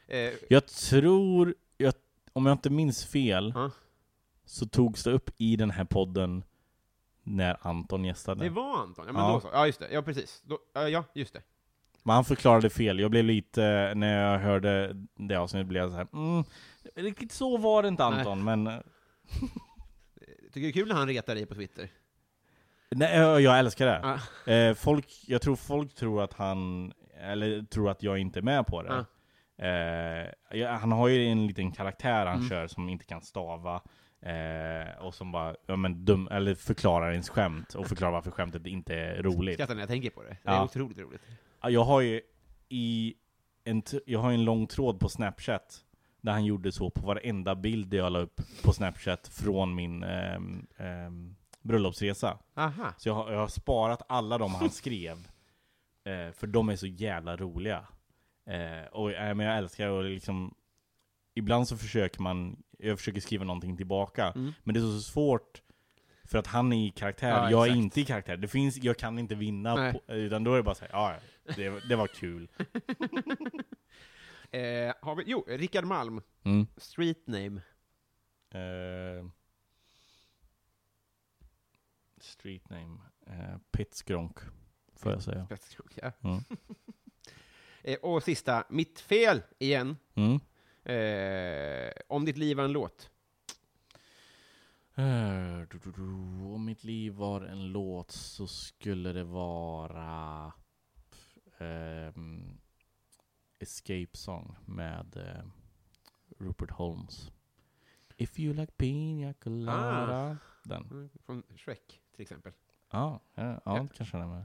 Eh, 0.07 0.33
jag 0.49 0.67
tror, 0.67 1.55
jag, 1.77 1.95
om 2.33 2.47
jag 2.47 2.55
inte 2.55 2.71
minns 2.71 3.05
fel, 3.07 3.53
Ja. 3.57 3.71
så 4.45 4.67
togs 4.67 5.05
det 5.05 5.11
upp 5.11 5.31
i 5.39 5.57
den 5.57 5.71
här 5.71 5.85
podden 5.85 6.45
när 7.23 7.57
Anton 7.61 8.05
gästade. 8.05 8.45
det 8.45 8.51
var 8.51 8.79
Anton? 8.79 9.05
Ja, 9.07 9.13
men 9.13 9.23
Ja. 9.23 9.33
då 9.33 9.41
så. 9.41 9.49
Ja, 9.53 9.67
just 9.67 9.79
det. 9.81 9.89
Ja, 9.93 10.03
precis. 10.03 10.43
Då, 10.47 10.59
ja, 10.73 11.05
just 11.15 11.33
det. 11.35 11.43
Men 12.03 12.15
han 12.15 12.25
förklarade 12.25 12.71
fel. 12.71 12.99
Jag 13.01 13.11
blev 13.11 13.25
lite, 13.25 13.93
när 13.97 14.23
jag 14.33 14.39
hörde 14.39 14.97
det 15.15 15.37
avsnittet 15.37 15.67
blev 15.67 15.83
jag 15.83 15.91
så 15.91 15.97
här, 15.97 16.07
mm, 16.13 16.45
riktigt 16.95 17.33
så 17.33 17.57
var 17.57 17.83
det 17.83 17.89
inte 17.89 18.05
Anton, 18.05 18.45
men 18.45 18.67
eh, 18.67 18.75
Tycker 20.53 20.61
det 20.61 20.69
är 20.69 20.73
kul 20.73 20.89
när 20.89 20.95
han 20.95 21.09
retar 21.09 21.35
dig 21.35 21.47
på 21.47 21.55
Twitter? 21.55 21.89
Nej, 22.91 23.19
jag 23.19 23.59
älskar 23.59 23.87
det. 23.87 24.19
Ja. 24.47 24.53
Eh, 24.53 24.75
folk, 24.75 25.07
jag 25.27 25.43
tror 25.43 25.57
folk 25.57 25.95
tror 25.95 26.23
att 26.23 26.33
han, 26.33 26.93
eller 27.21 27.63
tror 27.63 27.91
att 27.91 28.03
jag 28.03 28.19
inte 28.19 28.39
är 28.39 28.43
med 28.43 28.67
på 28.67 28.83
det. 28.83 29.05
Eh, 29.59 30.59
ja, 30.59 30.73
han 30.73 30.93
har 30.93 31.09
ju 31.09 31.27
en 31.27 31.47
liten 31.47 31.73
karaktär 31.73 32.27
han 32.27 32.37
Mm. 32.37 32.49
kör 32.49 32.67
som 32.67 32.89
inte 32.89 33.05
kan 33.05 33.23
stava. 33.23 33.83
Eh, 34.23 34.99
och 35.05 35.15
som 35.15 35.33
bara 35.33 35.57
ja, 35.67 35.77
men 35.77 36.05
dum, 36.05 36.29
eller 36.31 36.55
förklarar 36.55 37.11
ens 37.13 37.29
skämt 37.29 37.75
och 37.75 37.87
förklarar 37.87 38.13
varför 38.13 38.31
skämtet 38.31 38.67
inte 38.67 38.95
är 38.95 39.23
roligt. 39.23 39.55
Skrattar 39.55 39.75
när 39.75 39.83
jag 39.83 39.89
tänker 39.89 40.11
på 40.11 40.23
det. 40.23 40.37
Det 40.43 40.51
är 40.51 40.55
Ja. 40.55 40.65
otroligt 40.65 40.99
roligt. 40.99 41.23
Ja, 41.63 41.71
Jag 41.71 41.85
har 41.85 42.01
ju 42.01 42.21
i 42.69 43.15
en, 43.65 43.83
jag 44.07 44.21
har 44.21 44.33
en 44.33 44.45
lång 44.45 44.67
tråd 44.67 45.01
på 45.01 45.09
Snapchat 45.09 45.81
där 46.23 46.33
han 46.33 46.45
gjorde 46.45 46.73
så 46.73 46.91
på 46.91 47.07
varenda 47.07 47.55
bild 47.55 47.95
jag 47.95 48.13
la 48.13 48.19
upp 48.19 48.41
på 48.63 48.73
Snapchat 48.73 49.29
från 49.29 49.75
min 49.75 50.03
ehm, 50.03 50.67
ehm, 50.77 51.37
bröllopsresa. 51.61 52.39
Aha. 52.55 52.95
Så 52.99 53.09
jag 53.09 53.15
har, 53.15 53.33
jag 53.33 53.39
har 53.39 53.49
sparat 53.49 54.03
alla 54.09 54.39
de 54.39 54.55
han 54.55 54.71
skrev. 54.71 55.17
Eh, 56.05 56.33
för 56.33 56.47
de 56.47 56.69
är 56.69 56.77
så 56.77 56.87
jävla 56.87 57.37
roliga. 57.37 57.87
Eh, 58.47 58.87
och 58.93 59.13
eh, 59.13 59.35
men 59.35 59.47
jag 59.47 59.59
älskar 59.59 59.89
och 59.89 60.05
liksom 60.05 60.55
Ibland 61.35 61.69
så 61.69 61.77
försöker 61.77 62.21
man, 62.21 62.63
jag 62.79 62.99
försöker 62.99 63.21
skriva 63.21 63.45
någonting 63.45 63.77
tillbaka. 63.77 64.33
Mm. 64.37 64.53
Men 64.65 64.75
det 64.75 64.81
är 64.81 64.83
så 64.83 65.01
svårt 65.01 65.63
för 66.25 66.39
att 66.39 66.47
han 66.47 66.73
är 66.73 66.87
i 66.87 66.91
karaktär, 66.91 67.29
Ja, 67.31 67.51
jag 67.51 67.61
är 67.61 67.67
exakt. 67.67 67.77
inte 67.77 68.01
i 68.01 68.05
karaktär. 68.05 68.37
Det 68.37 68.49
finns, 68.49 68.77
jag 68.77 68.97
kan 68.97 69.19
inte 69.19 69.35
vinna, 69.35 69.93
på, 69.93 70.13
utan 70.15 70.45
då 70.45 70.53
är 70.53 70.57
det 70.57 70.63
bara 70.63 70.75
såhär, 70.75 70.93
ja, 70.93 71.15
det, 71.57 71.89
det 71.89 71.97
var 71.97 72.07
kul. 72.07 72.49
Eh, 74.53 74.95
har 75.03 75.15
vi, 75.15 75.25
jo, 75.27 75.45
Rickard 75.49 75.85
Malm. 75.85 76.21
Mm. 76.45 76.67
Street 76.77 77.27
name. 77.27 77.63
Eh, 78.51 79.27
street 82.21 82.71
name, 82.71 82.99
eh, 83.27 83.57
Pitskronk, 83.71 84.39
får 84.97 85.13
jag 85.13 85.23
säga. 85.23 85.49
Ja. 85.95 86.13
Mm. 86.23 86.41
Eh, 87.85 87.99
och 87.99 88.23
sista, 88.23 88.65
mitt 88.69 89.01
fel 89.01 89.43
igen. 89.59 89.97
Mm. 90.15 90.41
Eh, 90.85 91.93
om 92.09 92.25
ditt 92.25 92.37
liv 92.37 92.57
var 92.57 92.65
en 92.65 92.73
låt. 92.73 93.11
Eh, 94.95 95.59
du, 95.71 95.79
du, 95.85 95.93
du. 95.93 96.03
Om 96.55 96.65
mitt 96.65 96.85
liv 96.85 97.13
var 97.13 97.41
en 97.41 97.73
låt 97.73 98.11
så 98.11 98.47
skulle 98.47 99.13
det 99.13 99.25
vara 99.25 100.53
ehm, 101.59 102.59
Escape 103.63 104.11
Song 104.13 104.57
med 104.67 105.17
eh, 105.17 105.45
Rupert 106.39 106.71
Holmes. 106.71 107.33
If 108.17 108.39
you 108.41 108.55
like 108.55 108.73
pina 108.73 109.35
colada. 109.35 110.37
Den. 110.65 110.83
Mm, 110.91 111.11
Från 111.27 111.43
Shrek, 111.57 112.01
till 112.13 112.23
exempel. 112.23 112.53
Ja, 112.95 113.21
ja, 113.35 113.61
ja, 113.65 113.87
kanske 113.97 114.17
den 114.19 114.31
är 114.31 114.45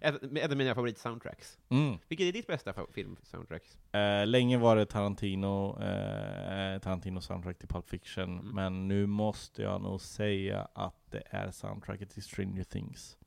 med. 0.32 0.38
Ett 0.44 0.50
av 0.50 0.56
mina 0.56 0.74
favorit-soundtracks. 0.74 1.58
Mm. 1.68 1.98
Vilket 2.08 2.24
är 2.26 2.32
ditt 2.32 2.46
bästa 2.46 2.74
film-soundtrack? 2.92 3.62
Eh, 3.92 4.26
länge 4.26 4.58
var 4.58 4.76
det 4.76 4.86
Tarantino, 4.86 5.82
eh, 5.82 6.78
Tarantino 6.80 7.20
soundtrack 7.20 7.58
till 7.58 7.68
Pulp 7.68 7.90
Fiction, 7.90 8.38
Mm. 8.38 8.54
men 8.54 8.88
nu 8.88 9.06
måste 9.06 9.62
jag 9.62 9.80
nog 9.82 10.00
säga 10.00 10.68
att 10.74 11.10
det 11.10 11.22
är 11.26 11.50
soundtracket 11.50 12.10
till 12.10 12.22
Stranger 12.22 12.64
Things. 12.64 13.18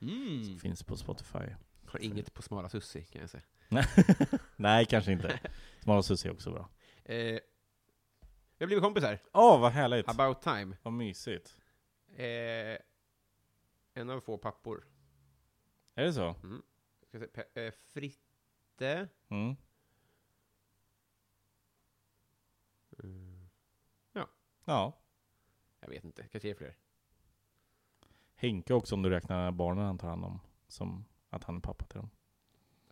Mm. 0.00 0.44
Som 0.44 0.58
finns 0.58 0.82
på 0.82 0.96
Spotify. 0.96 1.54
Har 1.86 2.00
inget 2.04 2.34
på 2.34 2.42
Smala 2.42 2.68
Sussi, 2.68 3.04
kan 3.04 3.20
jag 3.20 3.30
säga. 3.30 3.42
Nej, 4.56 4.86
kanske 4.86 5.12
inte. 5.12 5.40
Smala 5.82 6.02
Susie 6.02 6.30
är 6.30 6.34
också 6.34 6.50
bra. 6.52 6.68
Eh, 7.04 7.14
vi 8.58 8.64
har 8.64 8.66
blivit 8.66 8.82
kompisar. 8.84 9.18
Åh, 9.32 9.60
vad 9.60 9.72
härligt! 9.72 10.08
About 10.08 10.42
time. 10.42 10.76
Vad 10.82 10.92
mysigt. 10.92 11.58
Eh, 12.16 12.78
en 13.94 14.10
av 14.10 14.20
få 14.20 14.38
pappor. 14.38 14.84
Är 15.94 16.04
det 16.04 16.12
så? 16.12 16.34
Ska 16.34 17.18
jag 17.18 17.20
säga, 17.30 17.44
Pe- 17.54 17.66
eh, 17.66 17.72
Fritte. 17.92 19.08
Mm. 19.28 19.56
Mm, 23.02 23.48
Ja. 24.64 24.98
jag 25.80 25.88
vet 25.88 26.04
inte, 26.04 26.28
kanske 26.28 26.50
är 26.50 26.54
fler. 26.54 26.76
Henke 28.34 28.74
också 28.74 28.94
om 28.94 29.02
du 29.02 29.10
räknar 29.10 29.50
barnen 29.52 29.84
han 29.84 29.98
tar 29.98 30.08
hand 30.08 30.24
om, 30.24 30.40
som 30.68 31.04
att 31.30 31.44
han 31.44 31.56
är 31.56 31.60
pappa 31.60 31.84
till 31.84 31.98
dem. 31.98 32.10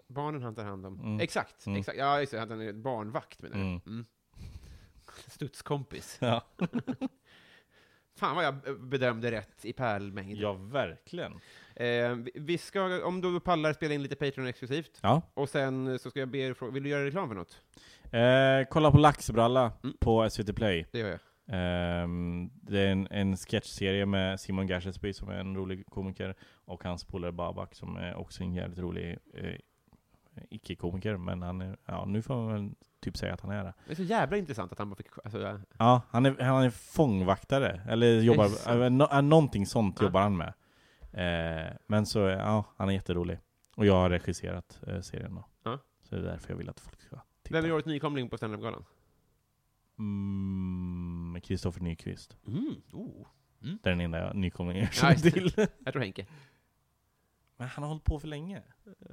Barnen 0.09 0.42
han 0.42 0.54
tar 0.54 0.64
hand 0.64 0.86
om. 0.86 1.00
Mm. 1.00 1.20
Exakt, 1.20 1.66
Mm. 1.66 1.78
exakt. 1.80 1.98
Ja, 1.98 2.20
just 2.20 2.32
det. 2.32 2.38
Han 2.38 2.61
är 2.61 2.72
barnvakt 2.72 3.42
menar 3.42 3.56
du? 3.56 3.62
Mm. 3.62 3.80
Mm. 3.86 4.06
Studskompis. 5.26 6.18
Ja, 6.20 6.44
Fan 8.16 8.36
vad 8.36 8.44
jag 8.44 8.80
bedömde 8.80 9.30
rätt 9.30 9.64
i 9.64 9.72
pärlmängd. 9.72 10.36
ja 10.38 10.52
verkligen. 10.52 11.32
Eh, 11.76 12.16
vi- 12.34 12.59
ska, 12.59 13.04
om 13.06 13.20
du 13.20 13.40
pallar, 13.40 13.72
spela 13.72 13.94
in 13.94 14.02
lite 14.02 14.14
Patreon-exklusivt. 14.16 14.98
Ja. 15.02 15.22
Och 15.34 15.48
sen 15.48 15.98
så 15.98 16.11
ska 16.11 16.20
jag 16.20 16.28
be 16.28 16.38
er 16.38 16.54
fråga, 16.54 16.72
vill 16.72 16.82
du 16.82 16.88
göra 16.88 17.04
reklam 17.04 17.28
för 17.28 17.34
något? 17.34 17.61
Eh, 18.12 18.68
kolla 18.70 18.90
på 18.90 18.98
Laxbralla 18.98 19.72
Mm. 19.82 19.96
på 20.00 20.30
SVT 20.30 20.52
Play. 20.56 20.86
Det 20.92 20.98
gör 20.98 21.09
jag. 21.09 21.18
Ehm, 21.50 22.50
det 22.62 22.80
är 22.80 22.86
en, 22.92 23.09
en 23.11 23.36
sketchserie 23.36 24.06
med 24.06 24.40
Simon 24.40 24.66
Gärdsby 24.66 25.12
som 25.12 25.28
är 25.28 25.34
en 25.40 25.56
rolig 25.56 25.86
komiker 25.86 26.34
och 26.64 26.84
hans 26.84 27.04
polare 27.04 27.32
Babak 27.32 27.74
som 27.74 27.96
är 27.96 28.14
också 28.14 28.42
en 28.42 28.54
jävligt 28.54 28.78
rolig 28.78 29.18
eh, 29.34 29.54
icke-komiker. 30.51 31.16
Men 31.16 31.43
han 31.43 31.61
är, 31.61 31.76
ja, 31.86 32.05
nu 32.05 32.22
får 32.22 32.34
man 32.36 32.53
väl 32.53 32.70
typ 33.01 33.16
säga 33.16 33.34
att 33.34 33.41
han 33.41 33.51
är 33.51 33.64
det. 33.64 33.74
Det 33.86 33.93
är 33.93 33.97
så 33.97 34.03
jävla 34.03 34.36
intressant 34.36 34.72
att 34.72 34.78
han 34.78 34.91
bara 34.91 34.97
fick... 34.97 35.07
Alltså, 35.24 35.41
ja. 35.41 35.59
Ja, 35.78 36.03
han 36.11 36.26
är, 36.26 36.41
han 36.43 36.62
är 36.64 36.70
fångvaktare, 36.70 37.80
eller 37.89 38.20
jobbar, 38.20 38.45
äh, 38.84 38.91
no, 38.91 39.20
någonting 39.20 39.66
sånt 39.66 39.97
Ja. 40.01 40.05
jobbar 40.07 40.20
han 40.20 40.36
med. 40.36 40.53
Eh, 41.12 41.72
men 41.86 42.07
så, 42.07 42.18
ja, 42.18 42.64
han 42.76 42.89
är 42.89 42.93
jätterolig. 42.93 43.39
Och 43.76 43.86
jag 43.86 43.95
har 43.95 44.11
regisserat 44.11 44.80
eh, 44.86 45.01
serien 45.01 45.34
då. 45.34 45.45
Ja. 45.62 45.78
Så 46.03 46.14
det 46.14 46.20
är 46.20 46.24
därför 46.24 46.51
jag 46.51 46.57
vill 46.59 46.68
att 46.68 46.80
folk 46.80 47.01
ska 47.01 47.20
titta. 47.43 47.57
Vem 47.61 47.64
är 47.64 47.72
årets 47.72 47.86
nykomling 47.86 48.28
på 48.28 48.36
standup-galan? 48.36 48.84
Mm, 49.99 51.41
Kristoffer 51.43 51.80
Nyqvist. 51.80 52.36
Mm. 52.47 52.74
Oh. 52.93 53.26
Det 53.61 53.91
är 53.91 53.95
den 53.97 54.01
enda 54.01 54.32
nykomlingen 54.32 54.82
jag 54.84 55.11
Ja, 55.11 55.16
känner 55.16 55.30
till. 55.30 55.66
Jag 55.84 55.93
tror 55.93 56.03
Henke. 56.03 56.26
Men 57.59 57.68
han 57.68 57.82
har 57.82 57.88
hållit 57.88 58.04
på 58.04 58.20
för 58.20 58.28
länge. 58.28 58.62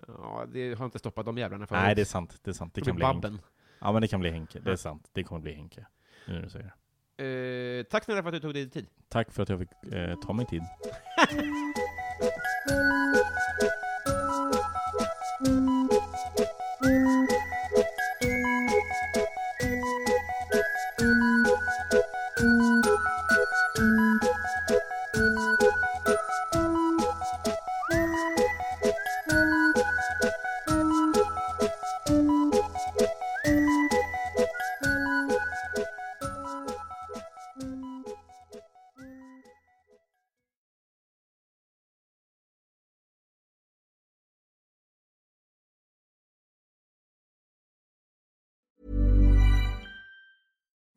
Ja, 0.07 0.45
det 0.53 0.77
har 0.77 0.85
inte 0.85 0.99
stoppat 0.99 1.25
de 1.25 1.37
jävlarna 1.37 1.67
förut. 1.67 1.81
Nej, 1.81 1.95
det 1.95 2.01
är 2.01 2.05
sant. 2.05 2.39
Det 2.43 2.51
är 2.51 2.53
sant. 2.53 2.73
Det 2.73 2.81
Det 2.81 2.85
kan 2.85 2.95
bli 2.95 3.05
Henke. 3.05 3.21
Babben. 3.21 3.41
Ja, 3.79 3.91
men 3.91 4.01
det 4.01 4.07
kan 4.07 4.19
bli 4.19 4.31
Henke. 4.31 4.59
Det 4.59 4.71
är 4.71 4.75
sant. 4.75 5.09
Det 5.13 5.23
kommer 5.23 5.41
bli 5.41 5.53
Henke. 5.53 5.85
Nu 6.27 6.33
när 6.33 6.41
du 6.41 6.49
säger 6.49 6.65
det. 6.65 6.71
Eh, 7.79 7.83
tack 7.83 8.03
snälla 8.03 8.21
för 8.21 8.29
att 8.29 8.33
du 8.33 8.39
tog 8.39 8.53
dig 8.53 8.69
tid. 8.69 8.87
Tack 9.09 9.31
för 9.31 9.43
att 9.43 9.49
jag 9.49 9.59
fick 9.59 9.93
eh, 9.93 10.19
ta 10.19 10.33
mig 10.33 10.45
tid. 10.45 10.61